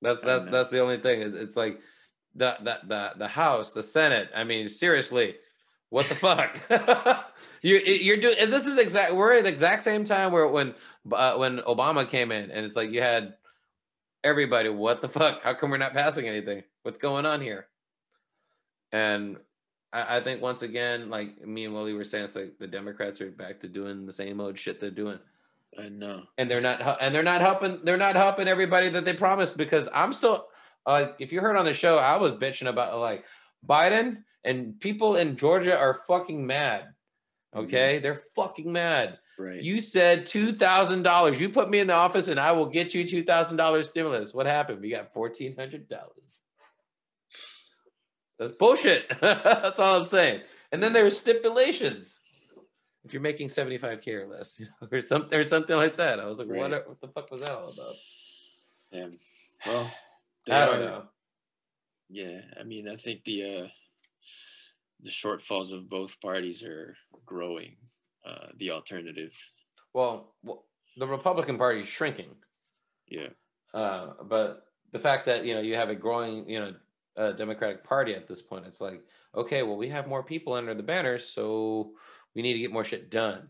[0.00, 1.22] That's that's that's the only thing.
[1.22, 1.80] It's like
[2.34, 4.28] the the the the House, the Senate.
[4.34, 5.36] I mean, seriously,
[5.94, 6.58] what the fuck?
[7.62, 9.14] you you're doing, and this is exact.
[9.14, 10.74] We're at the exact same time where when
[11.12, 13.34] uh, when Obama came in, and it's like you had
[14.24, 14.70] everybody.
[14.70, 15.42] What the fuck?
[15.44, 16.64] How come we're not passing anything?
[16.82, 17.68] What's going on here?
[18.90, 19.36] And
[19.92, 23.20] I, I think once again, like me and Willie were saying, it's like the Democrats
[23.20, 25.20] are back to doing the same old shit they're doing
[25.78, 26.24] I know.
[26.36, 29.88] and they're not and they're not helping they're not helping everybody that they promised because
[29.94, 30.48] I'm still
[30.84, 33.24] like if you heard on the show I was bitching about like
[33.64, 36.84] Biden and people in Georgia are fucking mad.
[37.54, 37.98] Okay?
[37.98, 39.18] They're fucking mad.
[39.38, 39.62] Right.
[39.62, 41.38] You said $2,000.
[41.40, 44.34] You put me in the office and I will get you $2,000 stimulus.
[44.34, 44.80] What happened?
[44.80, 45.86] We got $1,400.
[48.38, 49.10] That's bullshit.
[49.20, 50.42] That's all I'm saying.
[50.72, 52.14] And then there were stipulations.
[53.04, 56.20] If you're making 75k or less, you know, or something or something like that.
[56.20, 56.88] I was like, what, Right.
[56.88, 57.94] what the fuck was that all about?
[58.92, 59.12] Damn.
[59.66, 59.90] Well,
[60.50, 61.02] I don't are- know.
[62.10, 63.68] Yeah, I mean, I think the uh,
[65.00, 66.96] the shortfalls of both parties are
[67.26, 67.76] growing.
[68.24, 69.34] Uh, the alternative,
[69.92, 70.64] Well, well,
[70.96, 72.30] the Republican Party is shrinking.
[73.06, 73.28] yeah,
[73.74, 76.74] Uh, but the fact that you know you have a growing you know
[77.16, 79.02] uh, Democratic Party at this point, it's like
[79.34, 81.92] okay, well we have more people under the banners, so
[82.34, 83.48] we need to get more shit done.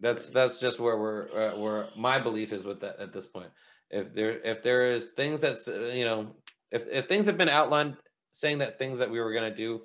[0.00, 3.50] That's that's just where we're uh, where my belief is with that at this point.
[3.90, 6.34] If there if there is things that's uh, you know
[6.70, 7.96] if if things have been outlined
[8.38, 9.82] saying that things that we were gonna do,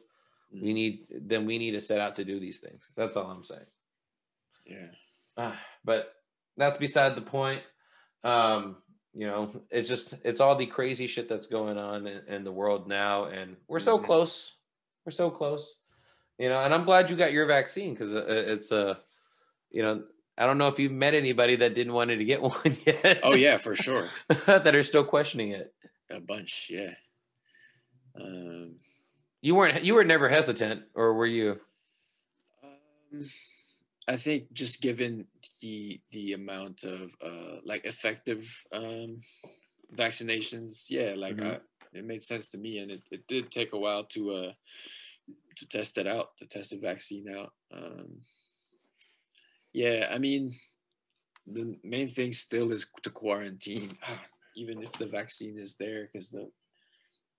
[0.52, 0.74] we Mhm.
[0.74, 2.90] need then we need to set out to do these things.
[2.96, 3.66] That's all I'm saying.
[4.66, 4.92] yeah,
[5.38, 6.14] Uh, but
[6.58, 7.64] that's beside the point.
[8.24, 8.78] Um,
[9.14, 12.52] you know, it's just it's all the crazy shit that's going on in, in the
[12.52, 14.04] world now, and we're so Mhm.
[14.06, 14.58] close.
[15.06, 15.76] We're so close.
[16.38, 19.00] You know, and I'm glad you got your vaccine because it's a,
[19.70, 20.04] you know,
[20.38, 23.20] I don't know if you've met anybody that didn't want to get one yet.
[23.24, 24.06] Oh yeah, for sure,
[24.48, 25.74] that are still questioning it.
[26.10, 26.68] a bunch.
[26.70, 26.94] Yeah.
[28.16, 28.78] Um,
[29.42, 29.84] You weren't.
[29.84, 31.60] You were never hesitant, or were you?
[32.64, 33.26] um,
[34.08, 35.26] I think just given
[35.62, 39.18] the the amount of uh, like effective um,
[39.96, 41.58] vaccinations, yeah, like Mhm.
[41.58, 41.60] I,
[41.94, 44.54] it made sense to me, and it, it did take a while to uh,
[45.58, 47.52] to test it out, to test the vaccine out.
[47.74, 48.20] Um,
[49.74, 50.52] yeah, I mean,
[51.48, 53.98] the main thing still is to quarantine,
[54.56, 56.50] even if the vaccine is there, because the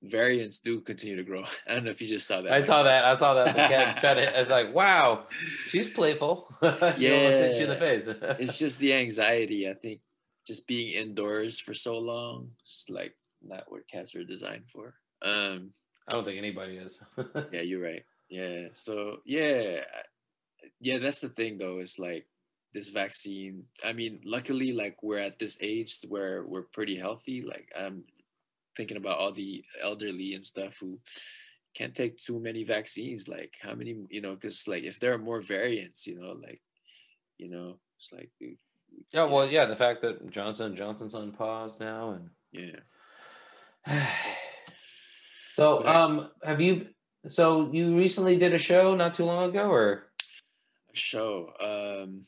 [0.02, 1.44] variants do continue to grow.
[1.66, 2.52] I don't know if you just saw that.
[2.52, 3.04] I saw that.
[3.04, 3.46] I saw that.
[3.46, 5.26] The cat tried to, I was like, "Wow,
[5.68, 8.08] she's playful." she almost hit you in the face.
[8.08, 9.68] it's just the anxiety.
[9.68, 10.00] I think
[10.46, 14.94] just being indoors for so long, it's like not what cats are designed for.
[15.22, 15.70] Um,
[16.08, 16.98] I don't think anybody is.
[17.52, 18.02] yeah, you're right.
[18.28, 18.68] Yeah.
[18.72, 19.82] So yeah,
[20.80, 20.98] yeah.
[20.98, 21.78] That's the thing, though.
[21.78, 22.26] Is like
[22.72, 23.64] this vaccine.
[23.84, 27.42] I mean, luckily, like we're at this age where we're pretty healthy.
[27.42, 28.04] Like I'm
[28.76, 30.98] thinking about all the elderly and stuff who
[31.74, 33.28] can't take too many vaccines.
[33.28, 34.34] Like how many, you know?
[34.34, 36.60] Because like if there are more variants, you know, like
[37.38, 38.58] you know, it's like dude.
[39.12, 42.80] yeah, well, yeah, the fact that Johnson and Johnson's on pause now, and Yeah.
[45.54, 46.88] so, um, have you?
[47.28, 50.08] So you recently did a show not too long ago, or
[50.92, 51.52] A show.
[51.60, 52.24] Um,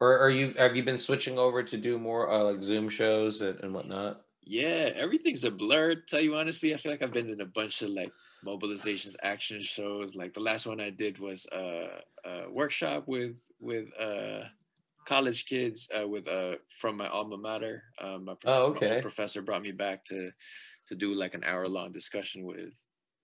[0.00, 3.42] or are you have you been switching over to do more uh, like Zoom shows
[3.42, 4.22] and, and whatnot?
[4.42, 5.94] Yeah, everything's a blur.
[5.94, 8.12] Tell you honestly, I feel like I've been in a bunch of like
[8.44, 10.16] mobilizations, action shows.
[10.16, 14.44] Like the last one I did was uh, a workshop with with uh,
[15.06, 17.84] college kids uh, with uh, from my alma mater.
[18.00, 19.00] Um, my, prof- Oh, my okay.
[19.00, 20.30] professor brought me back to
[20.88, 22.74] to do like an hour long discussion with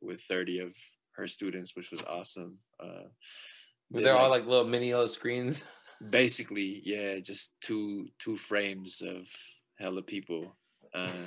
[0.00, 0.74] with thirty of
[1.12, 2.58] her students, which was awesome.
[2.78, 3.08] Uh,
[3.90, 5.64] they're all like little mini little screens.
[6.10, 9.26] Basically, yeah, just two two frames of
[9.78, 10.54] hella people,
[10.96, 11.26] uh,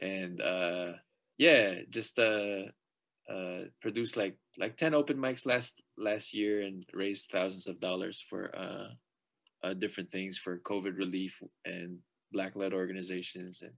[0.00, 0.92] and uh,
[1.38, 2.64] yeah, just uh,
[3.30, 8.20] uh, produced like like ten open mics last last year and raised thousands of dollars
[8.20, 8.88] for uh,
[9.62, 11.98] uh, different things for COVID relief and
[12.32, 13.72] black led organizations and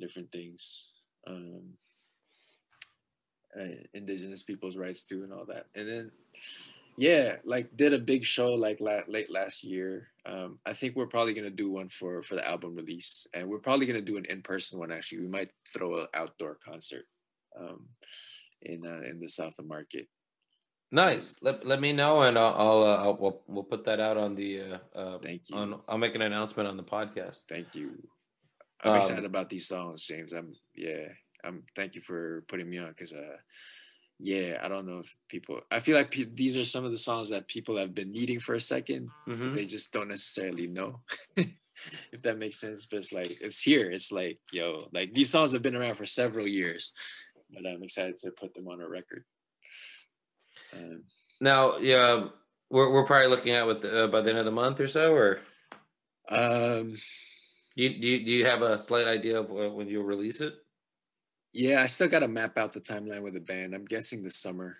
[0.00, 0.90] different things.
[1.26, 1.74] Um,
[3.58, 6.10] uh, indigenous people's rights too and all that and then
[6.96, 11.06] yeah like did a big show like la- late last year um, i think we're
[11.06, 14.04] probably going to do one for for the album release and we're probably going to
[14.04, 15.20] do an in-person one actually.
[15.20, 17.04] We might throw an outdoor concert
[17.58, 17.86] um,
[18.62, 20.08] in uh, in the south of market.
[20.92, 21.36] Nice.
[21.42, 24.34] Let, let me know and i'll, I'll, uh, I'll we'll, we'll put that out on
[24.34, 25.56] the uh, uh thank you.
[25.56, 27.38] on, i'll make an announcement on the podcast.
[27.48, 27.90] Thank you.
[28.82, 30.32] I'm um, excited about these songs james.
[30.32, 31.08] I'm yeah
[31.44, 33.36] I'm thank you for putting me on because uh,
[34.18, 35.60] yeah, I don't know if people.
[35.70, 38.40] I feel like pe- these are some of the songs that people have been needing
[38.40, 39.52] for a 2nd mm-hmm.
[39.52, 41.00] they just don't necessarily know.
[42.12, 43.90] if that makes sense, but it's like it's here.
[43.90, 46.92] It's like yo, like these songs have been around for several years,
[47.52, 49.24] but I'm excited to put them on a record.
[50.72, 51.04] Um,
[51.40, 52.28] now, yeah,
[52.70, 55.12] we're we're probably looking at with uh, by the end of the month or so,
[55.12, 55.40] or
[56.28, 56.94] um,
[57.76, 60.54] do you, do you, do you have a slight idea of when you'll release it?
[61.54, 63.74] Yeah, I still got to map out the timeline with the band.
[63.74, 64.76] I'm guessing the summer.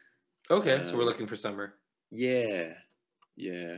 [0.50, 1.74] Okay, um, so we're um, looking for summer.
[2.10, 2.72] Yeah,
[3.36, 3.76] yeah.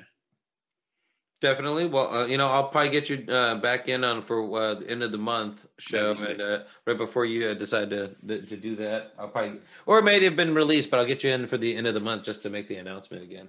[1.43, 1.87] Definitely.
[1.87, 4.89] Well, uh, you know, I'll probably get you uh, back in on for uh, the
[4.89, 8.57] end of the month show, and uh, right before you uh, decide to, to, to
[8.57, 11.47] do that, I'll probably, or it may have been released, but I'll get you in
[11.47, 13.49] for the end of the month just to make the announcement again.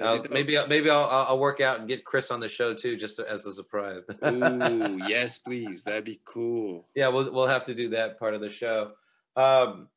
[0.00, 3.18] Uh, maybe maybe I'll I'll work out and get Chris on the show too, just
[3.18, 4.04] as a surprise.
[4.24, 5.82] Ooh, yes, please.
[5.82, 6.86] That'd be cool.
[6.94, 8.92] Yeah, we'll we'll have to do that part of the show.
[9.34, 9.88] Um,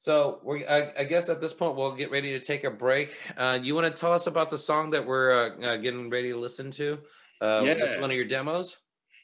[0.00, 3.12] so we I, I, guess at this point we'll get ready to take a break.
[3.36, 6.30] Uh, you want to tell us about the song that we're uh, uh, getting ready
[6.30, 6.98] to listen to?
[7.40, 8.78] Uh, yeah, one of your demos.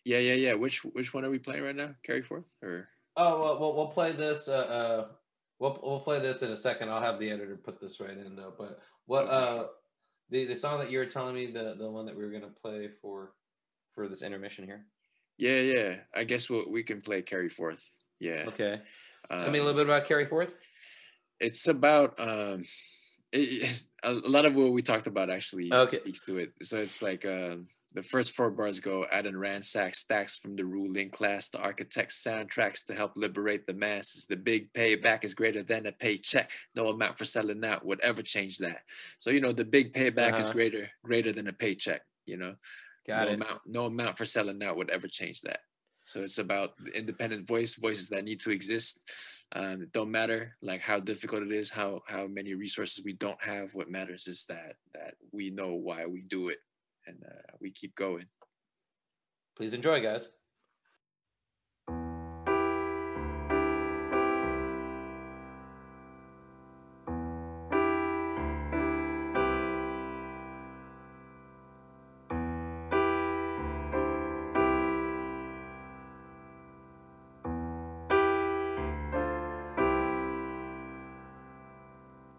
[0.04, 0.54] Yeah, yeah, yeah.
[0.54, 1.90] Which which one are we playing right now?
[2.04, 2.88] Carry forth or?
[3.16, 4.46] Oh well, we'll, we'll play this.
[4.46, 5.06] Uh, uh,
[5.58, 6.88] we'll we'll play this in a second.
[6.88, 8.54] I'll have the editor put this right in though.
[8.56, 9.64] But what uh
[10.30, 12.48] the the song that you were telling me the the one that we were gonna
[12.62, 13.32] play for
[13.94, 14.84] for this intermission here.
[15.38, 15.96] Yeah, yeah.
[16.14, 17.84] I guess we'll, we can play carry forth.
[18.18, 18.44] Yeah.
[18.48, 18.80] Okay.
[19.30, 20.50] Um, Tell me a little bit about carry forth.
[21.40, 22.64] It's about um,
[23.32, 25.96] it, a lot of what we talked about actually okay.
[25.96, 26.52] speaks to it.
[26.62, 30.64] So it's like um, the first four bars go add and ransack stacks from the
[30.64, 34.26] ruling class, the architects soundtracks to help liberate the masses.
[34.26, 36.50] The big payback is greater than a paycheck.
[36.76, 38.80] No amount for selling out would ever change that.
[39.18, 40.38] So you know the big payback uh-huh.
[40.38, 42.02] is greater greater than a paycheck.
[42.26, 42.54] You know,
[43.06, 43.34] Got no it.
[43.34, 45.60] amount no amount for selling out would ever change that.
[46.04, 49.10] So it's about independent voice, voices that need to exist.
[49.54, 53.42] Um, it don't matter like how difficult it is, how how many resources we don't
[53.42, 53.74] have.
[53.74, 56.58] What matters is that that we know why we do it
[57.08, 58.26] and uh, we keep going.
[59.56, 60.28] Please enjoy, guys.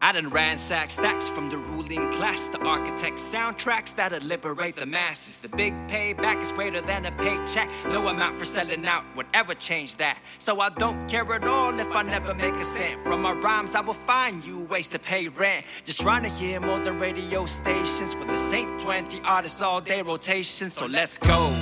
[0.09, 5.39] I done ransacked stacks from the ruling class, the architects' soundtracks that'll liberate the masses.
[5.39, 7.69] The big payback is greater than a paycheck.
[7.91, 10.19] No amount for selling out would ever change that.
[10.39, 13.03] So I don't care at all if I never make a cent.
[13.03, 15.67] From my rhymes, I will find you ways to pay rent.
[15.85, 20.01] Just trying to hear more than radio stations with the same 20 artists all day
[20.01, 20.71] rotation.
[20.71, 21.53] So let's go.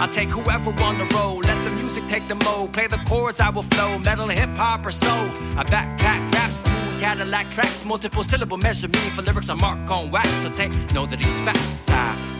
[0.00, 1.44] I'll take whoever on the road.
[1.44, 2.72] Let the music take the mode.
[2.72, 3.98] Play the chords, I will flow.
[3.98, 5.28] Metal, hip hop, or soul.
[5.58, 10.10] I backpack, rap smooth Cadillac tracks, multiple syllable measure me for lyrics I mark on
[10.10, 10.28] wax.
[10.42, 11.86] So take know that he's facts.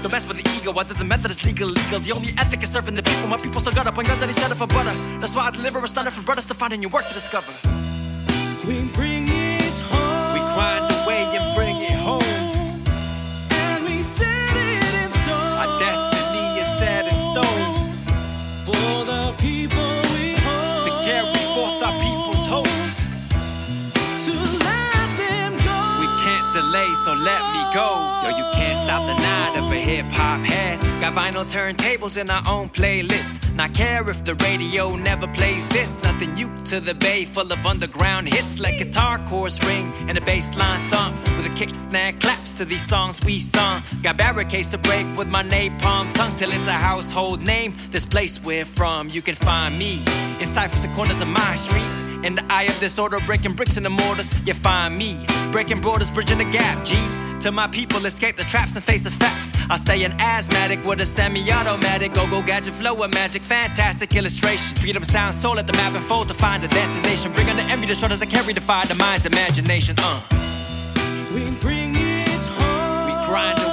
[0.03, 1.99] Don't mess with the ego, whether the method is legal, legal.
[1.99, 3.27] The only ethic is serving the people.
[3.27, 4.95] My people still got up on guns and each other for butter.
[5.19, 7.51] That's why I deliver a stunner for brothers to find in your work to discover.
[8.67, 9.20] We bring
[31.11, 33.41] Got vinyl turntables in our own playlist.
[33.57, 36.01] Not care if the radio never plays this.
[36.05, 40.21] Nothing new to the bay, full of underground hits like guitar chorus ring and a
[40.21, 41.17] bass line thump.
[41.37, 43.83] With a kick snare claps to these songs we sung.
[44.03, 47.75] Got barricades to break with my napalm tongue till it's a household name.
[47.91, 50.01] This place we're from, you can find me
[50.39, 53.83] in ciphers and corners of my street In the eye of disorder, breaking bricks in
[53.83, 55.19] the mortars, you find me.
[55.51, 56.95] Breaking borders, bridging the gap, G.
[57.41, 59.53] To my people, escape the traps and face the facts.
[59.71, 62.13] I stay an asthmatic with a semi-automatic.
[62.13, 64.77] Go-go gadget flow with magic, fantastic illustration.
[64.77, 67.33] Freedom sound soul at the map and fold to find the destination.
[67.33, 69.97] Bring on the envy, the shoulders I carry to fire the mind's imagination.
[69.99, 70.21] Uh.
[71.35, 73.07] We bring it home.
[73.07, 73.70] We grind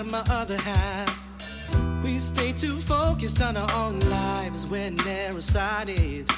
[0.00, 2.02] sight of my other half.
[2.02, 6.30] We stay too focused on our own lives when they're sighted.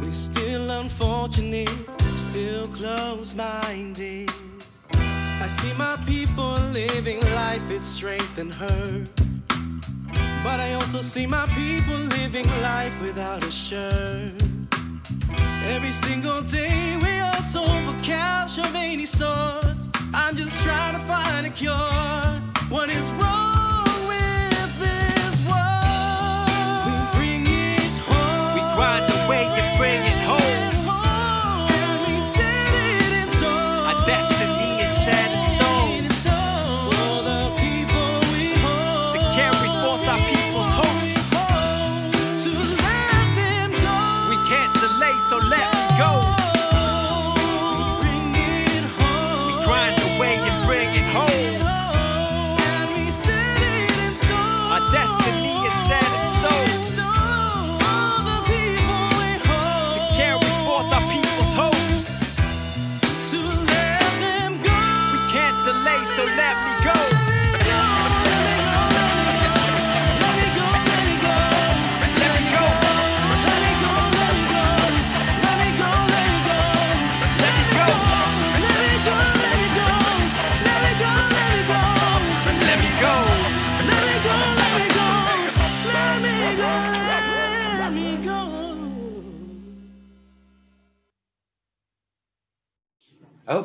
[0.00, 1.70] We're still unfortunate,
[2.00, 4.30] still close-minded.
[4.92, 9.08] I see my people living life, it's strength and hurt.
[10.44, 14.42] But I also see my people living life without a shirt.
[15.74, 19.78] Every single day we hustle for cash of any sort.
[20.14, 22.45] I'm just trying to find a cure.
[22.68, 23.55] What is wrong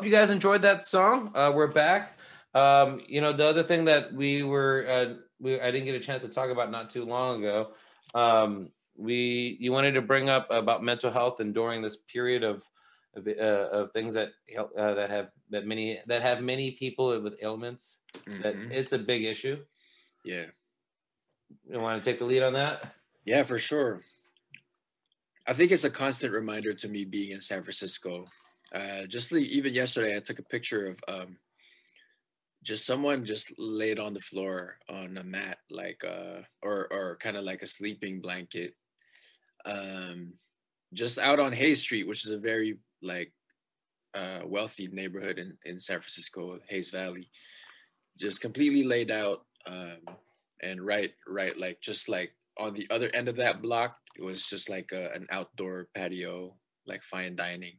[0.01, 1.31] hope you guys enjoyed that song.
[1.35, 2.17] Uh, we're back.
[2.55, 5.99] Um, you know, the other thing that we were, uh, we, I didn't get a
[5.99, 7.73] chance to talk about not too long ago.
[8.15, 12.63] Um, we, you wanted to bring up about mental health and during this period of,
[13.15, 17.21] of, uh, of things that help, uh, that have that many that have many people
[17.21, 17.99] with ailments.
[18.41, 18.71] That Mhm.
[18.71, 19.63] it's a big issue.
[20.25, 20.45] Yeah.
[21.69, 22.95] You want to take the lead on that?
[23.25, 24.01] Yeah, for sure.
[25.45, 28.25] I think it's a constant reminder to me being in San Francisco.
[28.73, 31.37] Uh, just like even yesterday, I took a picture of um,
[32.63, 37.37] just someone just laid on the floor on a mat, like uh, or or kind
[37.37, 38.73] of like a sleeping blanket,
[39.65, 40.33] um,
[40.93, 43.33] just out on Hay Street, which is a very like
[44.13, 47.29] uh, wealthy neighborhood in in San Francisco, Hayes Valley,
[48.17, 49.39] just completely laid out.
[49.67, 50.15] Um,
[50.61, 54.49] and right right like just like on the other end of that block it was
[54.49, 57.77] just like a, an outdoor patio like fine dining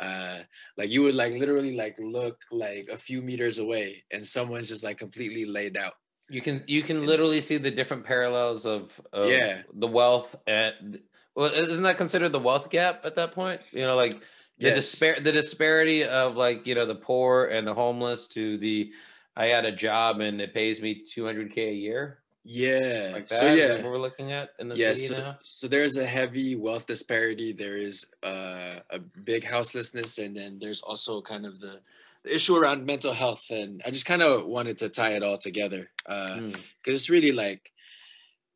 [0.00, 0.42] uh
[0.76, 4.84] like you would like literally like look like a few meters away and someone's just
[4.84, 5.94] like completely laid out
[6.28, 9.62] You can you can literally see the different parallels of, of Yeah.
[9.72, 11.02] the wealth and
[11.36, 13.60] well isn't that considered the wealth gap at that point?
[13.72, 14.22] You know, like
[14.58, 14.72] the Yes.
[14.72, 18.92] dispar the disparity of like you know the poor and the homeless to the
[19.36, 23.40] I had a job and it pays me 200k a year yeah like that.
[23.40, 27.52] so yeah we're looking at in the yeah so, so there's a heavy wealth disparity
[27.52, 31.80] there is uh, a big houselessness and then there's also kind of the,
[32.24, 35.38] the issue around mental health and i just kind of wanted to tie it all
[35.38, 36.52] together uh Mm.
[36.78, 37.72] because it's really like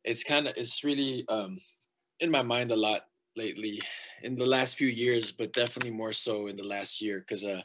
[0.03, 1.59] it's kind of it's really um
[2.19, 3.01] in my mind a lot
[3.35, 3.81] lately
[4.23, 7.61] in the last few years but definitely more so in the last year because uh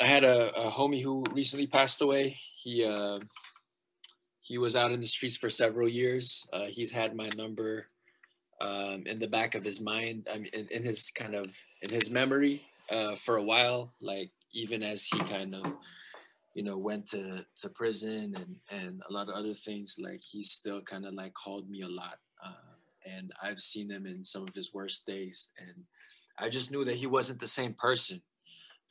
[0.00, 3.18] i had a, a homie who recently passed away he uh
[4.46, 6.46] he was out in the streets for several years.
[6.52, 7.88] Uh, he's had my number
[8.60, 10.28] um, in the back of his mind.
[10.32, 11.52] I mean, in, in his kind of
[11.82, 13.92] in his memory uh, for a while.
[14.00, 15.74] Like even as he kind of,
[16.54, 19.96] you know, went to to prison and and a lot of other things.
[19.98, 22.72] Like he still kind of like called me a lot, uh,
[23.04, 25.84] and I've seen him in some of his worst days, and
[26.38, 28.22] I just knew that he wasn't the same person.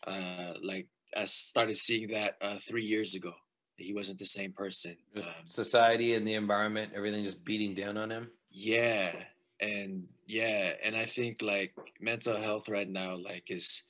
[0.05, 3.31] Uh, like I started seeing that uh, three years ago.
[3.77, 4.95] He wasn't the same person.
[5.17, 8.29] Um, society and the environment, everything just beating down on him.
[8.49, 9.11] Yeah,
[9.59, 13.83] and yeah, and I think like mental health right now, like is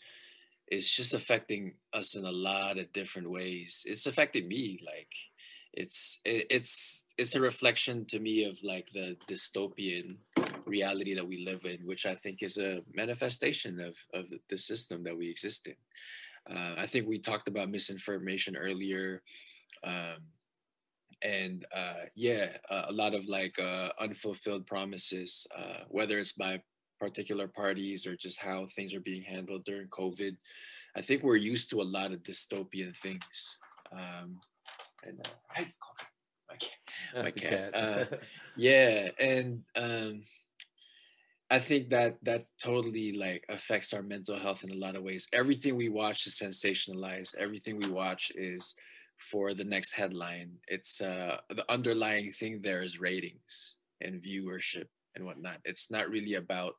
[0.72, 3.84] is just affecting us in a lot of different ways.
[3.88, 4.80] It's affected me.
[4.84, 5.14] Like
[5.74, 10.18] it's it, it's it's a reflection to me of like the dystopian
[10.66, 15.04] reality that we live in, which I think is a manifestation of of the system
[15.04, 15.76] that we exist in.
[16.50, 19.22] Uh, I think we talked about misinformation earlier.
[19.84, 20.18] Um,
[21.22, 26.62] and uh, yeah, uh, a lot of like uh, unfulfilled promises, uh, whether it's by
[27.00, 30.36] particular parties or just how things are being handled during COVID.
[30.96, 33.58] I think we're used to a lot of dystopian things.
[33.92, 34.40] Um,
[35.04, 35.64] and uh,
[36.50, 37.76] my cat, my cat.
[37.76, 38.06] Uh,
[38.56, 40.22] yeah, and um,
[41.50, 45.28] I think that that totally like affects our mental health in a lot of ways.
[45.32, 47.36] Everything we watch is sensationalized.
[47.36, 48.76] Everything we watch is
[49.18, 50.58] for the next headline.
[50.68, 55.60] It's uh, the underlying thing there is ratings and viewership and whatnot.
[55.66, 56.76] It's not really about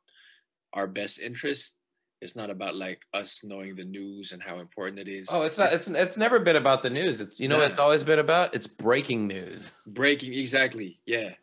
[0.73, 1.75] our best interest.
[2.21, 5.29] It's not about like us knowing the news and how important it is.
[5.31, 5.71] Oh, it's not.
[5.71, 7.21] It's it's never been about the news.
[7.21, 8.55] It's you know what it's always been about.
[8.55, 9.71] It's breaking news.
[9.85, 10.99] Breaking exactly.
[11.05, 11.33] Yeah.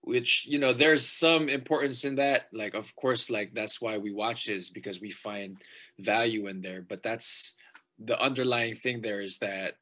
[0.00, 2.46] Which you know, there's some importance in that.
[2.50, 5.60] Like, of course, like that's why we watch this because we find
[5.98, 6.80] value in there.
[6.80, 7.54] But that's
[7.98, 9.02] the underlying thing.
[9.02, 9.74] There is that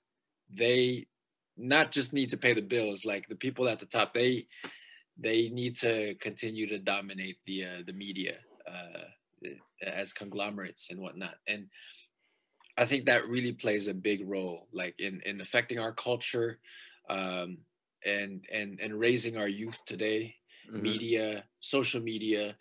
[0.53, 1.07] they
[1.57, 4.47] not just need to pay the bills like the people at the top they
[5.19, 9.49] they need to continue to dominate the uh, the media uh,
[9.83, 11.67] as conglomerates and whatnot and
[12.77, 16.59] i think that really plays a big role like in in affecting our culture
[17.11, 17.59] um,
[18.07, 20.35] and and and raising our youth today
[20.71, 20.83] mm-hmm.
[20.83, 22.57] media social media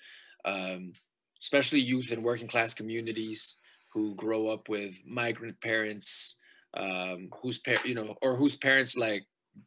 [0.45, 0.93] um,
[1.41, 3.59] especially youth in working class communities
[3.93, 6.37] who grow up with migrant parents
[6.77, 9.25] um, whose par- you know or whose parents like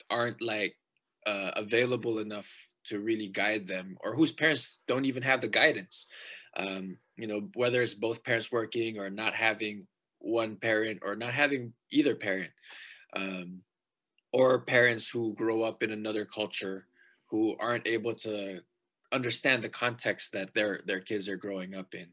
[0.09, 0.77] aren't like
[1.27, 6.07] uh, available enough to really guide them or whose parents don't even have the guidance.
[6.57, 9.87] Um, you know whether it's both parents working or not having
[10.19, 12.51] one parent or not having either parent
[13.17, 13.63] um,
[14.33, 16.87] or parents who grow up in another culture
[17.31, 18.61] who aren't able to
[19.13, 22.07] understand the context that their their kids are growing up in.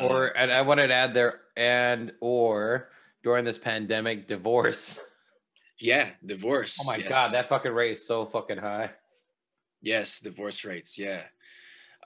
[0.00, 2.88] Or um, and i wanted to add there and or
[3.24, 5.00] during this pandemic, divorce.
[5.80, 6.78] Yeah, divorce.
[6.80, 7.08] Oh my yes.
[7.08, 8.90] god, that fucking rate is so fucking high.
[9.82, 10.98] Yes, divorce rates.
[10.98, 11.22] Yeah,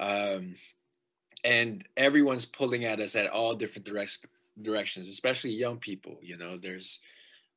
[0.01, 0.55] um,
[1.45, 4.27] and everyone's pulling at us at all different direct,
[4.63, 6.19] directions, especially young people.
[6.23, 7.01] You know, there's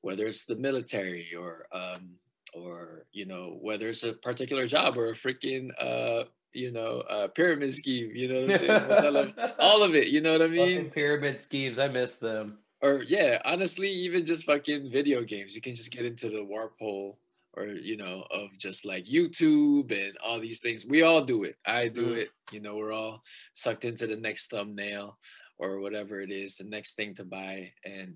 [0.01, 2.15] whether it's the military or um,
[2.53, 7.29] or you know whether it's a particular job or a freaking uh, you know, uh,
[7.29, 9.33] pyramid scheme, you know what I'm saying?
[9.59, 10.75] all of it, you know what I mean?
[10.75, 15.56] Fucking pyramid schemes, I miss them or yeah, honestly, even just fucking video games.
[15.56, 17.20] You can just get into the warp hole
[17.53, 20.86] or you know of just like YouTube and all these things.
[20.86, 21.56] We all do it.
[21.66, 22.18] I do mm.
[22.18, 22.30] it.
[22.52, 23.22] You know, we're all
[23.53, 25.18] sucked into the next thumbnail
[25.60, 27.72] or whatever it is, the next thing to buy.
[27.86, 28.16] And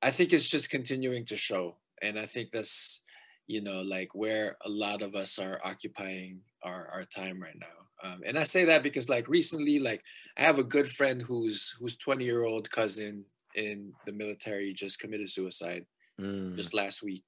[0.00, 1.76] I think it's just continuing to show.
[2.02, 3.02] And I think that's
[3.46, 7.66] you know like where a lot of us are occupying our our time right now.
[8.02, 10.02] Um, and I say that because like recently, like
[10.36, 13.24] I have a good friend who's who's 20 year old cousin
[13.54, 15.86] in the military just committed suicide
[16.20, 16.56] mm.
[16.56, 17.22] just last week.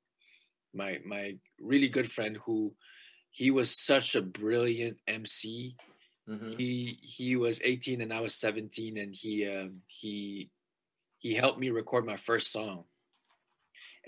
[0.74, 2.74] My my really good friend who
[3.30, 5.76] he was such a brilliant MC.
[6.28, 6.56] Mm-hmm.
[6.56, 10.50] He he was 18 and I was 17 and he um, he
[11.18, 12.84] he helped me record my first song.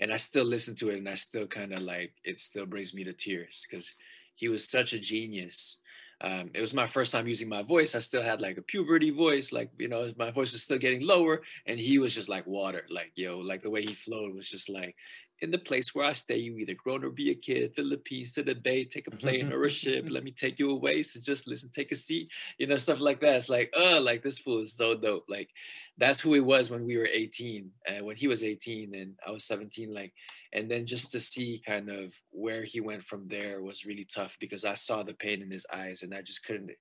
[0.01, 2.93] And I still listen to it and I still kind of like it still brings
[2.93, 3.95] me to tears because
[4.35, 5.81] he was such a genius
[6.21, 7.95] um, it was my first time using my voice.
[7.95, 11.05] I still had like a puberty voice, like you know, my voice was still getting
[11.05, 14.49] lower, and he was just like water, like yo, like the way he flowed was
[14.49, 14.95] just like,
[15.41, 18.43] in the place where I stay, you either grown or be a kid, Philippines to
[18.43, 21.01] the Bay, take a plane or a ship, let me take you away.
[21.03, 23.37] So just listen, take a seat, you know, stuff like that.
[23.37, 25.25] It's like, oh, like this fool is so dope.
[25.29, 25.49] Like
[25.97, 29.31] that's who he was when we were 18, uh, when he was 18 and I
[29.31, 29.93] was 17.
[29.93, 30.13] Like,
[30.51, 34.37] and then just to see kind of where he went from there was really tough
[34.39, 36.71] because I saw the pain in his eyes and I just couldn't,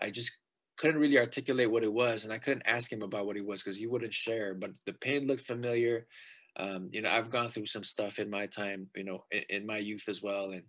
[0.00, 0.38] I just
[0.78, 3.62] couldn't really articulate what it was and I couldn't ask him about what it was
[3.62, 6.06] because he wouldn't share, but the pain looked familiar
[6.58, 9.66] um, you know, I've gone through some stuff in my time, you know, in, in,
[9.66, 10.64] my youth as well, and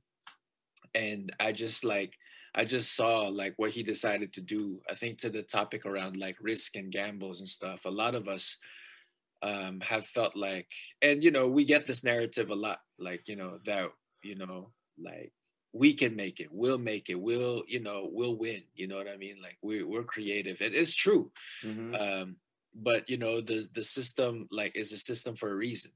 [0.94, 2.14] and I just like
[2.54, 4.82] I just saw like what he decided to do.
[4.90, 7.86] I think to the topic around like risk and gambles and stuff.
[7.86, 8.58] A lot of us
[9.42, 10.72] um, have felt like,
[11.02, 13.90] and you know, we get this narrative a lot, like you know that
[14.24, 14.72] you know,
[15.02, 15.34] like
[15.74, 18.62] we can make it, we'll make it, we'll you know, we'll win.
[18.76, 19.38] You know what I mean?
[19.42, 21.32] Like we we're creative, and it's true.
[21.64, 21.96] Mm-hmm.
[21.96, 22.36] Um,
[22.82, 25.92] but you know, the the system like is a system for a reason,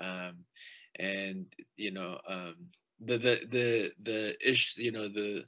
[0.00, 0.44] um,
[0.98, 1.46] and
[1.76, 2.56] you know, um,
[3.00, 5.44] the the the the ish you know the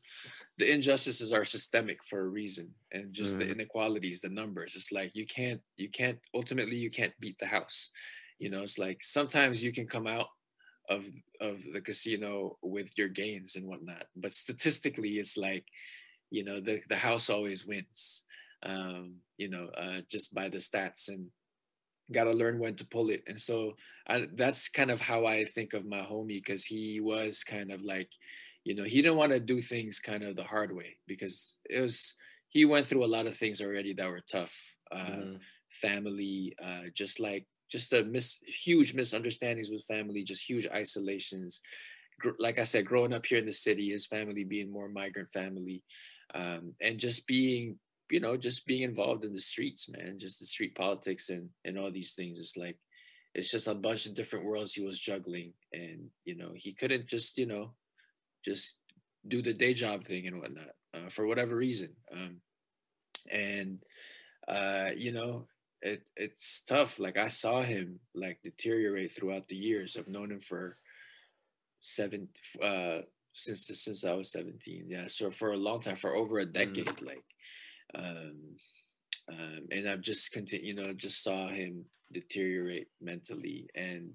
[0.58, 3.38] the injustices are systemic for a reason and just mm.
[3.40, 4.74] the inequalities the numbers.
[4.74, 7.90] It's like you can't you can't ultimately you can't beat the house.
[8.38, 10.28] You know it's like sometimes you can come out
[10.88, 11.06] of
[11.40, 15.64] of the casino with your gains and whatnot but statistically it's like
[16.30, 18.24] you know the the house always wins
[18.66, 21.30] um you know uh just by the stats and
[22.12, 23.24] got to learn when to pull it.
[23.26, 23.74] And so
[24.08, 27.82] I, that's kind of how I think of my homie because he was kind of
[27.82, 28.10] like,
[28.64, 31.80] you know, he didn't want to do things kind of the hard way because it
[31.80, 32.14] was,
[32.48, 34.76] he went through a lot of things already that were tough.
[34.92, 35.38] Uh, mm.
[35.70, 41.60] Family, uh, just like, just a mis- huge misunderstandings with family, just huge isolations.
[42.20, 45.28] Gr- like I said, growing up here in the city, his family being more migrant
[45.30, 45.82] family,
[46.34, 47.80] um, and just being
[48.10, 51.78] you know, just being involved in the streets, man, just the street politics and and
[51.78, 52.38] all these things.
[52.38, 52.78] It's like
[53.34, 57.06] it's just a bunch of different worlds he was juggling, and you know, he couldn't
[57.06, 57.74] just you know,
[58.44, 58.78] just
[59.26, 61.90] do the day job thing and whatnot uh, for whatever reason.
[62.12, 62.40] Um,
[63.30, 63.78] and
[64.48, 65.46] uh, you know,
[65.82, 66.98] it it's tough.
[66.98, 69.96] Like I saw him like deteriorate throughout the years.
[69.96, 70.78] I've known him for
[71.80, 72.28] seven
[72.62, 73.00] uh
[73.32, 74.86] since since I was 17.
[74.88, 76.52] Yeah, so for a long time, for over a mm.
[76.52, 77.06] decade, mm.
[77.06, 77.24] like
[77.96, 78.56] um,
[79.32, 84.10] um, and I've just continued, you know, just saw him deteriorate mentally, and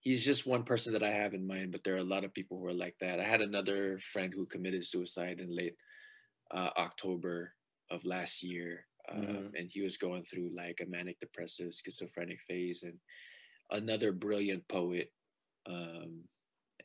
[0.00, 1.72] he's just one person that I have in mind.
[1.72, 3.20] But there are a lot of people who are like that.
[3.20, 5.76] I had another friend who committed suicide in late
[6.50, 7.54] uh, October
[7.90, 9.46] of last year, um, mm-hmm.
[9.56, 12.98] and he was going through like a manic depressive schizophrenic phase, and
[13.70, 15.12] another brilliant poet.
[15.66, 16.24] Um,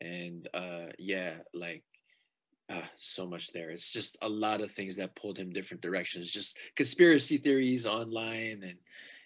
[0.02, 1.84] and uh, yeah, like
[2.70, 3.70] ah, so much there.
[3.70, 6.32] It's just a lot of things that pulled him different directions.
[6.32, 8.80] Just conspiracy theories online and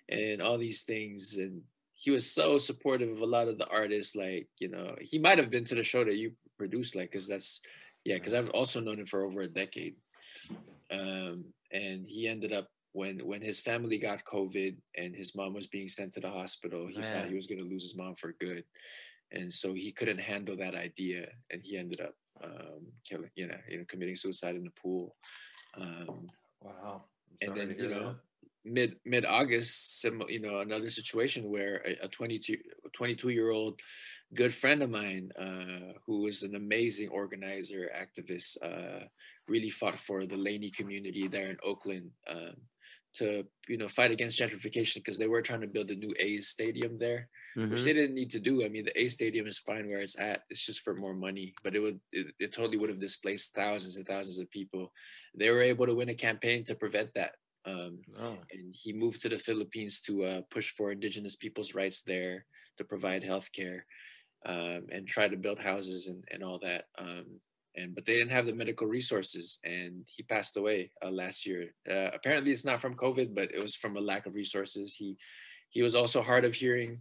[0.10, 1.38] and all these things.
[1.38, 1.62] And
[1.94, 4.16] he was so supportive of a lot of the artists.
[4.16, 7.28] Like you know, he might have been to the show that you produced, like because
[7.28, 7.62] that's
[8.06, 8.16] yeah.
[8.16, 9.96] Because I've also known him for over a decade.
[10.92, 15.68] Um, and he ended up when when his family got COVID and his mom was
[15.68, 16.88] being sent to the hospital.
[16.88, 17.12] He Man.
[17.12, 18.64] thought he was going to lose his mom for good.
[19.32, 23.58] And so he couldn't handle that idea, and he ended up um, killing, you know,
[23.70, 25.16] you know, committing suicide in the pool.
[25.80, 26.28] Um,
[26.62, 27.04] wow.
[27.42, 28.16] And then you know, that.
[28.66, 32.58] mid mid August, you know, another situation where a, a 22,
[32.94, 33.80] 22 year old
[34.34, 39.06] good friend of mine, uh, who was an amazing organizer, activist, uh,
[39.48, 42.12] really fought for the Laney community there in Oakland.
[42.30, 42.56] Um,
[43.16, 46.48] to you know fight against gentrification because they were trying to build a new A's
[46.48, 47.28] stadium there,
[47.58, 47.72] mm-hmm.
[47.72, 48.64] which they didn't need to do.
[48.64, 50.44] I mean, the A stadium is fine where it's at.
[50.50, 53.98] It's just for more money, but it would it, it totally would have displaced thousands
[53.98, 54.92] and thousands of people.
[55.36, 57.36] They were able to win a campaign to prevent that.
[57.66, 58.38] Um, oh.
[58.52, 62.46] And he moved to the Philippines to uh, push for indigenous people's rights there,
[62.78, 63.86] to provide health care,
[64.46, 66.86] um, and try to build houses and, and all that.
[66.98, 67.42] Um,
[67.80, 71.74] and but they didn't have the medical resources and he passed away uh, last year
[71.90, 75.18] uh, apparently it's not from covid but it was from a lack of resources he
[75.70, 77.00] he was also hard of hearing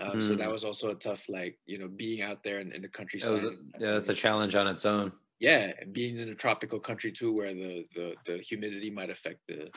[0.00, 0.22] um, mm.
[0.22, 0.52] so that hmm.
[0.52, 3.50] was also a tough like you know being out there in, in the countryside a,
[3.78, 7.54] yeah that's a challenge on its own yeah being in a tropical country too where
[7.54, 9.68] the the, the humidity might affect the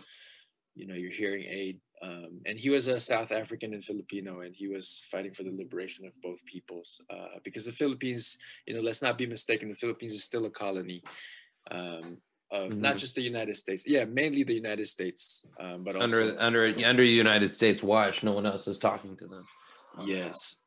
[0.75, 4.53] you know your hearing aid um, and he was a South African and Filipino, and
[4.53, 7.01] he was fighting for the liberation of both peoples.
[7.09, 8.37] Uh, because the Philippines,
[8.67, 11.01] you know, let's not be mistaken, the Philippines is still a colony
[11.71, 12.17] um,
[12.51, 12.81] of mm-hmm.
[12.81, 13.85] not just the United States.
[13.87, 18.21] Yeah, mainly the United States, um, but also under under under United States watch.
[18.21, 19.45] No one else is talking to them.
[20.03, 20.57] Yes.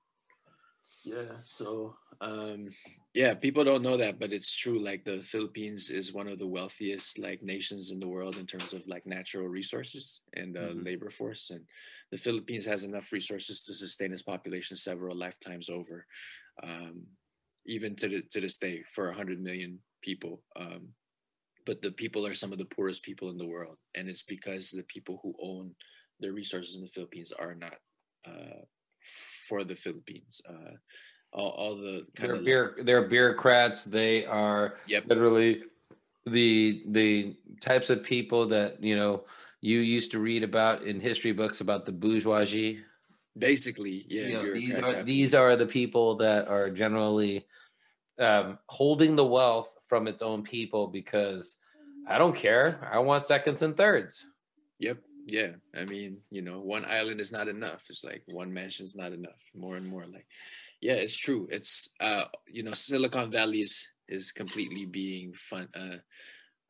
[1.05, 1.43] Yeah.
[1.45, 2.67] So um
[3.15, 6.47] yeah people don't know that but it's true like the philippines is one of the
[6.47, 10.81] wealthiest like nations in the world in terms of like natural resources and the mm-hmm.
[10.81, 11.61] labor force and
[12.11, 16.07] the philippines has enough resources to sustain its population several lifetimes over
[16.63, 17.03] um
[17.69, 20.89] even to, the, to this day for 100 million people um
[21.67, 24.71] but the people are some of the poorest people in the world and it's because
[24.71, 25.73] the people who own
[26.21, 27.77] the resources in the philippines are not
[28.27, 28.63] uh
[29.49, 30.77] for the philippines uh
[31.37, 33.85] all, all the kind they're of beer, they're bureaucrats.
[33.85, 35.05] They are yep.
[35.07, 35.65] literally
[36.25, 39.25] the the types of people that you know
[39.61, 42.81] you used to read about in history books about the bourgeoisie.
[43.39, 44.23] Basically, yeah.
[44.23, 47.47] You know, these are these are the people that are generally
[48.19, 51.57] um, holding the wealth from its own people because
[52.09, 52.89] I don't care.
[52.91, 54.25] I want seconds and thirds.
[54.79, 54.99] Yep.
[55.27, 55.55] Yeah.
[55.75, 57.87] I mean, you know, one island is not enough.
[57.91, 59.43] It's like one mansion is not enough.
[59.55, 60.27] More and more like,
[60.81, 61.49] yeah, it's true.
[61.51, 65.99] It's uh, you know, Silicon Valley is is completely being fun uh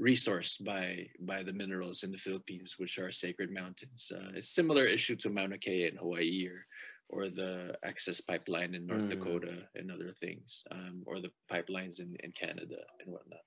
[0.00, 4.10] resourced by by the minerals in the Philippines, which are sacred mountains.
[4.10, 6.64] Uh, it's similar issue to Mauna Kea in Hawaii or
[7.08, 9.10] or the access pipeline in North mm.
[9.10, 13.44] Dakota and other things, um, or the pipelines in, in Canada and whatnot.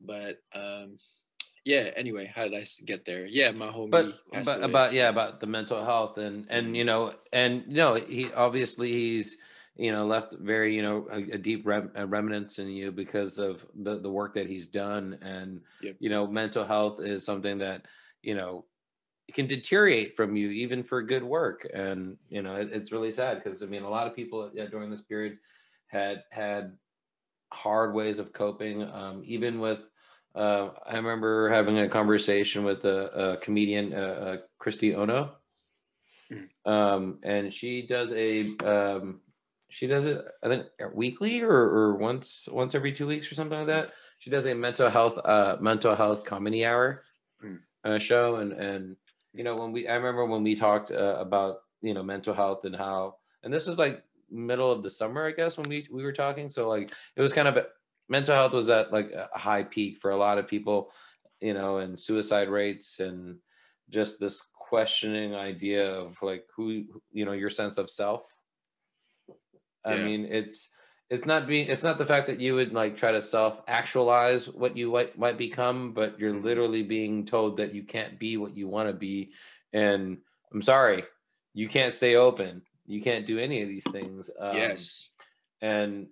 [0.00, 0.98] But um,
[1.64, 3.26] yeah, anyway, how did I get there?
[3.26, 3.90] Yeah, my homie.
[3.90, 6.86] But, but about yeah, about the mental health and and you mm-hmm.
[6.86, 9.36] know and you know he obviously he's
[9.78, 13.38] you know left very you know a, a deep rem- a remnants in you because
[13.38, 15.96] of the the work that he's done and yep.
[16.00, 17.86] you know mental health is something that
[18.22, 18.64] you know
[19.32, 23.42] can deteriorate from you even for good work and you know it, it's really sad
[23.42, 25.38] because i mean a lot of people yeah, during this period
[25.86, 26.76] had had
[27.52, 29.88] hard ways of coping um, even with
[30.34, 35.32] uh, i remember having a conversation with a, a comedian uh, uh, kristi ono
[36.32, 36.70] mm.
[36.70, 39.20] um, and she does a um,
[39.68, 43.58] she does it i think weekly or, or once once every two weeks or something
[43.58, 47.02] like that she does a mental health uh mental health comedy hour
[47.44, 47.58] mm.
[47.84, 48.96] uh, show and and
[49.32, 52.64] you know when we i remember when we talked uh, about you know mental health
[52.64, 56.02] and how and this is like middle of the summer i guess when we we
[56.02, 57.56] were talking so like it was kind of
[58.08, 60.90] mental health was at like a high peak for a lot of people
[61.40, 63.36] you know and suicide rates and
[63.90, 68.22] just this questioning idea of like who you know your sense of self
[69.84, 70.04] I yeah.
[70.04, 70.68] mean, it's
[71.10, 74.48] it's not being it's not the fact that you would like try to self actualize
[74.48, 76.44] what you might might become, but you're mm-hmm.
[76.44, 79.32] literally being told that you can't be what you want to be.
[79.72, 80.18] And
[80.52, 81.04] I'm sorry,
[81.54, 82.62] you can't stay open.
[82.86, 84.30] You can't do any of these things.
[84.38, 85.08] Um, yes.
[85.60, 86.08] And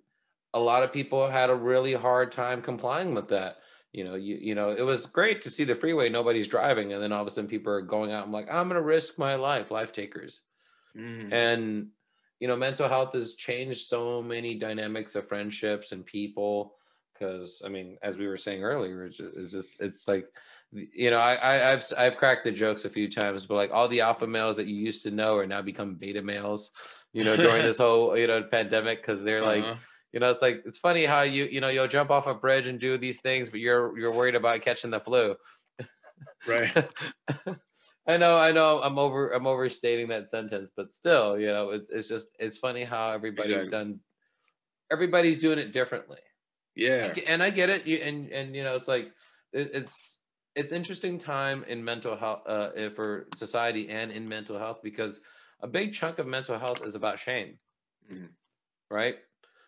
[0.53, 3.57] a lot of people had a really hard time complying with that.
[3.93, 7.01] You know, you you know, it was great to see the freeway, nobody's driving, and
[7.01, 8.25] then all of a sudden people are going out.
[8.25, 10.41] I'm like, I'm gonna risk my life, life takers.
[10.95, 11.31] Mm.
[11.31, 11.87] And
[12.39, 16.75] you know mental health has changed so many dynamics of friendships and people
[17.13, 20.27] because i mean as we were saying earlier it's just, it's, just, it's like
[20.71, 23.87] you know I, I have i've cracked the jokes a few times but like all
[23.87, 26.71] the alpha males that you used to know are now become beta males
[27.13, 29.75] you know during this whole you know pandemic because they're like uh-huh.
[30.13, 32.67] You know it's like it's funny how you you know you'll jump off a bridge
[32.67, 35.35] and do these things but you're you're worried about catching the flu
[36.47, 36.71] right
[38.07, 38.81] I know, I know.
[38.81, 39.31] I'm over.
[39.31, 43.51] I'm overstating that sentence, but still, you know, it's it's just it's funny how everybody's
[43.51, 43.71] exactly.
[43.71, 43.99] done.
[44.89, 46.19] Everybody's doing it differently.
[46.73, 47.85] Yeah, and I get it.
[47.85, 49.11] You and and you know, it's like
[49.51, 50.17] it, it's
[50.55, 55.19] it's interesting time in mental health uh, eh, for society and in mental health because
[55.61, 57.59] a big chunk of mental health is about shame,
[58.09, 58.27] mm-hmm.
[58.89, 59.17] right?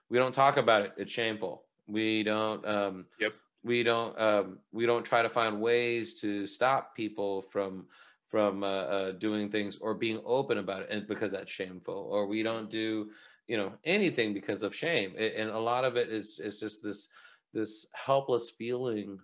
[0.09, 0.93] We don't talk about it.
[0.97, 1.63] It's shameful.
[1.87, 2.65] We don't.
[2.65, 3.33] Um, yep.
[3.63, 4.19] We don't.
[4.19, 7.85] Um, we don't try to find ways to stop people from
[8.29, 12.27] from uh, uh, doing things or being open about it and because that's shameful or
[12.27, 13.09] we don't do
[13.47, 16.83] you know anything because of shame it, and a lot of it is is just
[16.83, 17.07] this
[17.53, 19.19] this helpless feeling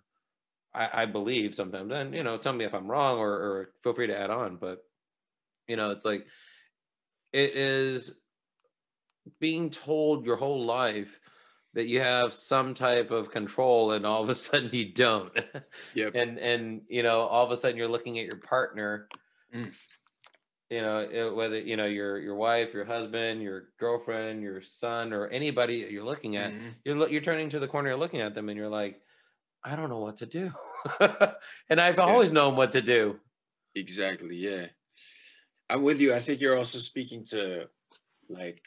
[0.73, 3.93] I, I believe sometimes and you know tell me if i'm wrong or, or feel
[3.93, 4.83] free to add on but
[5.67, 6.25] you know it's like
[7.31, 8.11] it is
[9.39, 11.19] being told your whole life
[11.76, 15.31] that you have some type of control and all of a sudden you don't
[15.93, 16.15] yep.
[16.15, 19.07] and and you know all of a sudden you're looking at your partner
[19.53, 19.72] mm.
[20.69, 25.27] you know whether you know your your wife your husband your girlfriend your son or
[25.27, 26.69] anybody you're looking at mm-hmm.
[26.84, 28.99] you're you're turning to the corner you're looking at them and you're like
[29.64, 30.52] i don't know what to do
[31.69, 32.03] and i've yeah.
[32.03, 33.19] always known what to do
[33.76, 34.65] exactly yeah
[35.69, 37.68] i'm with you i think you're also speaking to
[38.30, 38.61] like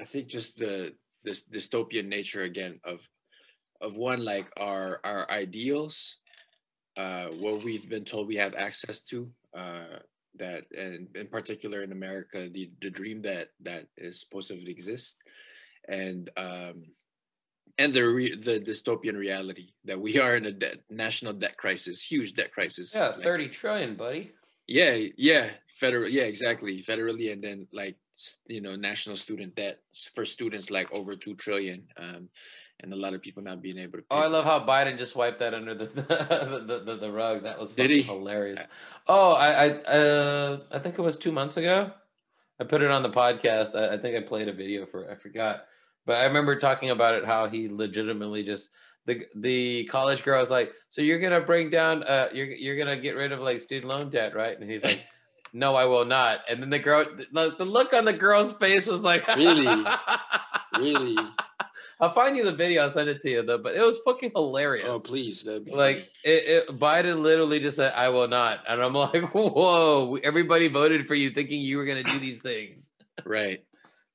[0.00, 0.94] i think just the
[1.24, 3.08] this dystopian nature again of
[3.80, 6.16] of one like our our ideals
[6.96, 9.98] uh what we've been told we have access to uh
[10.36, 15.22] that and in particular in america the the dream that that is supposed to exist.
[15.88, 16.84] And um
[17.78, 22.02] and the re- the dystopian reality that we are in a debt, national debt crisis
[22.02, 22.94] huge debt crisis.
[22.94, 24.32] Yeah like, 30 trillion buddy.
[24.66, 27.96] Yeah yeah federal yeah exactly federally and then like
[28.46, 29.78] you know national student debt
[30.14, 32.28] for students like over two trillion um,
[32.80, 34.50] and a lot of people not being able to oh i love that.
[34.50, 38.02] how biden just wiped that under the the, the, the, rug that was Did he?
[38.02, 38.60] hilarious
[39.06, 41.90] oh i i uh, i think it was two months ago
[42.60, 45.14] i put it on the podcast I, I think i played a video for i
[45.14, 45.64] forgot
[46.06, 48.68] but i remember talking about it how he legitimately just
[49.06, 53.00] the the college girl was like, "So you're gonna bring down, uh, you're you're gonna
[53.00, 55.04] get rid of like student loan debt, right?" And he's like,
[55.52, 56.40] no, I will not.
[56.48, 59.66] And then the girl, the, the look on the girl's face was like, really,
[60.78, 61.16] really.
[62.00, 62.82] I'll find you the video.
[62.82, 63.58] I'll send it to you though.
[63.58, 64.86] But it was fucking hilarious.
[64.88, 69.34] Oh please, like it, it, Biden literally just said, "I will not," and I'm like,
[69.34, 72.90] "Whoa!" Everybody voted for you, thinking you were going to do these things.
[73.26, 73.62] right.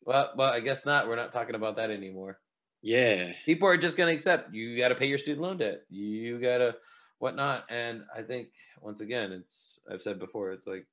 [0.04, 1.08] Well, well, I guess not.
[1.08, 2.40] We're not talking about that anymore.
[2.82, 3.32] Yeah.
[3.46, 5.82] People are just going to accept you got to pay your student loan debt.
[5.90, 6.76] You got to
[7.18, 7.66] whatnot.
[7.70, 8.50] And I think
[8.82, 10.86] once again, it's I've said before, it's like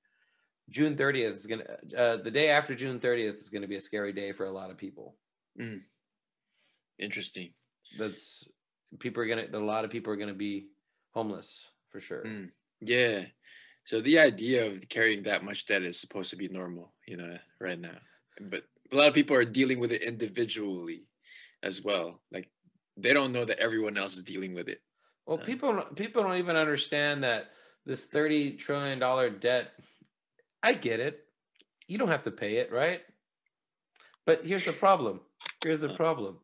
[0.72, 1.64] June 30th is gonna
[1.96, 4.70] uh, the day after June 30th is gonna be a scary day for a lot
[4.70, 5.14] of people.
[5.60, 5.80] Mm.
[6.98, 7.52] Interesting.
[7.98, 8.44] That's
[8.98, 10.68] people are gonna a lot of people are gonna be
[11.12, 12.24] homeless for sure.
[12.24, 12.50] Mm.
[12.80, 13.26] Yeah.
[13.84, 17.36] So the idea of carrying that much debt is supposed to be normal, you know,
[17.60, 17.98] right now.
[18.40, 21.04] But a lot of people are dealing with it individually
[21.62, 22.22] as well.
[22.32, 22.48] Like
[22.96, 24.80] they don't know that everyone else is dealing with it.
[25.26, 27.50] Well, uh, people people don't even understand that
[27.84, 29.72] this 30 trillion dollar debt
[30.62, 31.24] I get it.
[31.88, 33.00] You don't have to pay it, right?
[34.24, 35.20] But here's the problem.
[35.62, 36.38] Here's the problem.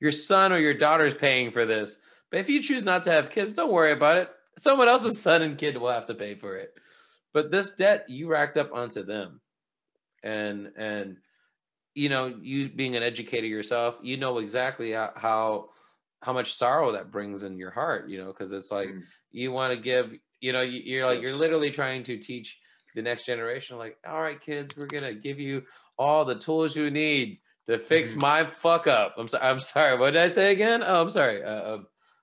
[0.00, 1.96] Your son or your daughter is paying for this.
[2.30, 4.30] But if you choose not to have kids, don't worry about it.
[4.58, 6.74] Someone else's son and kid will have to pay for it.
[7.32, 9.40] But this debt you racked up onto them.
[10.22, 11.18] And and
[11.94, 15.68] you know, you being an educator yourself, you know exactly how how,
[16.22, 19.02] how much sorrow that brings in your heart, you know, because it's like mm.
[19.30, 22.58] you want to give, you know, you're like you're literally trying to teach
[22.94, 25.62] the next generation like all right kids we're gonna give you
[25.98, 28.20] all the tools you need to fix mm-hmm.
[28.20, 29.14] my fuck up.
[29.16, 30.82] I'm sorry i'm sorry what did i say again?
[30.84, 31.78] Oh i'm sorry uh, uh,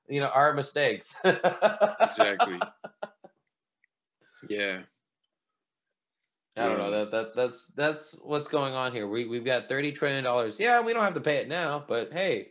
[0.08, 1.16] you know our mistakes.
[1.24, 2.60] Exactly.
[4.50, 4.80] Yeah.
[6.58, 9.08] I don't know that that that's that's what's going on here.
[9.08, 10.60] We we've got thirty trillion dollars.
[10.60, 12.50] Yeah, we don't have to pay it now, but hey,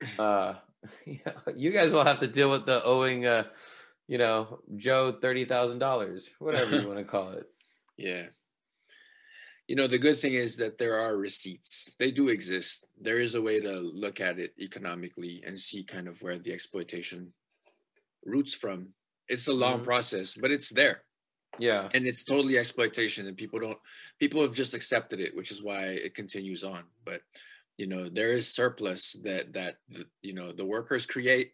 [0.18, 0.54] uh,
[1.56, 3.44] you guys will have to deal with the owing uh,
[4.08, 7.46] you know, Joe thirty thousand dollars, whatever you want to call it.
[7.96, 8.24] Yeah.
[9.68, 11.94] You know, the good thing is that there are receipts.
[11.96, 12.88] They do exist.
[13.00, 16.52] There is a way to look at it economically and see kind of where the
[16.52, 17.32] exploitation
[18.24, 18.88] roots from.
[19.28, 19.84] It's a long mm-hmm.
[19.84, 21.02] process, but it's there.
[21.58, 21.88] Yeah.
[21.94, 23.78] And it's totally exploitation and people don't
[24.18, 26.82] people have just accepted it, which is why it continues on.
[27.04, 27.20] But
[27.76, 31.52] you know, there is surplus that that the, you know, the workers create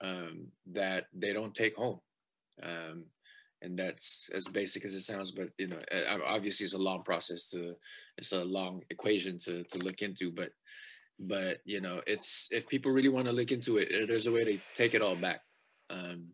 [0.00, 2.00] um, that they don't take home.
[2.62, 3.06] Um,
[3.62, 5.80] and that's as basic as it sounds, but you know,
[6.26, 7.74] obviously it's a long process to,
[8.16, 10.32] it's a long equation to to look into.
[10.32, 10.50] But,
[11.18, 14.44] but you know, it's if people really want to look into it, there's a way
[14.44, 15.40] to take it all back.
[15.90, 16.26] Um,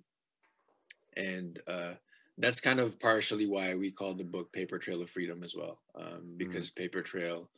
[1.16, 1.94] and uh,
[2.38, 5.78] that's kind of partially why we call the book Paper Trail of Freedom as well,
[5.94, 6.36] um, mm-hmm.
[6.36, 6.82] because mm-hmm.
[6.82, 7.50] paper trail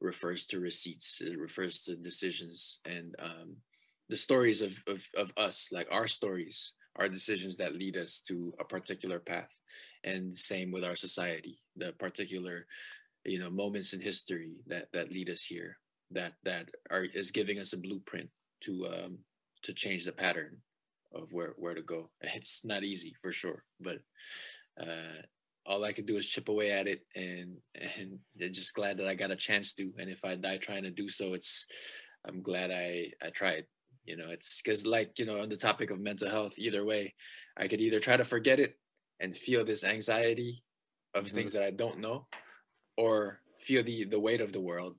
[0.00, 3.56] refers to receipts, it refers to decisions, and um,
[4.10, 8.52] the stories of, of, of us, like our stories, our decisions that lead us to
[8.58, 9.56] a particular path.
[10.02, 12.66] And same with our society, the particular,
[13.24, 15.78] you know, moments in history that, that lead us here,
[16.10, 18.28] that, that are, is giving us a blueprint
[18.62, 19.18] to, um,
[19.62, 20.56] to change the pattern
[21.14, 22.10] of where, where to go.
[22.34, 24.00] It's not easy for sure, but,
[24.80, 25.22] uh,
[25.66, 28.18] all I could do is chip away at it and and
[28.54, 29.92] just glad that I got a chance to.
[29.98, 31.66] And if I die trying to do so, it's
[32.26, 33.66] I'm glad I I tried
[34.10, 37.14] you know it's because like you know on the topic of mental health either way
[37.56, 38.74] i could either try to forget it
[39.20, 40.62] and feel this anxiety
[41.14, 41.36] of mm-hmm.
[41.36, 42.26] things that i don't know
[42.96, 44.96] or feel the the weight of the world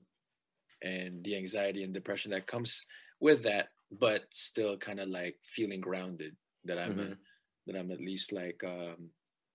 [0.82, 2.82] and the anxiety and depression that comes
[3.20, 6.34] with that but still kind of like feeling grounded
[6.64, 7.12] that i'm mm-hmm.
[7.12, 7.16] a,
[7.66, 9.10] that i'm at least like um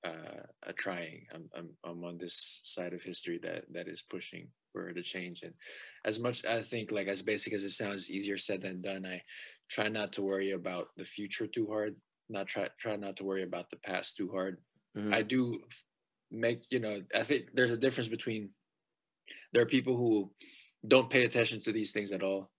[0.05, 4.47] uh, trying I'm, I'm i'm on this side of history that that is pushing
[4.77, 5.43] for the change.
[5.43, 5.53] And
[6.05, 9.05] as much I think like as basic as it sounds, easier said than done.
[9.05, 9.21] I
[9.69, 11.95] try not to worry about the future too hard.
[12.29, 14.59] Not try try not to worry about the past too hard.
[14.97, 15.13] Mm-hmm.
[15.13, 15.59] I do
[16.31, 18.49] make you know I think there's a difference between
[19.53, 20.31] there are people who
[20.87, 22.51] don't pay attention to these things at all,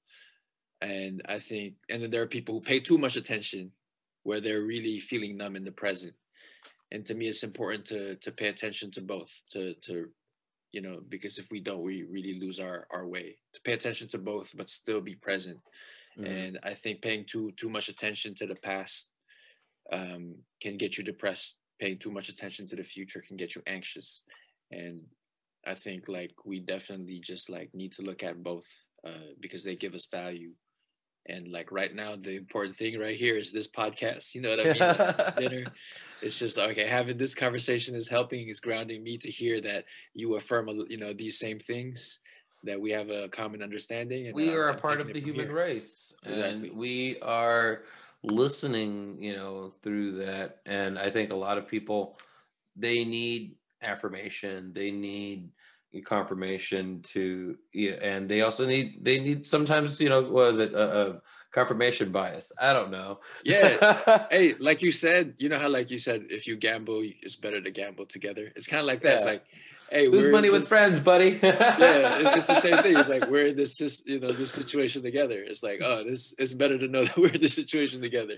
[0.80, 3.72] and I think and then there are people who pay too much attention
[4.22, 6.14] where they're really feeling numb in the present
[6.90, 10.08] and to me it's important to to pay attention to both to to
[10.72, 13.36] you know because if we don't we really lose our our way.
[13.54, 15.58] To pay attention to both but still be present.
[16.18, 16.32] Mm-hmm.
[16.32, 19.10] and i think paying too too much attention to the past
[19.92, 21.58] um, can get you depressed.
[21.80, 24.22] Paying too much attention to the future can get you anxious.
[24.70, 25.00] And
[25.66, 28.68] i think like we definitely just like need to look at both
[29.06, 30.52] uh, because they give us value
[31.28, 34.34] and like right now, the important thing right here is this podcast.
[34.34, 35.48] You know what I mean?
[35.48, 35.72] dinner.
[36.22, 36.86] It's just okay.
[36.86, 39.84] Having this conversation is helping, is grounding me to hear that
[40.14, 42.20] you affirm, you know, these same things.
[42.64, 44.26] That we have a common understanding.
[44.26, 45.54] And we uh, are I'm a part of the human here.
[45.54, 46.68] race, exactly.
[46.70, 47.82] and we are
[48.24, 49.16] listening.
[49.20, 52.18] You know, through that, and I think a lot of people
[52.74, 54.72] they need affirmation.
[54.74, 55.50] They need
[56.04, 61.00] confirmation to yeah, and they also need they need sometimes you know was it a,
[61.00, 63.20] a confirmation bias i don't know.
[63.42, 64.26] Yeah.
[64.30, 67.60] Hey like you said you know how like you said if you gamble it's better
[67.60, 68.52] to gamble together?
[68.54, 69.14] It's kind of like that yeah.
[69.14, 69.44] it's like
[69.90, 71.38] hey lose money with friends buddy.
[71.42, 75.02] Yeah it's, it's, the same thing it's like we're in this you know this situation
[75.02, 78.34] together it's like oh this it's better to know that we're in this situation together.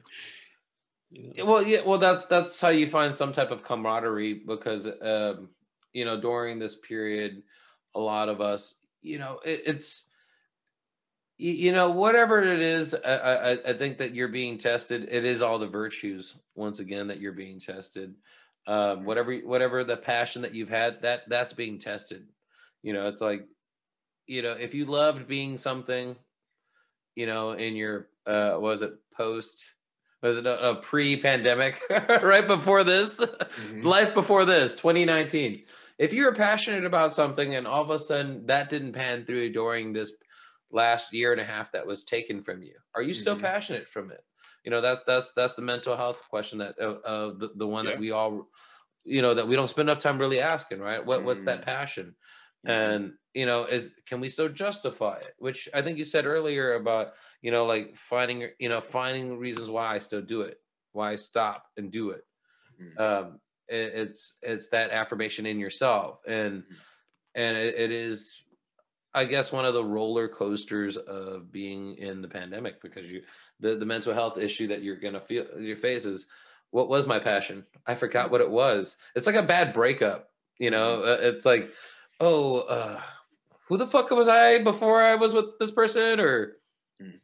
[1.10, 1.46] You know?
[1.46, 5.48] well yeah well that's that's how you find some type of camaraderie because um
[5.92, 7.42] you know during this period
[7.94, 10.04] a lot of us you know it, it's
[11.40, 15.08] you know whatever it is I, I, I think that you're being tested.
[15.10, 18.14] It is all the virtues once again that you're being tested.
[18.66, 22.26] Um, whatever whatever the passion that you've had that that's being tested.
[22.82, 23.46] You know it's like
[24.26, 26.14] you know if you loved being something
[27.16, 29.64] you know in your uh was it post
[30.22, 33.82] was it a, a pre-pandemic right before this mm-hmm.
[33.82, 35.64] life before this 2019
[35.98, 39.92] if you're passionate about something and all of a sudden that didn't pan through during
[39.92, 40.12] this
[40.70, 43.44] last year and a half that was taken from you are you still mm-hmm.
[43.44, 44.22] passionate from it
[44.64, 47.84] you know that that's that's the mental health question that uh, uh the, the one
[47.84, 47.92] yeah.
[47.92, 48.48] that we all
[49.04, 51.70] you know that we don't spend enough time really asking right what what's that mm-hmm.
[51.70, 52.14] passion
[52.66, 52.70] mm-hmm.
[52.70, 56.74] and you know is can we still justify it which i think you said earlier
[56.74, 57.12] about
[57.42, 60.60] you know like finding you know finding reasons why i still do it
[60.92, 62.24] why i stop and do it
[62.80, 63.00] mm-hmm.
[63.00, 66.74] um it's it's that affirmation in yourself and mm-hmm.
[67.36, 68.42] and it, it is
[69.14, 73.22] i guess one of the roller coasters of being in the pandemic because you
[73.60, 76.26] the, the mental health issue that you're gonna feel your face is
[76.72, 80.70] what was my passion i forgot what it was it's like a bad breakup you
[80.70, 81.10] know mm-hmm.
[81.10, 81.70] uh, it's like
[82.18, 83.00] oh uh
[83.70, 86.58] who the fuck was i before i was with this person or
[87.02, 87.14] mm.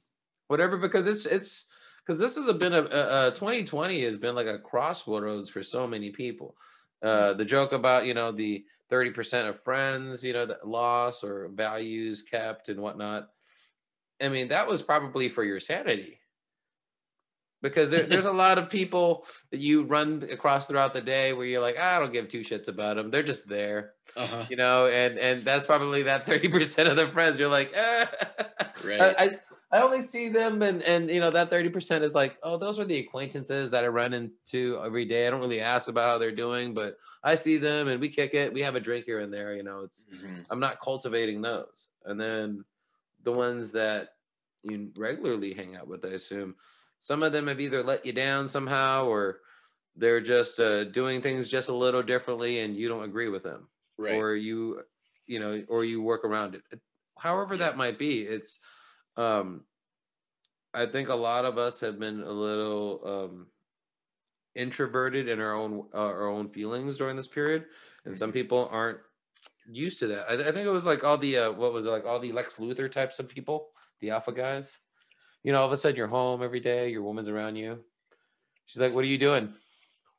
[0.48, 1.66] whatever because it's it's
[2.06, 5.86] because this has been a, a, a, 2020 has been like a crossroads for so
[5.86, 6.56] many people.
[7.02, 11.48] Uh, the joke about you know the 30% of friends you know that loss or
[11.48, 13.28] values kept and whatnot.
[14.22, 16.18] I mean that was probably for your sanity
[17.68, 21.46] because there, there's a lot of people that you run across throughout the day where
[21.46, 24.44] you're like ah, I don't give two shits about them they're just there uh-huh.
[24.48, 28.08] you know and and that's probably that 30% of the friends you're like ah.
[28.84, 29.30] right I, I,
[29.72, 32.84] I only see them and and you know that 30% is like, oh, those are
[32.84, 35.26] the acquaintances that I run into every day.
[35.26, 38.32] I don't really ask about how they're doing, but I see them and we kick
[38.34, 38.52] it.
[38.52, 39.80] We have a drink here and there, you know.
[39.80, 40.42] It's mm-hmm.
[40.50, 41.88] I'm not cultivating those.
[42.04, 42.64] And then
[43.24, 44.10] the ones that
[44.62, 46.54] you regularly hang out with, I assume,
[47.06, 49.38] some of them have either let you down somehow or
[49.94, 53.68] they're just uh, doing things just a little differently and you don't agree with them.
[53.96, 54.16] Right.
[54.16, 54.80] Or you
[55.28, 56.62] you know, or you work around it.
[57.16, 58.58] However that might be, it's
[59.16, 59.62] um,
[60.74, 63.46] I think a lot of us have been a little um,
[64.56, 67.66] introverted in our own uh, our own feelings during this period,
[68.04, 68.38] and some mm-hmm.
[68.40, 68.98] people aren't
[69.70, 70.28] used to that.
[70.28, 72.32] I, I think it was like all the uh, what was it like all the
[72.32, 73.68] Lex Luthor types of people,
[74.00, 74.76] the alpha guys.
[75.46, 77.78] You know, all of a sudden you're home every day, your woman's around you.
[78.64, 79.54] She's like, "What are you doing?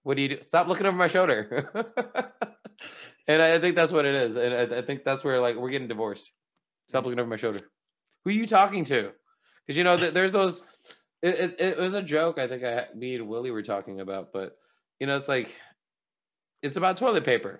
[0.04, 0.42] What do you do?
[0.42, 1.70] Stop looking over my shoulder."
[3.28, 5.90] and I think that's what it is, and I, think that's where like we're getting
[5.90, 6.32] divorced.
[6.88, 7.60] Stop looking over my shoulder.
[8.24, 9.12] Who are you talking to?
[9.66, 10.64] Because you know there's those.
[11.22, 12.40] It, it, it, was a joke.
[12.40, 14.56] I think I me and Willie were talking about, but
[14.98, 15.54] you know it's like
[16.64, 17.60] it's about toilet paper.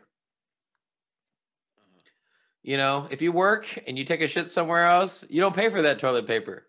[2.64, 5.68] You know, if you work and you take a shit somewhere else, you don't pay
[5.68, 6.64] for that toilet paper.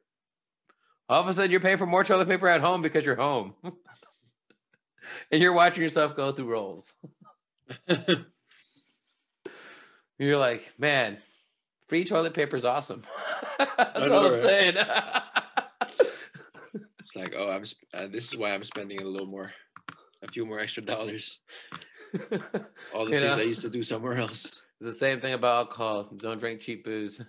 [1.08, 3.54] All of a sudden, you're paying for more toilet paper at home because you're home,
[5.32, 6.92] and you're watching yourself go through rolls.
[10.18, 11.18] you're like, man,
[11.88, 13.02] Free toilet paper is awesome.
[13.58, 14.74] That's know, all I'm saying.
[16.98, 17.62] it's like, oh, I'm.
[17.94, 19.52] Uh, this is why I'm spending a little more,
[20.22, 21.40] a few more extra dollars.
[22.94, 24.66] all the you things know, I used to do somewhere else.
[24.82, 26.10] The same thing about alcohol.
[26.14, 27.20] Don't drink cheap booze,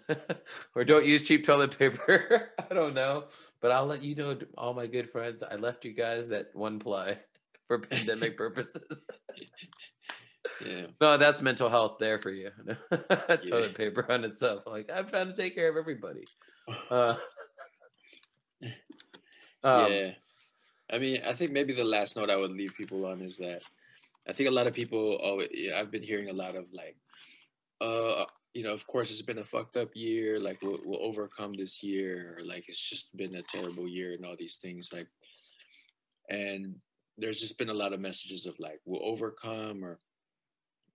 [0.76, 2.50] or don't use cheap toilet paper.
[2.70, 3.26] I don't know,
[3.62, 5.44] but I'll let you know, all my good friends.
[5.44, 7.18] I left you guys that one ply
[7.68, 9.08] for pandemic purposes.
[10.66, 10.88] Yeah.
[11.00, 12.52] No, that's mental health there for you.
[12.92, 13.68] Toilet yeah.
[13.76, 14.64] paper on itself.
[14.66, 16.26] Like I'm trying to take care of everybody.
[16.92, 17.16] Uh,
[19.64, 20.12] um, yeah.
[20.92, 23.64] I mean, I think maybe the last note I would leave people on is that
[24.28, 25.20] I think a lot of people.
[25.24, 26.96] Oh, yeah, I've been hearing a lot of like,
[27.82, 30.40] uh, you know, of course it's been a fucked up year.
[30.40, 32.38] Like we'll, we'll overcome this year.
[32.38, 34.90] Or like it's just been a terrible year and all these things.
[34.92, 35.08] Like,
[36.30, 36.76] and
[37.20, 40.00] there's just been a lot of messages of like we'll overcome or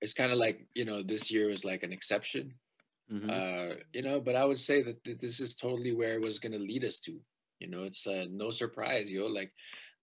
[0.00, 2.54] it's kind of like you know this year was like an exception
[3.12, 3.30] mm-hmm.
[3.30, 6.38] uh you know but i would say that, that this is totally where it was
[6.38, 7.20] going to lead us to
[7.60, 9.26] you know it's uh, no surprise yo know?
[9.28, 9.52] like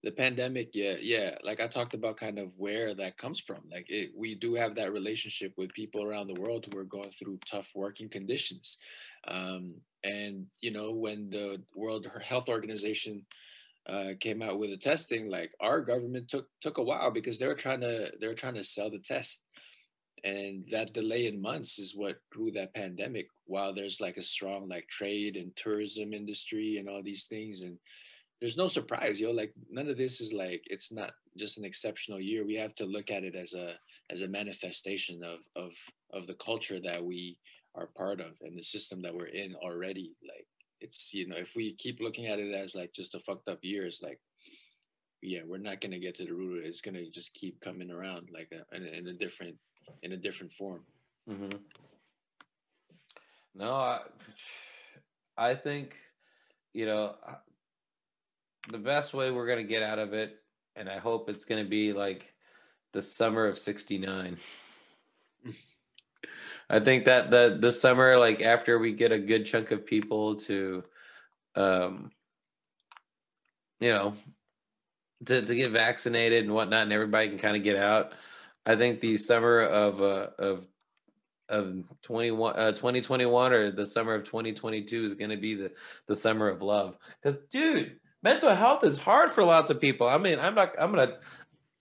[0.02, 3.86] the pandemic yeah yeah like i talked about kind of where that comes from like
[3.88, 7.38] it, we do have that relationship with people around the world who are going through
[7.46, 8.78] tough working conditions
[9.28, 9.74] um,
[10.04, 13.24] and you know when the world health organization
[13.88, 17.46] uh, came out with the testing like our government took took a while because they
[17.46, 19.44] were trying to they were trying to sell the test
[20.24, 24.68] and that delay in months is what grew that pandemic while there's like a strong
[24.68, 27.76] like trade and tourism industry and all these things and
[28.42, 29.30] there's no surprise, yo.
[29.30, 32.44] Like none of this is like it's not just an exceptional year.
[32.44, 33.74] We have to look at it as a
[34.10, 35.72] as a manifestation of of
[36.12, 37.38] of the culture that we
[37.76, 40.16] are part of and the system that we're in already.
[40.28, 40.48] Like
[40.80, 43.60] it's you know if we keep looking at it as like just a fucked up
[43.62, 44.18] year, it's like
[45.22, 46.66] yeah, we're not gonna get to the root of it.
[46.66, 49.54] It's gonna just keep coming around like a, in, a, in a different
[50.02, 50.82] in a different form.
[51.30, 51.58] Mm-hmm.
[53.54, 54.00] No, I,
[55.38, 55.94] I think
[56.72, 57.14] you know
[58.68, 60.36] the best way we're gonna get out of it,
[60.76, 62.32] and I hope it's gonna be like
[62.92, 64.38] the summer of '69.
[66.70, 70.36] I think that the the summer, like after we get a good chunk of people
[70.36, 70.84] to,
[71.54, 72.10] um,
[73.80, 74.14] you know,
[75.26, 78.12] to to get vaccinated and whatnot, and everybody can kind of get out.
[78.64, 80.66] I think the summer of uh, of
[81.48, 85.72] of 21 uh, 2021 or the summer of 2022 is going to be the
[86.06, 90.08] the summer of love because dude mental health is hard for lots of people.
[90.08, 90.72] I mean, I'm not.
[90.78, 91.18] I'm gonna.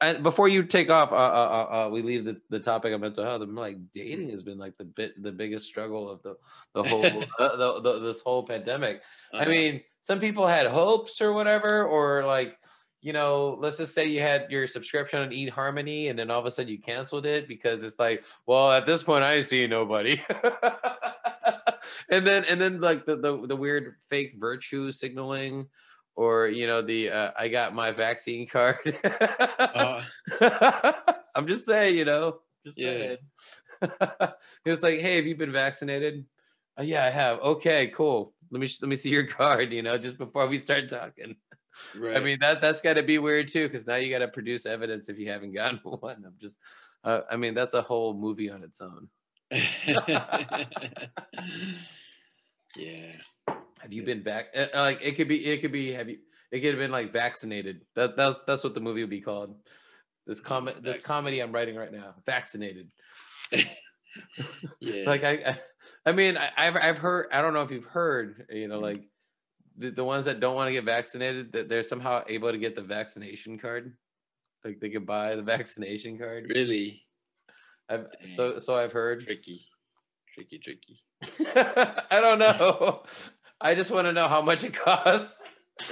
[0.02, 3.02] And before you take off, uh, uh, uh, uh, we leave the, the topic of
[3.02, 3.44] mental health.
[3.44, 6.36] I'm like, dating has been like the bit the biggest struggle of the
[6.74, 7.02] the whole
[7.38, 9.02] the, the, this whole pandemic.
[9.32, 9.44] Uh-huh.
[9.44, 12.58] I mean, some people had hopes or whatever, or like,
[13.02, 16.48] you know, let's just say you had your subscription on eHarmony, and then all of
[16.48, 20.20] a sudden you canceled it because it's like, well, at this point I see nobody.
[22.10, 25.68] and then and then like the, the the weird fake virtue signaling
[26.22, 28.96] or you know the uh, I got my vaccine card.
[29.58, 30.04] uh,
[31.36, 32.92] I'm just saying, you know, just yeah.
[32.92, 33.18] saying.
[34.02, 36.24] it was like, hey, have you been vaccinated?
[36.80, 37.40] Uh, yeah, I have.
[37.40, 38.36] Okay, cool.
[38.52, 39.74] Let me let me see your card.
[39.74, 41.36] You know, just before we start talking.
[41.98, 42.18] Right.
[42.18, 44.68] I mean that that's got to be weird too, because now you got to produce
[44.68, 46.24] evidence if you haven't gotten one.
[46.24, 46.60] I'm just,
[47.04, 49.08] uh, I mean, that's a whole movie on its own.
[52.78, 53.14] yeah.
[53.82, 54.48] Have you been back?
[54.56, 55.92] Uh, uh, like it could be, it could be.
[55.94, 56.20] Have you?
[56.52, 57.82] It could have been like vaccinated.
[57.96, 59.56] That that's that's what the movie would be called.
[60.28, 62.92] This comment, this comedy I'm writing right now, vaccinated.
[63.52, 63.64] yeah.
[65.06, 65.60] Like I, I,
[66.06, 67.28] I mean, I, have I've heard.
[67.32, 68.46] I don't know if you've heard.
[68.50, 68.84] You know, mm-hmm.
[68.84, 69.04] like
[69.78, 72.76] the, the ones that don't want to get vaccinated, that they're somehow able to get
[72.76, 73.94] the vaccination card.
[74.64, 76.52] Like they could buy the vaccination card.
[76.54, 77.04] Really?
[77.90, 79.22] I've so so I've heard.
[79.22, 79.66] Tricky,
[80.34, 81.00] tricky, tricky.
[81.56, 83.04] I don't know.
[83.62, 85.40] I just want to know how much it costs.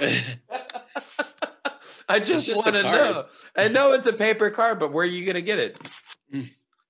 [2.08, 3.26] I just, just want to know.
[3.56, 5.78] I know it's a paper card, but where are you gonna get it?
[6.32, 6.48] Mm.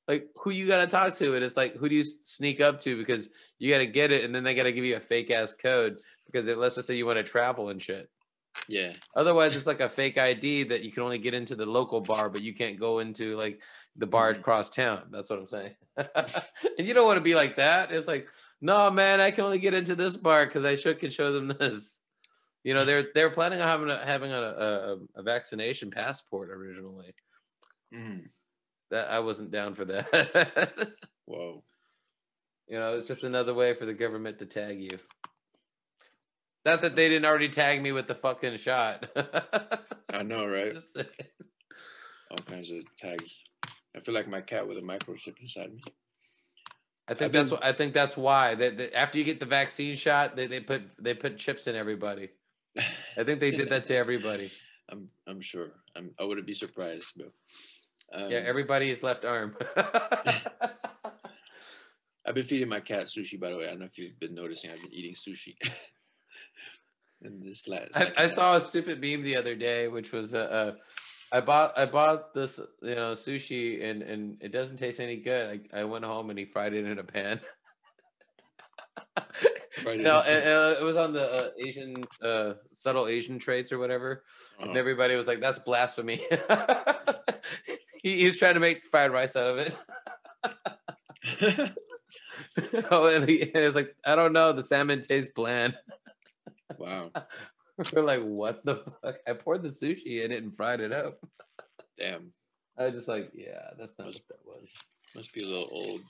[0.09, 2.97] like who you gotta talk to, and it's like who do you sneak up to
[2.97, 3.29] because
[3.59, 6.49] you gotta get it, and then they gotta give you a fake ass code because
[6.49, 8.09] it, let's just say you want to travel and shit.
[8.69, 8.93] Yeah.
[9.15, 12.29] Otherwise, it's like a fake ID that you can only get into the local bar,
[12.29, 13.61] but you can't go into like
[13.97, 14.41] the bar mm-hmm.
[14.41, 15.03] across town.
[15.11, 15.75] That's what I'm saying.
[15.97, 17.93] and you don't want to be like that.
[17.93, 18.29] It's like,
[18.61, 21.57] no, man, I can only get into this bar because I should can show them
[21.59, 21.99] this.
[22.63, 27.15] You know, they're they're planning on having a, having a, a, a vaccination passport originally.
[27.95, 28.29] Mm.
[28.91, 30.93] That I wasn't down for that.
[31.25, 31.63] Whoa.
[32.69, 34.99] You know, it's just another way for the government to tag you.
[36.65, 39.09] Not that they didn't already tag me with the fucking shot.
[40.13, 40.77] I know, right?
[42.31, 43.43] All kinds of tags.
[43.97, 45.83] I feel like my cat with a microchip inside me.
[47.11, 47.59] I think I've that's been...
[47.63, 51.13] I think that's why that after you get the vaccine shot, they, they put they
[51.15, 52.29] put chips in everybody.
[52.79, 54.49] I think they did that to everybody.
[54.89, 55.73] I'm I'm sure.
[55.97, 57.33] I'm I wouldn't be surprised, but
[58.13, 59.57] um, yeah, everybody's left arm.
[62.27, 63.67] I've been feeding my cat sushi, by the way.
[63.67, 64.71] I don't know if you've been noticing.
[64.71, 65.55] I've been eating sushi.
[67.23, 70.45] and this last, I, I saw a stupid meme the other day, which was a.
[70.45, 70.73] Uh, uh,
[71.33, 75.61] I bought I bought this you know sushi and and it doesn't taste any good.
[75.73, 77.41] I, I went home and he fried it in a pan.
[79.85, 84.25] no, and, and it was on the uh, Asian uh, subtle Asian traits or whatever,
[84.59, 84.71] uh-huh.
[84.71, 86.21] and everybody was like, "That's blasphemy."
[88.03, 89.75] he, he, was trying to make fried rice out of it.
[92.91, 94.53] oh, and he, and he was like, "I don't know.
[94.53, 95.77] The salmon tastes bland."
[96.79, 97.11] Wow.
[97.93, 101.19] We're like, "What the fuck?" I poured the sushi in it and fried it up.
[101.99, 102.33] Damn.
[102.79, 104.71] I was just like, "Yeah, that's not must, what that was."
[105.15, 106.01] Must be a little old.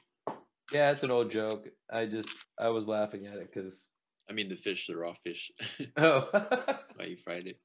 [0.72, 1.68] Yeah, it's an old joke.
[1.90, 3.86] I just I was laughing at it because
[4.28, 5.51] I mean the fish, the raw fish.
[5.97, 6.28] Oh,
[6.97, 7.59] why you fried it?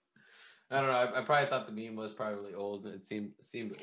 [0.72, 0.94] I don't know.
[0.94, 2.88] I, I, probably thought the meme was probably old.
[2.88, 3.76] It seemed seemed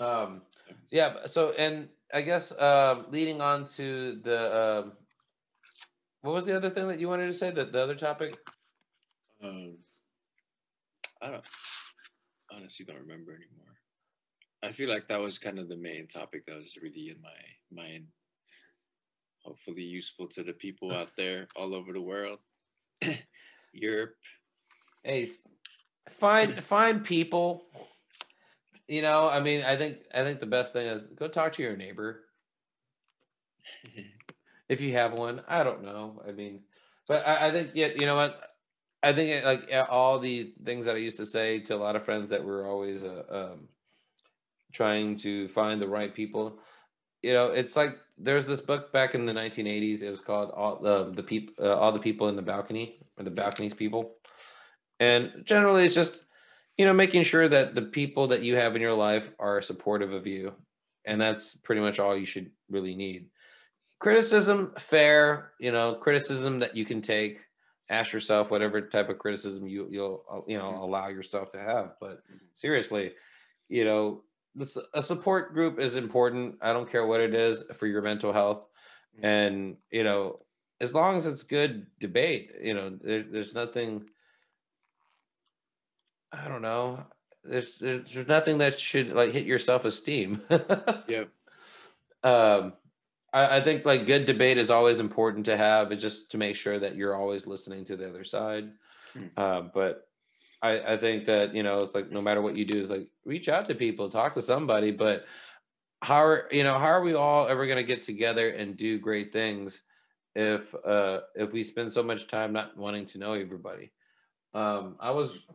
[0.00, 0.08] old.
[0.08, 0.42] um,
[0.90, 1.26] yeah.
[1.26, 4.92] So, and I guess uh, leading on to the um,
[6.22, 7.50] what was the other thing that you wanted to say?
[7.50, 8.36] That the other topic.
[9.42, 9.78] Um,
[11.22, 11.44] I don't
[12.50, 13.76] honestly don't remember anymore.
[14.62, 17.82] I feel like that was kind of the main topic that was really in my
[17.82, 18.06] mind.
[19.44, 22.40] Hopefully useful to the people out there all over the world.
[23.72, 24.14] Europe.
[25.04, 25.28] Hey,
[26.18, 27.66] find find people.
[28.88, 31.62] You know, I mean, I think I think the best thing is go talk to
[31.62, 32.24] your neighbor.
[34.68, 36.22] if you have one, I don't know.
[36.26, 36.60] I mean,
[37.06, 38.40] but I, I think yeah, you know what?
[39.02, 41.96] I think it, like all the things that I used to say to a lot
[41.96, 43.68] of friends that were always uh, um,
[44.72, 46.58] trying to find the right people.
[47.22, 50.02] You know, it's like there's this book back in the 1980s.
[50.02, 53.24] It was called all the the people uh, all the people in the balcony or
[53.24, 54.16] the balconies people,
[55.00, 56.24] and generally it's just
[56.76, 60.12] you know making sure that the people that you have in your life are supportive
[60.12, 60.52] of you,
[61.04, 63.30] and that's pretty much all you should really need.
[63.98, 67.40] Criticism, fair, you know, criticism that you can take.
[67.90, 70.82] Ask yourself whatever type of criticism you you'll you know mm-hmm.
[70.82, 72.20] allow yourself to have but
[72.52, 73.12] seriously
[73.70, 74.24] you know
[74.92, 76.56] a support group is important.
[76.60, 78.68] I don't care what it is for your mental health.
[79.16, 79.26] Mm-hmm.
[79.26, 80.40] and you know
[80.80, 84.04] as long as it's good debate you know there, there's nothing
[86.30, 87.02] i don't know
[87.42, 90.42] there's, there's there's nothing that should like hit your self-esteem.
[91.08, 91.24] Yeah
[92.22, 92.74] um
[93.32, 95.92] I, I think like good debate is always important to have.
[95.92, 98.70] It's just to make sure that you're always listening to the other side.
[99.12, 99.24] Hmm.
[99.36, 100.08] Uh, but
[100.62, 103.08] I, I think that you know it's like no matter what you do is like
[103.24, 104.90] reach out to people, talk to somebody.
[104.90, 105.26] But
[106.02, 108.98] how are you know how are we all ever going to get together and do
[108.98, 109.80] great things
[110.36, 113.92] if uh if we spend so much time not wanting to know everybody?
[114.54, 115.46] Um, I was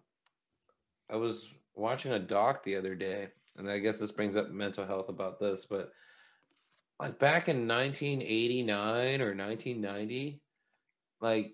[1.10, 4.86] I was watching a doc the other day, and I guess this brings up mental
[4.86, 5.92] health about this, but
[7.04, 10.42] like back in 1989 or 1990
[11.20, 11.52] like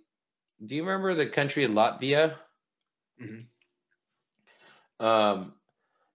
[0.63, 2.35] do you remember the country latvia?
[3.21, 5.05] Mm-hmm.
[5.05, 5.53] um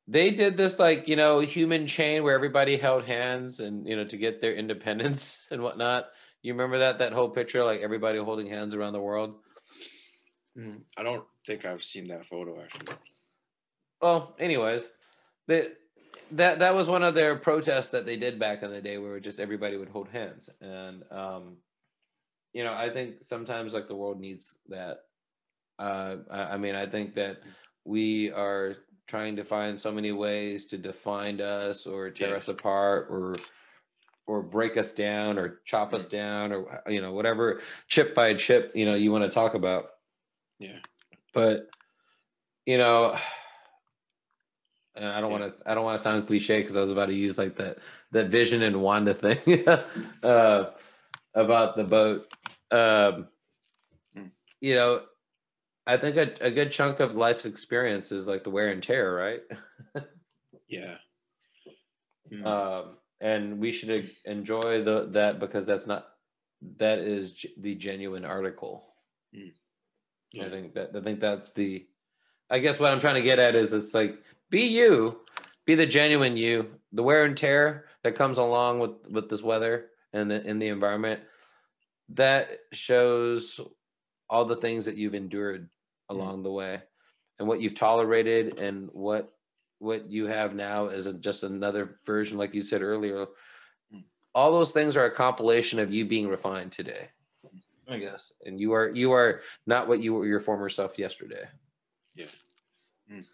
[0.06, 4.05] they did this like you know human chain where everybody held hands and you know
[4.05, 6.06] to get their independence and whatnot.
[6.43, 9.36] You remember that that whole picture like everybody holding hands around the world?
[10.56, 12.94] Mm, i don't think i've seen that photo actually.
[14.01, 14.82] Well anyways
[15.48, 15.73] the
[16.32, 19.20] that that was one of their protests that they did back in the day where
[19.20, 21.56] just everybody would hold hands and um
[22.52, 25.05] you know i think sometimes like the world needs that
[25.78, 27.38] uh i, I mean i think that
[27.84, 28.76] we are
[29.06, 32.36] trying to find so many ways to define us or tear yeah.
[32.36, 33.36] us apart or
[34.26, 36.16] or break us down or chop us mm-hmm.
[36.16, 39.90] down or you know whatever chip by chip you know you want to talk about
[40.59, 40.78] yeah
[41.34, 41.68] but
[42.64, 43.16] you know
[44.96, 45.38] and I don't yeah.
[45.38, 47.56] want to I don't want to sound cliche because I was about to use like
[47.56, 47.78] that
[48.12, 49.68] that Vision and Wanda thing
[50.22, 50.70] uh,
[51.34, 52.32] about the boat.
[52.70, 53.28] Um.
[54.60, 55.02] You know,
[55.86, 59.14] I think a, a good chunk of life's experience is like the wear and tear,
[59.14, 59.42] right?
[60.68, 60.96] yeah.
[62.32, 62.46] Mm.
[62.46, 66.06] Um, and we should enjoy the that because that's not
[66.78, 68.94] that is g- the genuine article.
[69.36, 69.52] Mm.
[70.32, 70.46] Yeah.
[70.46, 71.86] I think that I think that's the.
[72.50, 75.20] I guess what I'm trying to get at is it's like be you,
[75.66, 76.70] be the genuine you.
[76.92, 80.68] The wear and tear that comes along with with this weather and the in the
[80.68, 81.20] environment
[82.10, 83.60] that shows
[84.30, 86.16] all the things that you've endured mm-hmm.
[86.16, 86.80] along the way
[87.38, 89.32] and what you've tolerated and what
[89.78, 93.26] what you have now is just another version like you said earlier
[93.94, 94.04] mm.
[94.34, 97.08] all those things are a compilation of you being refined today
[97.88, 101.44] i guess and you are you are not what you were your former self yesterday
[102.14, 102.26] yeah
[103.12, 103.24] mm.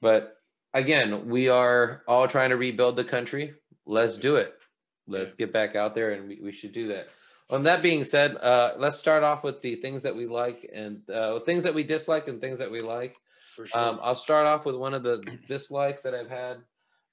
[0.00, 0.35] but
[0.76, 3.54] again, we are all trying to rebuild the country.
[3.86, 4.54] Let's do it.
[5.08, 7.08] Let's get back out there, and we, we should do that.
[7.48, 11.08] On that being said, uh, let's start off with the things that we like and
[11.08, 13.16] uh, things that we dislike and things that we like.
[13.54, 13.80] For sure.
[13.80, 16.58] Um, I'll start off with one of the dislikes that I've had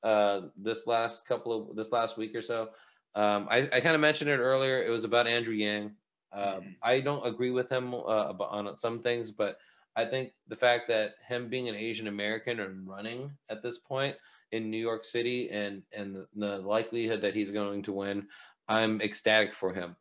[0.02, 2.70] uh, this last couple of this last week or so.
[3.16, 4.84] Um, I, I kind of mentioned it earlier.
[4.84, 5.92] It was about Andrew Yang.
[6.34, 6.70] Um, mm-hmm.
[6.82, 7.98] I don't agree with him uh,
[8.40, 9.60] on some things, but
[9.96, 14.16] I think the fact that him being an Asian American and running at this point
[14.52, 18.28] in New York City and and the, likelihood that he's going to win,
[18.68, 19.96] I'm ecstatic for him.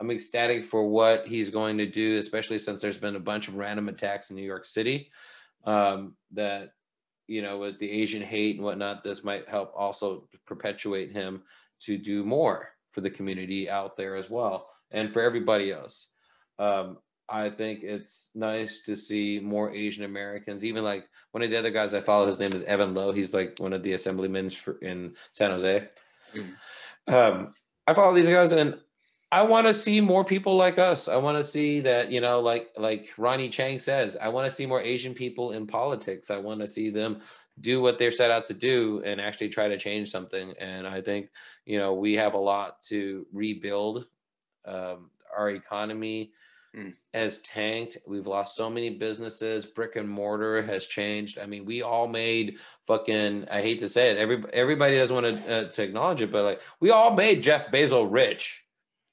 [0.00, 3.56] I'm ecstatic for what he's going to do, especially since there's been a bunch of
[3.56, 5.10] random attacks in New York City.
[5.64, 6.72] Um, that
[7.26, 11.42] you know, with the Asian hate and whatnot, this might help also perpetuate him
[11.80, 16.08] to do more for the community out there as well and for everybody else.
[16.58, 16.98] Um,
[17.30, 20.64] I think it's nice to see more Asian Americans.
[20.64, 23.12] Even like one of the other guys I follow, his name is Evan Low.
[23.12, 25.88] He's like one of the assemblymen for, in San Jose.
[26.34, 26.54] Mm.
[27.06, 27.54] Um,
[27.86, 28.78] I follow these guys, and
[29.30, 31.06] I want to see more people like us.
[31.06, 34.54] I want to see that you know, like like Ronny Chieng says, I want to
[34.54, 36.30] see more Asian people in politics.
[36.30, 37.20] I want to see them
[37.60, 40.54] do what they're set out to do and actually try to change something.
[40.58, 41.28] And I think
[41.66, 44.06] you know we have a lot to rebuild.
[44.64, 46.32] Um, our economy
[46.76, 46.94] Mm.
[47.14, 47.96] has tanked.
[48.06, 49.64] We've lost so many businesses.
[49.64, 51.38] Brick and mortar has changed.
[51.38, 53.48] I mean, we all made fucking.
[53.50, 54.18] I hate to say it.
[54.18, 57.68] Every everybody doesn't want to uh, to acknowledge it, but like we all made Jeff
[57.72, 58.62] Bezos rich.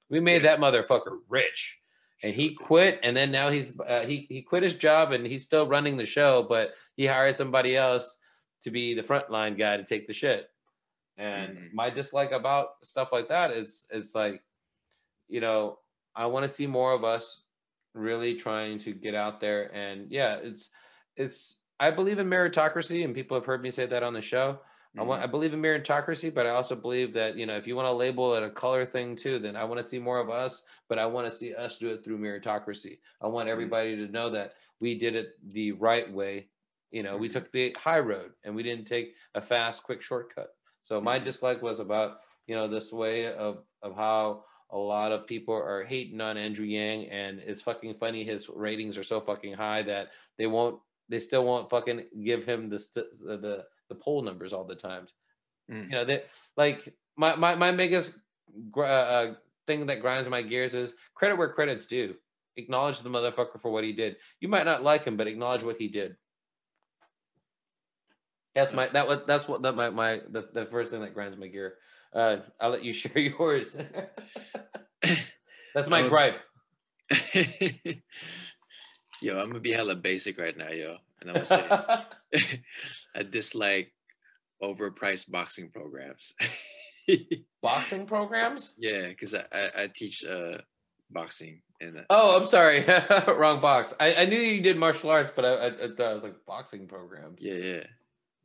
[0.09, 1.79] We made that motherfucker rich,
[2.23, 2.99] and he quit.
[3.03, 6.05] And then now he's uh, he he quit his job and he's still running the
[6.05, 8.17] show, but he hired somebody else
[8.63, 10.49] to be the frontline guy to take the shit.
[11.17, 11.73] And Mhm.
[11.73, 14.43] my dislike about stuff like that is it's like,
[15.29, 15.79] you know,
[16.13, 17.43] I want to see more of us
[17.95, 20.69] really trying to get out there and yeah, it's
[21.15, 24.59] it's I believe in meritocracy and people have heard me say that on the show.
[24.97, 25.31] I want I mm-hmm.
[25.31, 28.33] believe in meritocracy, but I also believe that, you know, if you want to label
[28.35, 31.05] it a color thing too, then I want to see more of us, but I
[31.05, 32.99] want to see us do it through meritocracy.
[33.21, 33.51] I want mm-hmm.
[33.51, 36.47] everybody to know that we did it the right way.
[36.91, 37.33] You know, we Mhm.
[37.33, 40.55] took the high road and we didn't take a fast, quick shortcut.
[40.83, 41.25] So my mm-hmm.
[41.25, 45.83] dislike was about, you know, this way of of how a lot of people are
[45.83, 48.23] hating on Andrew Yang, and it's fucking funny.
[48.23, 52.69] His ratings are so fucking high that they won't, they still won't fucking give him
[52.69, 55.07] the st- the, the poll numbers all the time.
[55.71, 55.85] Mm.
[55.85, 56.27] You know that
[56.57, 58.17] like my my my biggest
[58.71, 59.33] gr- uh, uh,
[59.67, 62.15] thing that grinds my gears is credit where credit's due.
[62.57, 64.17] Acknowledge the motherfucker for what he did.
[64.39, 66.15] You might not like him, but acknowledge what he did.
[68.53, 71.37] That's my that was that's what that my my the, the first thing that grinds
[71.37, 71.75] my gear.
[72.15, 73.75] Uh, I'll let you share yours.
[75.73, 76.39] that's my Um, gripe.
[79.21, 81.67] yo, I'm gonna be hella basic right now, yo, and I'm gonna say
[83.15, 83.93] I dislike
[84.63, 86.33] overpriced boxing programs.
[87.61, 88.71] Boxing programs?
[88.77, 90.57] yeah, because I, I I teach uh
[91.11, 92.83] boxing and uh, Oh, I'm sorry,
[93.27, 93.93] wrong box.
[93.99, 96.45] I, I knew you did martial arts, but I, I, I thought it was like
[96.47, 97.37] boxing programs.
[97.41, 97.83] yeah yeah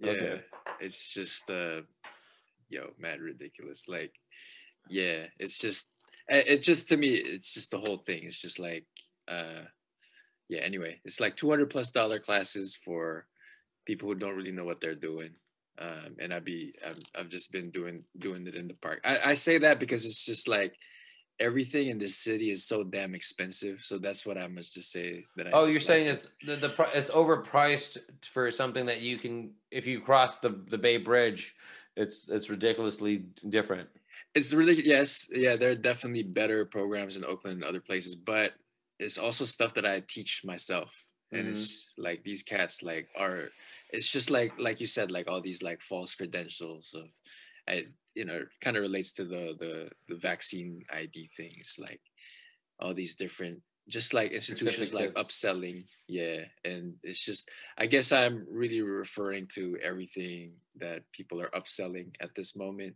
[0.00, 0.10] yeah.
[0.10, 0.42] Okay.
[0.80, 1.82] It's just uh
[2.70, 3.88] yo mad ridiculous.
[3.88, 4.14] Like
[4.88, 5.92] yeah, it's just
[6.28, 8.22] it, just to me it's just the whole thing.
[8.24, 8.86] It's just like
[9.28, 9.64] uh
[10.48, 10.60] yeah.
[10.60, 13.26] Anyway, it's like two hundred plus dollar classes for
[13.86, 15.30] people who don't really know what they're doing.
[15.80, 19.00] Um, and I'd be I've, I've just been doing doing it in the park.
[19.04, 20.74] I, I say that because it's just like
[21.40, 23.80] everything in this city is so damn expensive.
[23.82, 25.24] So that's what I must just say.
[25.36, 27.98] That I Oh, you're dislike saying it's the, the it's overpriced
[28.30, 31.54] for something that you can if you cross the the Bay Bridge,
[32.00, 33.18] it's it's ridiculously
[33.48, 33.90] different.
[34.34, 35.56] It's really yes, yeah.
[35.56, 38.54] There are definitely better programs in Oakland and other places, but
[38.98, 41.48] it's also stuff that I teach myself, and Mhm.
[41.48, 43.50] it's like these cats like are.
[43.90, 47.12] It's just like like you said, like all these like false credentials of,
[47.68, 51.52] I you know, kind of relates to the the the vaccine ID thing.
[51.58, 52.02] It's like
[52.80, 57.50] all these different, just like institutions like upselling, yeah, and it's just.
[57.78, 62.94] I guess I'm really referring to everything that people are upselling at this moment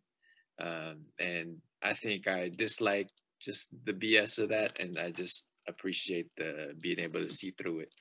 [0.61, 6.29] um, and I think I dislike just the BS of that, and I just appreciate
[6.37, 7.95] the being able to see through it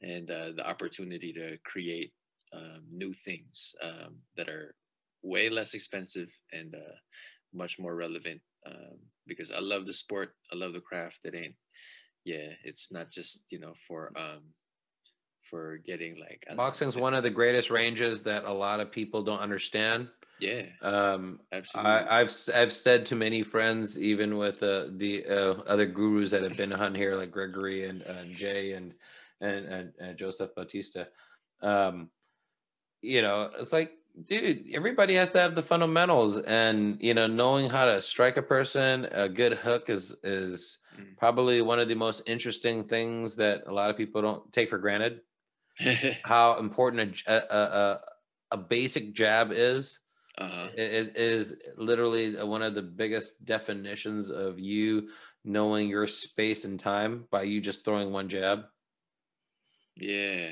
[0.00, 2.12] and uh, the opportunity to create
[2.52, 4.74] um, new things um, that are
[5.22, 6.96] way less expensive and uh,
[7.54, 8.40] much more relevant.
[8.66, 11.24] Um, because I love the sport, I love the craft.
[11.24, 11.54] It ain't,
[12.24, 14.54] yeah, it's not just you know for um
[15.40, 18.92] for getting like don't know, Boxing's one of the greatest ranges that a lot of
[18.92, 20.08] people don't understand.
[20.40, 21.92] yeah, Um, absolutely.
[21.92, 26.42] I, I've i've said to many friends, even with uh, the uh, other gurus that
[26.42, 28.94] have been on here, like Gregory and, and Jay and
[29.40, 31.08] and, and and Joseph Bautista,
[31.60, 32.10] um,
[33.00, 33.92] you know, it's like,
[34.24, 38.42] dude, everybody has to have the fundamentals, and you know, knowing how to strike a
[38.42, 41.16] person, a good hook is is Mm.
[41.16, 44.78] probably one of the most interesting things that a lot of people don't take for
[44.78, 45.20] granted.
[46.24, 48.00] How important a
[48.50, 49.98] a basic jab is
[50.38, 50.68] huh.
[50.76, 55.08] it, it is literally one of the biggest definitions of you
[55.44, 58.64] knowing your space and time by you just throwing one jab.
[59.96, 60.50] Yeah.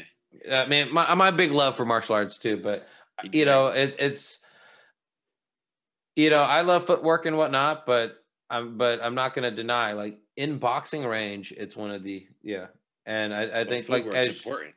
[0.50, 2.86] I mean, my, my big love for martial arts too, but
[3.32, 4.38] you know, it, it's
[6.16, 8.16] you know, I love footwork and whatnot, but
[8.48, 12.26] I'm but I'm not going to deny like in boxing range, it's one of the
[12.42, 12.66] yeah,
[13.06, 14.74] and I, I think like as, important.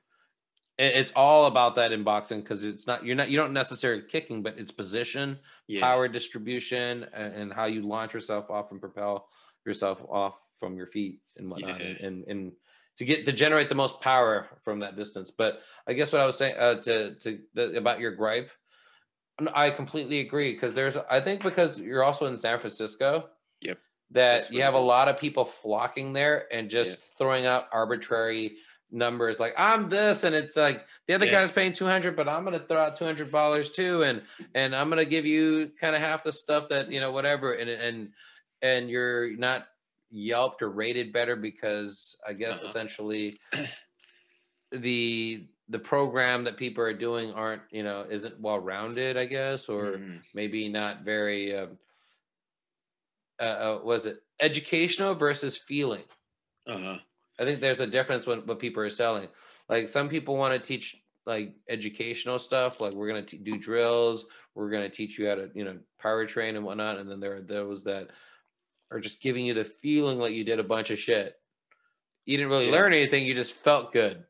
[0.77, 4.03] it- it's all about that in boxing because it's not you're not you don't necessarily
[4.15, 5.81] kicking, but it's position, Yeah.
[5.81, 9.29] power distribution and, and how you launch yourself off and propel
[9.65, 11.85] yourself off from your feet and whatnot Yeah.
[11.87, 12.51] and, and and
[12.97, 15.31] to get to generate the most power from that distance.
[15.31, 18.51] But I guess what I was saying uh, to to the, about your gripe,
[19.53, 23.29] I completely agree because there's I think because you're also in San Francisco.
[24.13, 27.05] That you have a lot of people flocking there and just yeah.
[27.17, 28.57] throwing out arbitrary
[28.93, 31.31] numbers like I'm this and it's like the other yeah.
[31.31, 34.21] guy's paying 200 but I'm going to throw out 200 dollars too and
[34.53, 37.53] and I'm going to give you kind of half the stuff that you know whatever
[37.53, 38.09] and and
[38.61, 39.65] and you're not
[40.11, 42.67] yelped or rated better because I guess uh-huh.
[42.67, 43.39] essentially
[44.71, 49.69] the the program that people are doing aren't you know isn't well rounded I guess
[49.69, 50.21] or mm.
[50.35, 51.79] maybe not very um,
[53.39, 56.03] uh, uh, was it educational versus feeling
[56.67, 56.97] uh-huh.
[57.39, 59.27] I think there's a difference when what people are selling
[59.69, 60.95] like some people want to teach
[61.25, 65.35] like educational stuff like we're going to do drills we're going to teach you how
[65.35, 68.09] to you know power train and whatnot and then there are those that
[68.93, 71.35] are just giving you the feeling like you did a bunch of shit.
[72.25, 72.73] You didn't really yeah.
[72.73, 74.23] learn anything, you just felt good.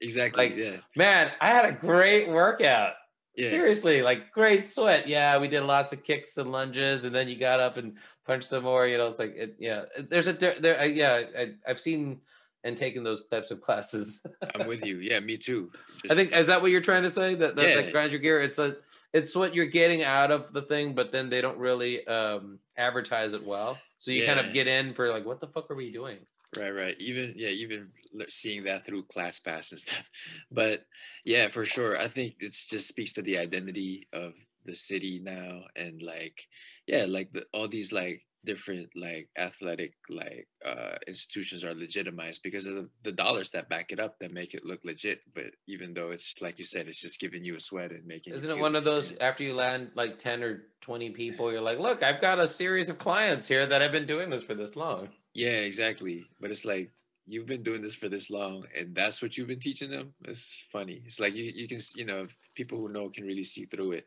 [0.00, 0.48] Exactly.
[0.48, 0.76] Like, yeah.
[0.96, 2.94] Man, I had a great workout.
[3.36, 3.50] Yeah.
[3.50, 5.08] Seriously, like great sweat.
[5.08, 8.48] Yeah, we did lots of kicks and lunges, and then you got up and punched
[8.48, 8.86] some more.
[8.86, 9.82] You know, it's like, it, yeah.
[10.08, 10.80] There's a there.
[10.80, 12.20] I, Yeah, I, I've seen
[12.66, 14.26] and taken those types of classes.
[14.54, 14.98] I'm with you.
[14.98, 15.70] Yeah, me too.
[16.02, 17.36] Just, I think is that what you're trying to say?
[17.36, 17.76] That that, yeah.
[17.76, 18.40] that grind your gear.
[18.40, 18.76] It's a
[19.12, 23.34] it's what you're getting out of the thing, but then they don't really um advertise
[23.34, 23.78] it well.
[23.98, 24.34] So you yeah.
[24.34, 26.18] kind of get in for like, what the fuck are we doing?
[26.56, 26.96] Right, right.
[26.98, 27.88] Even yeah, even
[28.28, 30.10] seeing that through ClassPass and stuff.
[30.50, 30.84] But
[31.24, 31.98] yeah, for sure.
[31.98, 34.34] I think it just speaks to the identity of
[34.64, 36.42] the city now and like
[36.86, 42.66] yeah, like the, all these like different like athletic like uh institutions are legitimized because
[42.66, 45.92] of the, the, dollars that back it up that make it look legit but even
[45.92, 48.48] though it's just like you said it's just giving you a sweat and making isn't
[48.48, 52.04] it one of those after you land like 10 or 20 people you're like look
[52.04, 55.08] i've got a series of clients here that have been doing this for this long
[55.36, 56.90] yeah exactly but it's like
[57.26, 60.66] you've been doing this for this long and that's what you've been teaching them it's
[60.70, 63.92] funny it's like you, you can you know people who know can really see through
[63.92, 64.06] it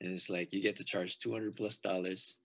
[0.00, 2.38] and it's like you get to charge 200 plus dollars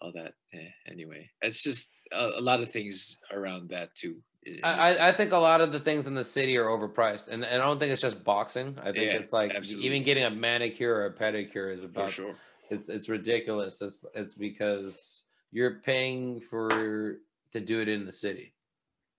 [0.00, 0.34] all that.
[0.52, 4.16] Eh, anyway, it's just a, a, lot of things around that too.
[4.62, 7.62] I, I think a lot of the things in the city are overpriced, and, and
[7.62, 8.76] I don't think it's just boxing.
[8.78, 9.86] I think yeah, it's like absolutely.
[9.86, 12.10] even getting a manicure or a pedicure is about.
[12.10, 12.36] Sure.
[12.70, 13.80] It's it's ridiculous.
[13.80, 17.16] It's it's because you're paying for
[17.54, 18.52] to do it in the city.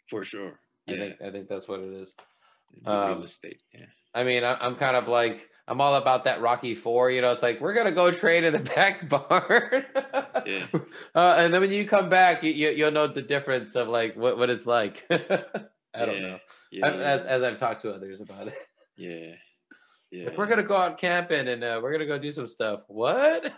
[0.07, 0.59] For sure.
[0.85, 0.95] Yeah.
[0.95, 2.13] I think I think that's what it is.
[2.85, 3.61] Um, real estate.
[3.73, 3.85] Yeah.
[4.13, 7.09] I mean, I, I'm kind of like I'm all about that Rocky Four.
[7.09, 9.85] You know, it's like we're gonna go train in the back barn,
[10.45, 10.65] yeah.
[11.15, 14.15] uh, and then when you come back, you, you will know the difference of like
[14.15, 15.03] what, what it's like.
[15.11, 16.39] I don't know.
[16.71, 16.87] Yeah.
[16.87, 18.57] As, as I've talked to others about it.
[18.97, 19.33] Yeah.
[20.11, 20.25] Yeah.
[20.29, 22.81] Like, we're gonna go out camping and uh, we're gonna go do some stuff.
[22.87, 23.51] What?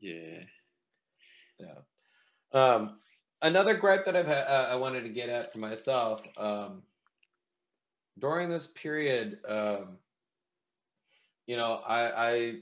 [0.00, 0.40] Yeah.
[1.58, 1.74] Yeah.
[2.52, 2.98] Um,
[3.44, 6.22] another gripe that I've had, uh, I wanted to get at for myself.
[6.36, 6.82] Um,
[8.18, 9.98] during this period, um,
[11.46, 12.54] you know, I I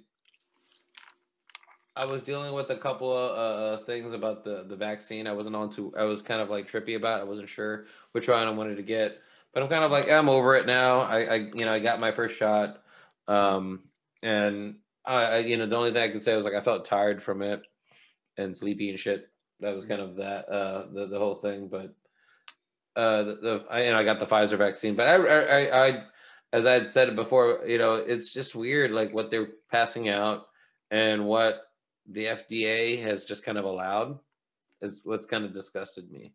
[1.95, 3.39] I was dealing with a couple of
[3.81, 5.27] uh, things about the the vaccine.
[5.27, 5.95] I wasn't on to.
[5.97, 7.21] I was kind of like trippy about.
[7.21, 7.23] It.
[7.23, 9.19] I wasn't sure which one I wanted to get,
[9.55, 11.01] but I'm kind of like I'm over it now.
[11.03, 12.83] I, I you know I got my first shot,
[13.29, 13.85] um,
[14.23, 16.85] and I, I you know the only thing I could say was like I felt
[16.87, 17.63] tired from it
[18.37, 19.32] and sleepy and shit.
[19.63, 21.95] That was kind of that uh the the whole thing, but
[22.95, 26.05] uh the, the I you know I got the Pfizer vaccine, but I I I
[26.53, 30.09] as I had said it before, you know, it's just weird, like what they're passing
[30.09, 30.49] out
[30.91, 31.63] and what
[32.11, 34.19] the FDA has just kind of allowed
[34.83, 36.33] is what's kind of disgusted me.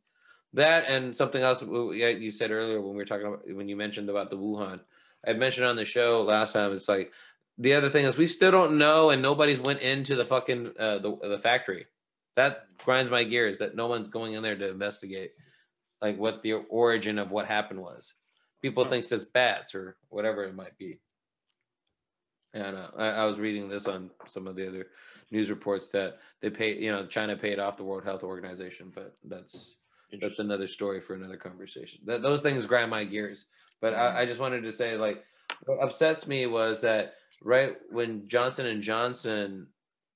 [0.54, 4.10] That and something else you said earlier when we were talking about when you mentioned
[4.10, 4.80] about the Wuhan.
[5.28, 6.72] I mentioned on the show last time.
[6.72, 7.12] It's like
[7.58, 11.00] the other thing is we still don't know, and nobody's went into the fucking uh,
[11.00, 11.86] the the factory.
[12.38, 13.58] That grinds my gears.
[13.58, 15.32] That no one's going in there to investigate,
[16.02, 18.14] like what the origin of what happened was
[18.62, 21.00] people think it's bats or whatever it might be.
[22.54, 24.88] And uh, I, I, was reading this on some of the other
[25.32, 29.14] news reports that they pay, you know, China paid off the World Health Organization, but
[29.26, 29.76] that's
[30.22, 32.00] that's another story for another conversation.
[32.06, 33.46] That those things grind my gears.
[33.82, 34.22] But I.
[34.22, 35.24] I just wanted to say, like,
[35.66, 39.68] what upsets me was that right when Johnson and Johnson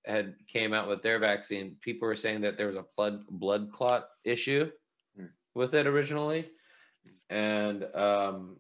[0.06, 3.72] had came out with their vaccine, people were saying that there was a blood blood
[3.72, 4.69] clot issue
[5.15, 5.26] hmm.
[5.56, 6.49] with it originally
[7.32, 8.57] and um,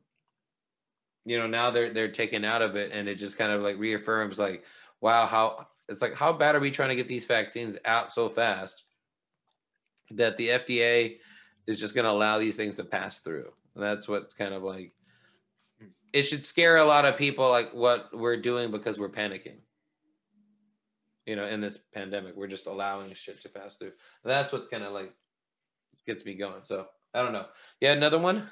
[1.25, 3.77] you know now they're they're taken out of it, and it just kind of like
[3.77, 4.63] reaffirms like,
[5.01, 8.29] wow, how it's like how bad are we trying to get these vaccines out so
[8.29, 8.83] fast
[10.11, 11.17] that the FDA
[11.67, 13.49] is just going to allow these things to pass through.
[13.75, 14.93] And that's what's kind of like
[16.11, 19.59] it should scare a lot of people like what we're doing because we're panicking.
[21.25, 23.91] You know, in this pandemic, we're just allowing shit to pass through.
[24.23, 25.13] That's what kind of like
[26.07, 26.61] gets me going.
[26.63, 27.45] So I don't know.
[27.79, 28.49] Yeah, another one.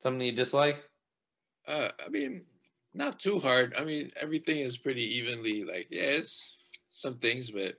[0.00, 0.82] Something you dislike?
[1.66, 2.42] Uh, I mean,
[2.94, 3.74] not too hard.
[3.78, 5.64] I mean, everything is pretty evenly.
[5.64, 6.56] Like, yeah, it's
[6.90, 7.74] some things, but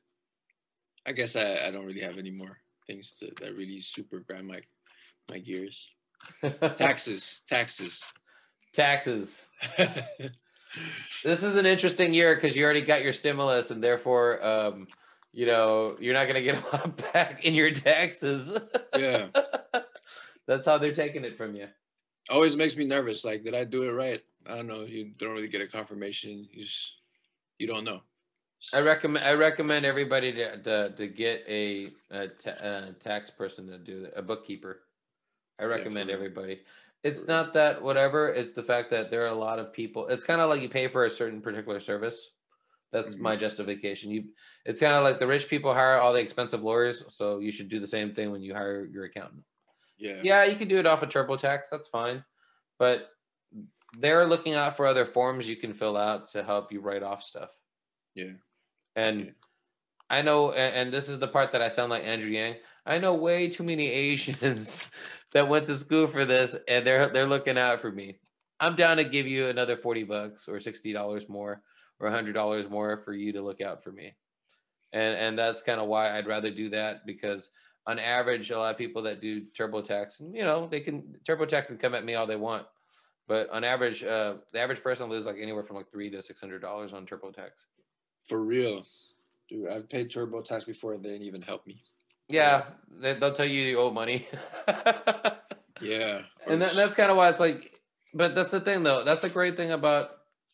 [1.05, 4.47] I guess I, I don't really have any more things to, that really super grind
[4.47, 4.61] my
[5.29, 5.87] my gears.
[6.75, 8.03] Taxes, taxes,
[8.73, 9.41] taxes.
[11.23, 14.87] this is an interesting year because you already got your stimulus, and therefore, um,
[15.33, 18.57] you know, you're not going to get a lot back in your taxes.
[18.97, 19.27] yeah,
[20.47, 21.67] that's how they're taking it from you.
[22.29, 23.25] Always makes me nervous.
[23.25, 24.19] Like, did I do it right?
[24.47, 24.81] I don't know.
[24.81, 26.47] You don't really get a confirmation.
[26.51, 27.01] You just,
[27.57, 28.01] you don't know.
[28.73, 33.67] I recommend I recommend everybody to to, to get a, a, ta- a tax person
[33.67, 34.81] to do a bookkeeper.
[35.59, 36.61] I recommend yeah, everybody.
[37.03, 38.29] It's not that whatever.
[38.29, 40.07] It's the fact that there are a lot of people.
[40.07, 42.29] It's kind of like you pay for a certain particular service.
[42.91, 43.23] That's mm-hmm.
[43.23, 44.11] my justification.
[44.11, 44.25] You,
[44.65, 47.69] it's kind of like the rich people hire all the expensive lawyers, so you should
[47.69, 49.43] do the same thing when you hire your accountant.
[49.97, 50.19] Yeah.
[50.23, 51.63] Yeah, you can do it off a of TurboTax.
[51.71, 52.23] That's fine,
[52.77, 53.09] but
[53.97, 57.23] they're looking out for other forms you can fill out to help you write off
[57.23, 57.49] stuff.
[58.15, 58.33] Yeah.
[58.95, 59.31] And yeah.
[60.09, 62.55] I know, and, and this is the part that I sound like Andrew Yang.
[62.85, 64.83] I know way too many Asians
[65.33, 68.19] that went to school for this, and they're they're looking out for me.
[68.59, 71.61] I'm down to give you another forty bucks or sixty dollars more
[71.99, 74.13] or hundred dollars more for you to look out for me,
[74.93, 77.49] and and that's kind of why I'd rather do that because
[77.87, 81.79] on average, a lot of people that do TurboTax, you know, they can TurboTax and
[81.79, 82.67] come at me all they want,
[83.27, 86.39] but on average, uh, the average person loses like anywhere from like three to six
[86.39, 87.49] hundred dollars on TurboTax.
[88.27, 88.85] For real,
[89.49, 91.83] dude, I've paid TurboTax before and they didn't even help me.
[92.31, 92.63] Yeah,
[92.99, 94.27] they, will tell you you owe money.
[95.81, 97.79] yeah, and that, that's kind of why it's like.
[98.13, 99.03] But that's the thing, though.
[99.03, 100.09] That's the great thing about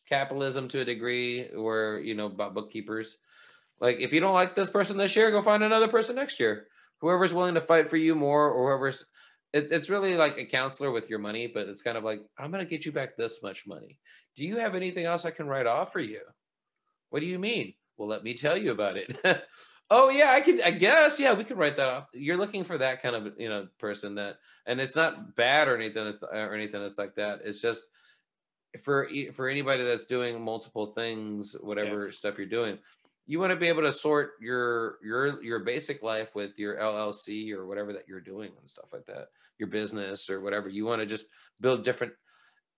[0.07, 3.17] capitalism to a degree, where you know about bookkeepers.
[3.79, 6.67] Like, if you don't like this person this year, go find another person next year.
[7.01, 9.05] Whoever's willing to fight for you more, or whoever's
[9.53, 12.51] it, it's really like a counselor with your money, but it's kind of like, I'm
[12.51, 13.99] going to get you back this much money.
[14.35, 16.21] Do you have anything else I can write off for you?
[17.09, 17.73] What do you mean?
[17.97, 19.17] Well, let me tell you about it.
[19.89, 20.61] oh yeah, I can.
[20.61, 22.07] I guess yeah, we could write that off.
[22.13, 25.75] You're looking for that kind of you know person that, and it's not bad or
[25.75, 27.41] anything or anything that's like that.
[27.43, 27.85] It's just
[28.83, 32.11] for for anybody that's doing multiple things, whatever yeah.
[32.11, 32.77] stuff you're doing,
[33.27, 37.51] you want to be able to sort your your your basic life with your LLC
[37.51, 39.27] or whatever that you're doing and stuff like that,
[39.59, 40.69] your business or whatever.
[40.69, 41.25] You want to just
[41.59, 42.13] build different.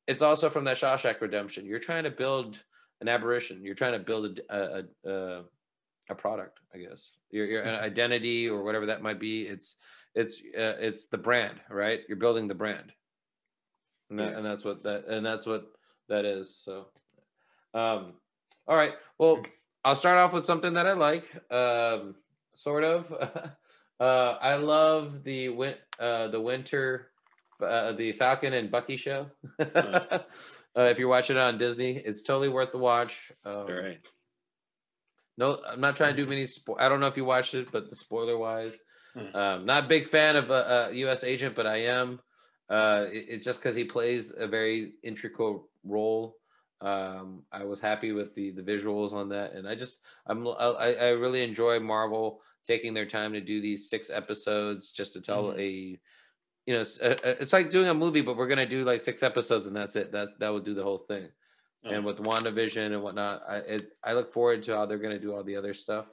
[0.07, 1.65] It's also from that Shawshank Redemption.
[1.65, 2.57] You're trying to build
[2.99, 3.63] an aberration.
[3.63, 5.43] You're trying to build a a, a,
[6.09, 7.11] a product, I guess.
[7.31, 9.43] Your, your identity or whatever that might be.
[9.43, 9.75] It's
[10.15, 12.01] it's uh, it's the brand, right?
[12.07, 12.91] You're building the brand,
[14.09, 14.37] and, that, yeah.
[14.37, 15.67] and that's what that and that's what
[16.09, 16.55] that is.
[16.63, 16.87] So,
[17.73, 18.13] um,
[18.67, 18.93] all right.
[19.17, 19.43] Well,
[19.85, 22.15] I'll start off with something that I like, um,
[22.55, 23.13] sort of.
[23.99, 27.11] uh, I love the win- uh, the winter,
[27.63, 29.27] uh, the Falcon and Bucky show.
[30.77, 33.31] Uh, if you're watching it on Disney, it's totally worth the watch.
[33.43, 33.99] Um, All right.
[35.39, 36.43] No, I'm not trying to do many.
[36.43, 38.77] Spo- I don't know if you watched it, but the spoiler wise,
[39.13, 39.33] hmm.
[39.33, 41.23] um, not a big fan of a, a U.S.
[41.23, 42.19] agent, but I am.
[42.69, 46.35] Uh, it, it's just because he plays a very intricate role.
[46.81, 50.95] Um, I was happy with the the visuals on that, and I just I'm I,
[50.99, 55.45] I really enjoy Marvel taking their time to do these six episodes just to tell
[55.45, 55.59] mm-hmm.
[55.59, 55.99] a
[56.65, 59.67] you know, it's, it's like doing a movie, but we're gonna do like six episodes
[59.67, 60.11] and that's it.
[60.11, 61.29] That that would do the whole thing.
[61.85, 61.89] Oh.
[61.89, 65.33] And with WandaVision and whatnot, I it, I look forward to how they're gonna do
[65.33, 66.05] all the other stuff.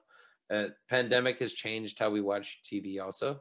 [0.49, 3.41] Uh, pandemic has changed how we watch TV also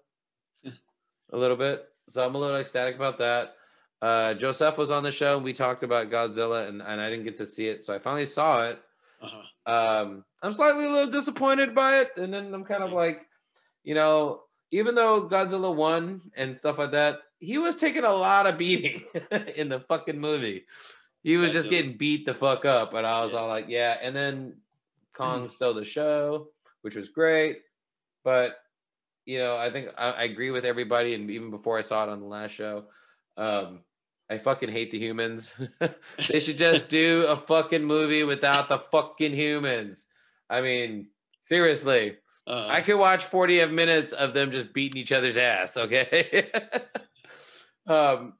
[0.65, 3.55] a little bit, so I'm a little ecstatic about that.
[4.01, 7.25] Uh, Joseph was on the show and we talked about Godzilla and, and I didn't
[7.25, 8.79] get to see it, so I finally saw it.
[9.21, 9.71] Uh-huh.
[9.71, 13.25] Um, I'm slightly a little disappointed by it, and then I'm kind of like,
[13.83, 18.47] you know, even though Godzilla won and stuff like that, he was taking a lot
[18.47, 19.03] of beating
[19.55, 20.65] in the fucking movie.
[21.25, 23.39] He was just getting beat the fuck up, and I was yeah.
[23.39, 23.97] all like, yeah.
[23.99, 24.57] And then
[25.11, 26.49] Kong stole the show,
[26.83, 27.61] which was great.
[28.23, 28.57] But
[29.25, 32.09] you know, I think I, I, agree with everybody, and even before I saw it
[32.09, 32.83] on the last show,
[33.37, 33.79] um,
[34.29, 35.55] I fucking hate the humans.
[36.29, 40.05] they should just do a fucking movie without the fucking humans.
[40.47, 41.07] I mean,
[41.41, 42.17] seriously.
[42.45, 46.51] Uh, I could watch 40 of minutes of them just beating each other's ass, okay?
[47.87, 48.33] um,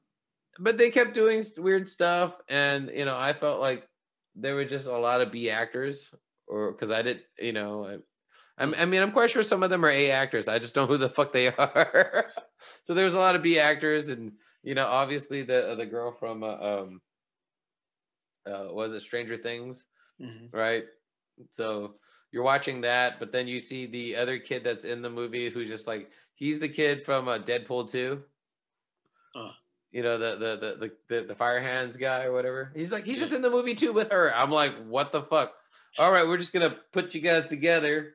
[0.58, 3.88] but they kept doing weird stuff, and you know, I felt like
[4.34, 6.10] there were just a lot of B actors,
[6.46, 8.00] or because I did, you know,
[8.58, 10.48] I, I mean, I'm quite sure some of them are A actors.
[10.48, 12.26] I just don't know who the fuck they are.
[12.82, 16.12] so there was a lot of B actors, and you know, obviously the the girl
[16.12, 17.00] from uh, um,
[18.46, 19.84] uh, was it Stranger Things,
[20.20, 20.56] mm-hmm.
[20.56, 20.84] right?
[21.50, 21.96] So
[22.32, 25.68] you're watching that, but then you see the other kid that's in the movie who's
[25.68, 28.22] just like he's the kid from uh, Deadpool 2.
[29.92, 32.72] You know the the the the, the, fire hands guy or whatever.
[32.74, 34.34] He's like he's just in the movie too with her.
[34.34, 35.52] I'm like, what the fuck?
[35.98, 38.12] All right, we're just gonna put you guys together.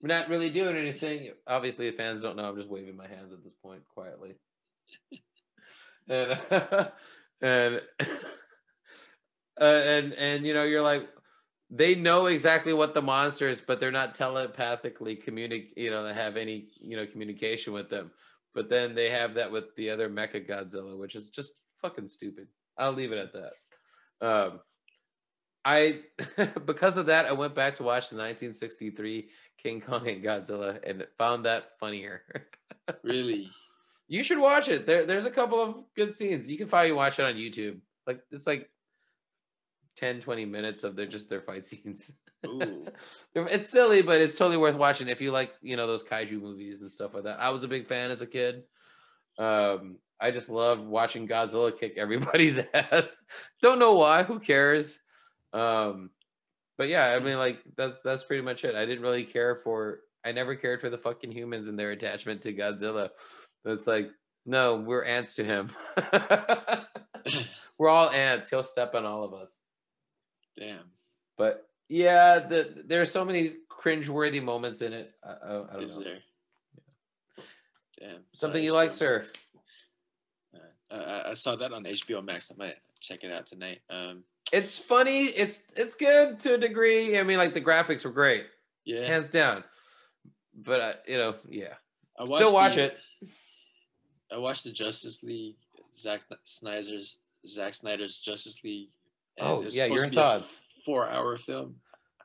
[0.00, 1.30] We're not really doing anything.
[1.46, 2.48] Obviously, the fans don't know.
[2.48, 4.34] I'm just waving my hands at this point quietly.
[6.08, 6.38] and
[7.40, 7.80] and
[9.60, 11.08] uh, and and you know, you're like,
[11.70, 15.76] they know exactly what the monster is, but they're not telepathically communicate.
[15.76, 18.10] You know, they have any you know communication with them.
[18.54, 22.48] But then they have that with the other Mecha Godzilla, which is just fucking stupid.
[22.76, 24.26] I'll leave it at that.
[24.26, 24.60] Um,
[25.64, 26.00] I
[26.66, 29.28] because of that, I went back to watch the 1963
[29.62, 32.22] King Kong and Godzilla and found that funnier.
[33.02, 33.50] really?
[34.08, 34.86] You should watch it.
[34.86, 36.48] There, there's a couple of good scenes.
[36.48, 37.78] You can probably watch it on YouTube.
[38.06, 38.68] Like it's like
[39.96, 42.10] 10, 20 minutes of their just their fight scenes.
[42.46, 42.86] Ooh.
[43.34, 46.80] it's silly, but it's totally worth watching if you like, you know, those kaiju movies
[46.80, 47.40] and stuff like that.
[47.40, 48.64] I was a big fan as a kid.
[49.38, 53.22] Um, I just love watching Godzilla kick everybody's ass.
[53.60, 54.22] Don't know why.
[54.22, 54.98] Who cares?
[55.52, 56.10] Um,
[56.78, 58.74] but yeah, I mean, like that's that's pretty much it.
[58.74, 60.00] I didn't really care for.
[60.24, 63.10] I never cared for the fucking humans and their attachment to Godzilla.
[63.64, 64.10] It's like,
[64.46, 65.70] no, we're ants to him.
[67.78, 68.48] we're all ants.
[68.48, 69.50] He'll step on all of us.
[70.56, 70.84] Damn.
[71.36, 75.12] But yeah, the, there are so many cringe-worthy moments in it.
[75.22, 76.04] I, I, I don't Is know.
[76.04, 76.18] there?
[78.00, 78.20] Damn.
[78.34, 79.22] Something you like, sir?
[80.90, 80.94] Uh,
[81.26, 82.50] I, I saw that on HBO Max.
[82.50, 83.80] I might check it out tonight.
[83.90, 85.26] Um, It's funny.
[85.26, 87.18] It's it's good to a degree.
[87.18, 88.46] I mean, like the graphics were great,
[88.84, 89.06] yeah.
[89.06, 89.64] hands down.
[90.54, 91.74] But uh, you know, yeah,
[92.18, 92.98] I still watch the- it.
[94.34, 95.56] I watched the Justice League,
[95.94, 98.88] Zack Snyder's Zack Snyder's Justice League.
[99.38, 100.42] and Oh, yeah, your to
[100.84, 100.86] thoughts.
[100.86, 101.76] Four-hour film.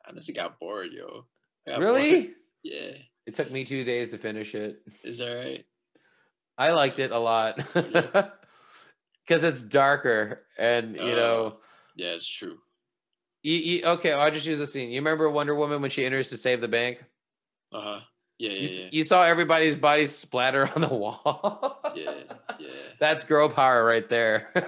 [0.05, 1.25] I honestly got bored, yo.
[1.65, 2.21] Got Really?
[2.21, 2.33] bored.
[2.63, 2.91] Yeah.
[3.25, 4.81] It took me two days to finish it.
[5.03, 5.65] Is that right?
[6.57, 8.31] I liked it a lot because
[9.43, 11.59] it's darker, and you know, Oh.
[11.95, 12.57] Yeah, it's true.
[13.43, 14.11] you, you, okay.
[14.13, 14.89] I'll just use a scene.
[14.91, 17.03] You remember Wonder Woman when she enters to save the bank?
[17.73, 17.99] Uh huh.
[18.39, 18.89] Yeah, You, yeah, yeah.
[18.91, 21.79] you saw everybody's bodies splatter on the wall.
[21.95, 22.13] Yeah,
[22.59, 22.67] yeah.
[22.99, 24.49] That's girl power right there.
[24.55, 24.65] Joint,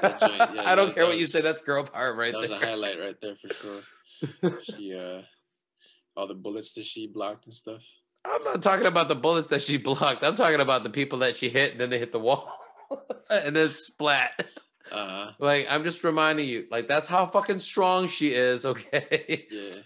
[0.56, 1.41] yeah, I don't that- care that what you say.
[1.41, 2.41] That's girl power right there.
[2.48, 3.81] that was a highlight right there for sure.
[4.64, 5.22] She uh,
[6.17, 7.83] all the bullets that she blocked and stuff.
[8.25, 10.23] I'm not talking about the bullets that she blocked.
[10.23, 12.51] I'm talking about the people that she hit and then they hit the wall
[13.30, 14.45] and then splat.
[14.91, 15.31] Uh huh.
[15.39, 18.65] Like I'm just reminding you, like that's how fucking strong she is.
[18.65, 19.81] Okay, Yeah.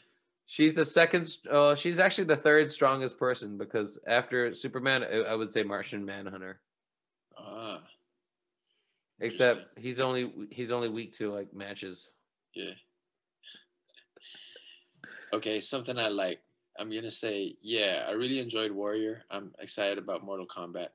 [0.46, 1.30] She's the second.
[1.50, 6.06] Uh, she's actually the third strongest person because after Superman, I, I would say Martian
[6.06, 6.60] Manhunter.
[7.38, 7.82] Ah.
[9.20, 12.10] Except he's only he's only weak to like matches.
[12.56, 12.74] Yeah.
[15.34, 16.42] Okay, something I like.
[16.78, 19.24] I'm gonna say, yeah, I really enjoyed Warrior.
[19.32, 20.90] I'm excited about Mortal Kombat.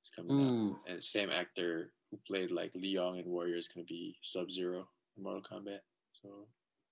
[0.00, 0.90] It's coming out.
[0.90, 4.88] And same actor who played like Li Yong in Warrior is gonna be Sub Zero
[5.16, 5.80] in Mortal Kombat.
[6.22, 6.46] So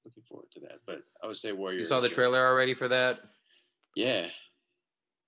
[0.05, 0.81] looking forward to that.
[0.87, 1.79] But I would say Warrior.
[1.79, 3.20] you saw the trailer already for that?
[3.95, 4.27] Yeah.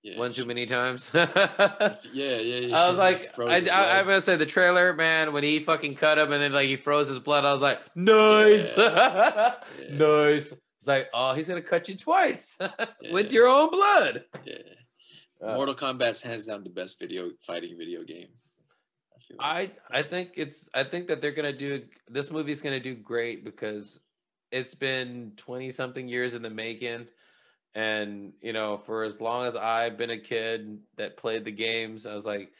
[0.03, 0.17] Yeah.
[0.19, 1.09] One too many times.
[1.13, 2.77] Yeah, yeah, yeah.
[2.77, 5.31] I was like, I, I, I'm gonna say the trailer, man.
[5.33, 7.79] When he fucking cut him and then like he froze his blood, I was like,
[7.95, 9.55] nice, Yeah.
[9.91, 10.51] nice.
[10.51, 12.57] It's like, oh, he's gonna cut you twice
[13.11, 14.25] with your own blood.
[14.45, 14.57] Yeah.
[15.41, 18.27] Uh, Mortal Kombat's hands down the best video fighting video game.
[19.39, 19.77] I like.
[19.89, 23.43] I I think it's I think that they're gonna do this movie's gonna do great
[23.45, 23.99] because
[24.53, 27.07] it's been 20 something years in the making.
[27.75, 32.05] And you know, for as long as I've been a kid that played the games,
[32.05, 32.51] I was like,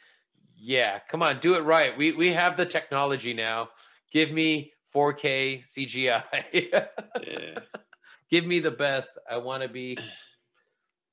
[0.56, 1.96] yeah, come on, do it right.
[1.96, 3.68] We we have the technology now.
[4.12, 6.24] Give me 4K CGI.
[6.52, 7.58] yeah.
[8.30, 9.16] Give me the best.
[9.30, 9.96] I want to be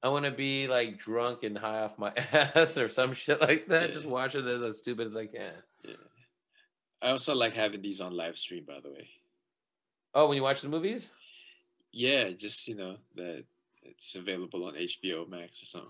[0.01, 3.67] I want to be like drunk and high off my ass or some shit like
[3.67, 3.93] that.
[3.93, 4.09] Just Yeah.
[4.11, 5.53] watch it as stupid as I can.
[5.85, 5.93] Yeah.
[7.03, 9.09] I also like having these on live stream, by the way.
[10.13, 11.09] Oh, when you watch the movies?
[11.91, 13.43] Yeah, just you know that
[13.83, 15.89] it's available on HBO Max or something.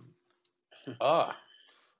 [0.99, 1.31] Oh,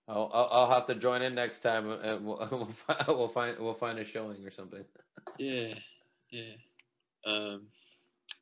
[0.08, 3.74] I'll, I'll, have to join in next time, and we'll, we'll, find, we'll find we'll
[3.76, 4.84] find a showing or something.
[5.38, 5.76] Yeah,
[6.32, 6.54] yeah.
[7.26, 7.68] Um,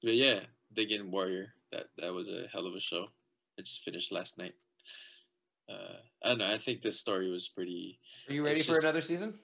[0.02, 0.40] but yeah,
[0.74, 1.54] Digging Warrior.
[1.72, 3.08] That that was a hell of a show.
[3.60, 4.54] I just finished last night.
[5.70, 6.52] Uh, I don't know.
[6.52, 8.00] I think this story was pretty.
[8.30, 9.38] Are you ready for just- another season?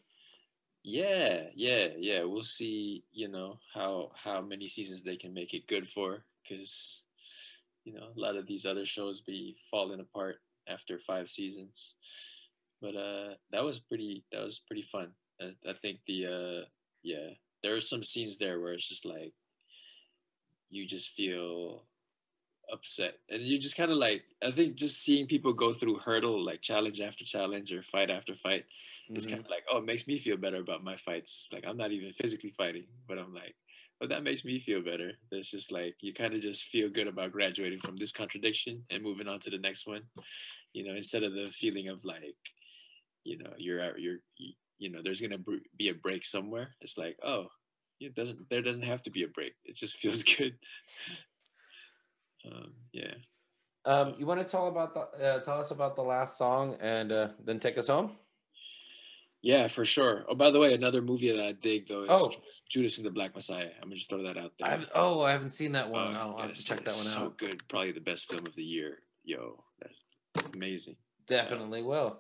[0.88, 2.24] Yeah, yeah, yeah.
[2.26, 3.04] We'll see.
[3.12, 7.06] You know how how many seasons they can make it good for, because
[7.86, 11.96] you know a lot of these other shows be falling apart after five seasons.
[12.84, 14.26] But uh, that was pretty.
[14.32, 15.12] That was pretty fun.
[15.42, 16.66] I, I think the uh,
[17.02, 17.30] yeah,
[17.64, 19.34] there are some scenes there where it's just like
[20.70, 21.88] you just feel
[22.72, 26.44] upset, and you just kind of like I think just seeing people go through hurdle
[26.44, 28.66] like challenge after challenge or fight after fight
[29.06, 29.16] mm-hmm.
[29.16, 31.50] is kind of like oh it makes me feel better about my fights.
[31.52, 33.56] Like I'm not even physically fighting, but I'm like
[34.00, 35.14] but that makes me feel better.
[35.32, 39.02] It's just like you kind of just feel good about graduating from this contradiction and
[39.02, 40.02] moving on to the next one,
[40.74, 42.36] you know, instead of the feeling of like,
[43.24, 44.18] you know, you're you're
[44.78, 45.40] you know, there's gonna
[45.78, 46.76] be a break somewhere.
[46.82, 47.48] It's like, oh,
[48.00, 48.50] it doesn't.
[48.50, 49.54] There doesn't have to be a break.
[49.64, 50.56] It just feels good.
[52.52, 53.14] Um, yeah.
[53.86, 57.12] Um, you want to tell about the uh, tell us about the last song and
[57.12, 58.12] uh, then take us home?
[59.42, 60.26] Yeah, for sure.
[60.28, 62.32] Oh, by the way, another movie that I dig though is oh.
[62.68, 63.70] Judas and the Black Messiah.
[63.80, 64.70] I'm gonna just throw that out there.
[64.70, 66.16] I've, oh, I haven't seen that one.
[66.16, 67.24] Uh, I'll, I'll check that one so out.
[67.40, 68.98] So good, probably the best film of the year.
[69.24, 70.04] Yo, that's
[70.56, 70.96] amazing.
[71.28, 72.18] Definitely will.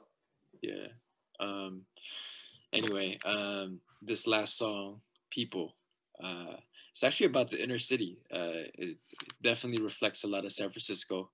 [0.61, 0.87] Yeah.
[1.39, 1.81] Um.
[2.71, 5.75] Anyway, um, this last song, "People,"
[6.23, 6.57] uh,
[6.95, 8.19] it's actually about the inner city.
[8.33, 11.29] Uh, it, it definitely reflects a lot of San Francisco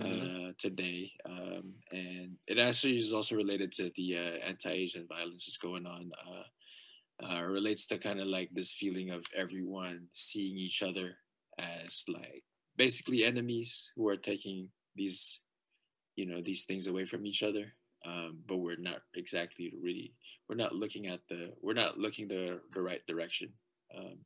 [0.00, 0.48] mm-hmm.
[0.48, 5.58] uh, today, um, and it actually is also related to the uh, anti-Asian violence that's
[5.58, 6.10] going on.
[6.26, 6.44] Uh,
[7.28, 11.16] uh relates to kind of like this feeling of everyone seeing each other
[11.58, 12.44] as like
[12.76, 15.40] basically enemies who are taking these,
[16.14, 17.72] you know, these things away from each other.
[18.06, 20.14] Um, but we're not exactly really
[20.48, 23.52] we're not looking at the we're not looking the the right direction
[23.94, 24.18] um,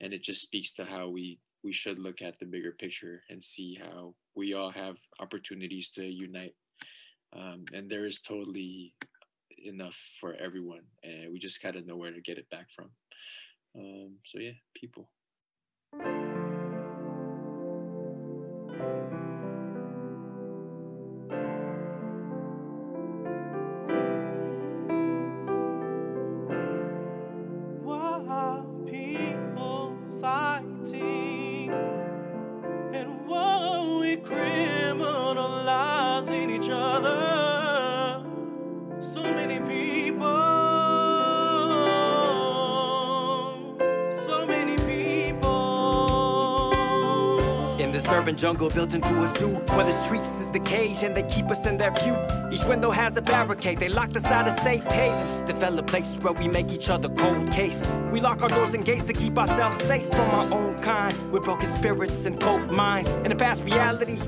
[0.00, 3.44] and it just speaks to how we we should look at the bigger picture and
[3.44, 6.54] see how we all have opportunities to unite.
[7.34, 8.94] Um, and there is totally
[9.62, 12.90] enough for everyone, and we just gotta know where to get it back from.
[13.76, 15.10] Um, so yeah, people.
[48.60, 51.66] Jungle built into a zoo where the streets is the cage and they keep us
[51.66, 52.16] in their view.
[52.52, 55.40] Each window has a barricade, they locked us out of safe havens.
[55.42, 57.92] Develop places where we make each other cold cases.
[58.12, 61.32] We lock our doors and gates to keep ourselves safe from our own kind.
[61.32, 63.08] With broken spirits and cold minds.
[63.24, 64.18] In a past reality,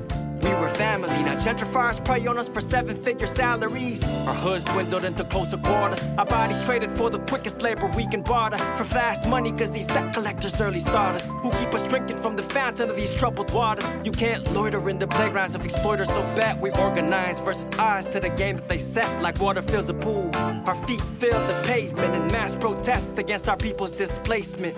[0.43, 4.03] we were family, now gentrifiers prey on us for seven figure salaries.
[4.27, 5.99] Our hoods dwindled into closer quarters.
[6.17, 8.57] Our bodies traded for the quickest labor we can barter.
[8.77, 12.43] For fast money, cause these debt collectors early starters who keep us drinking from the
[12.43, 13.85] fountain of these troubled waters.
[14.03, 18.19] You can't loiter in the playgrounds of exploiters so bad we organize versus eyes to
[18.19, 20.29] the game that they set like water fills a pool.
[20.65, 24.75] Our feet fill the pavement in mass protest against our people's displacement.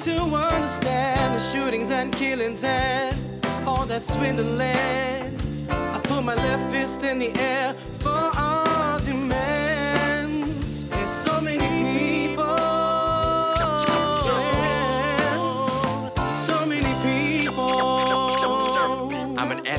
[0.00, 3.14] To understand the shootings and killings and
[3.66, 5.38] all that swindling.
[5.68, 9.39] I put my left fist in the air for all demands.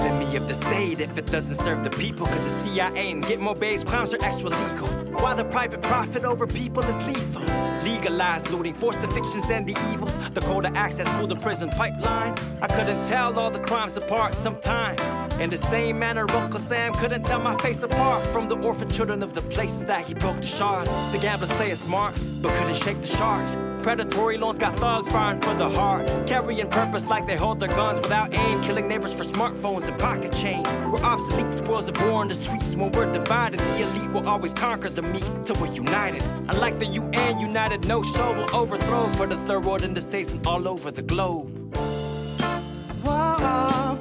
[0.02, 2.26] Enemy of the state if it doesn't serve the people.
[2.26, 4.88] Cause the CIA and Gitmo based crimes are extra legal.
[5.22, 7.44] While the private profit over people is lethal.
[7.84, 10.18] Legalized looting, forced evictions and the evils.
[10.30, 12.36] The code of access, cool the prison pipeline.
[12.62, 15.02] I couldn't tell all the crimes apart sometimes.
[15.40, 19.22] In the same manner, Uncle Sam couldn't tell my face apart from the orphan children
[19.24, 20.90] of the places that he broke the shards.
[21.12, 23.58] The gamblers playing smart, but couldn't shake the sharks.
[23.84, 26.08] Predatory loans got thugs firing for the heart.
[26.28, 28.62] Carrying purpose like they hold their guns without aim.
[28.62, 30.68] Killing neighbors for smartphones and pocket change.
[30.92, 32.76] We're obsolete, spoils of war on the streets.
[32.76, 36.22] When we're divided, the elite will always conquer the meek till we're united.
[36.50, 40.32] Unlike the UN, united no show will overthrow for the third world and the states
[40.32, 41.50] and all over the globe.
[43.02, 43.98] Why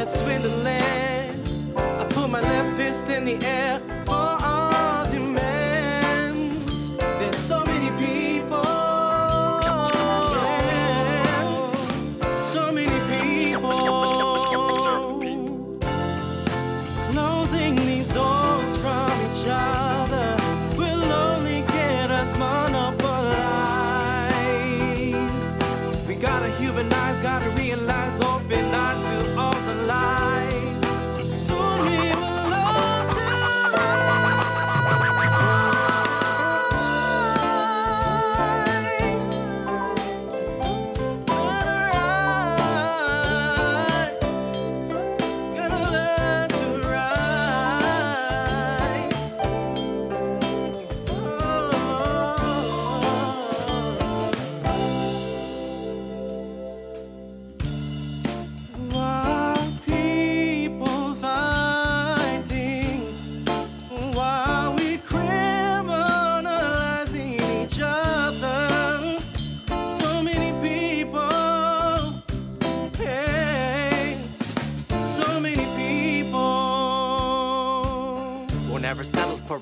[0.00, 1.76] all that swindling.
[1.76, 3.99] I put my left fist in the air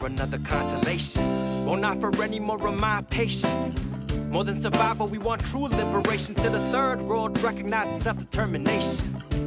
[0.09, 1.23] another consolation.
[1.67, 3.79] Won't offer any more of my patience.
[4.31, 6.35] More than survival, we want true liberation.
[6.37, 8.97] To the third world, recognize self determination.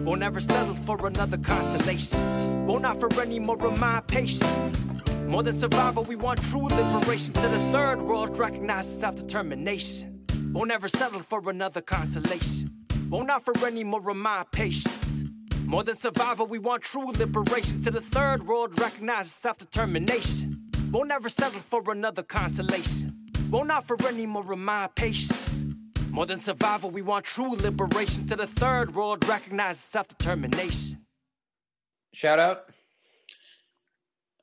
[0.06, 2.68] Won't ever settle for another consolation.
[2.68, 4.84] Won't offer any more of my patience.
[5.28, 7.34] More than survival, we want true liberation.
[7.34, 10.26] To the third world, recognize self determination.
[10.54, 12.70] Won't ever settle for another consolation.
[13.10, 15.01] Won't offer any more of my patience.
[15.72, 17.82] More than survival, we want true liberation.
[17.84, 20.70] To the third world, recognize self determination.
[20.92, 23.32] Won't ever settle for another consolation.
[23.50, 25.64] Won't offer any more of my patience.
[26.10, 28.28] More than survival, we want true liberation.
[28.28, 31.06] To the third world, recognize self determination.
[32.14, 32.66] Shout out.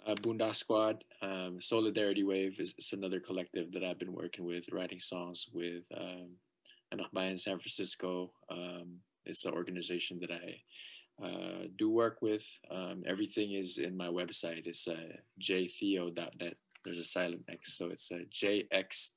[0.06, 4.72] Uh, Boondock Squad, um, Solidarity Wave is, is another collective that I've been working with,
[4.72, 5.82] writing songs with.
[5.94, 6.36] Um,
[6.90, 10.62] Anak in San Francisco um, is an organization that I
[11.22, 12.44] uh, do work with.
[12.70, 14.66] Um, everything is in my website.
[14.66, 16.54] It's uh, jtheo.net.
[16.84, 19.08] There's a silent X, so it's uh, jxtheo.net.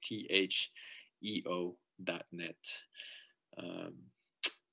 [3.57, 3.93] Um,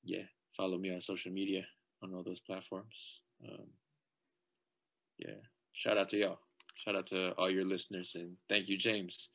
[0.04, 0.22] yeah,
[0.56, 1.66] follow me on social media
[2.02, 3.20] on all those platforms.
[3.46, 3.66] Um,
[5.18, 5.34] yeah,
[5.72, 6.38] shout out to y'all.
[6.76, 9.30] Shout out to all your listeners and thank you, James.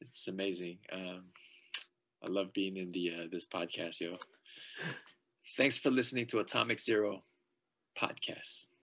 [0.00, 0.78] It's amazing.
[0.92, 1.26] Um,
[2.26, 4.18] I love being in the uh, this podcast, yo.
[5.56, 7.20] Thanks for listening to Atomic Zero
[7.96, 8.68] podcast.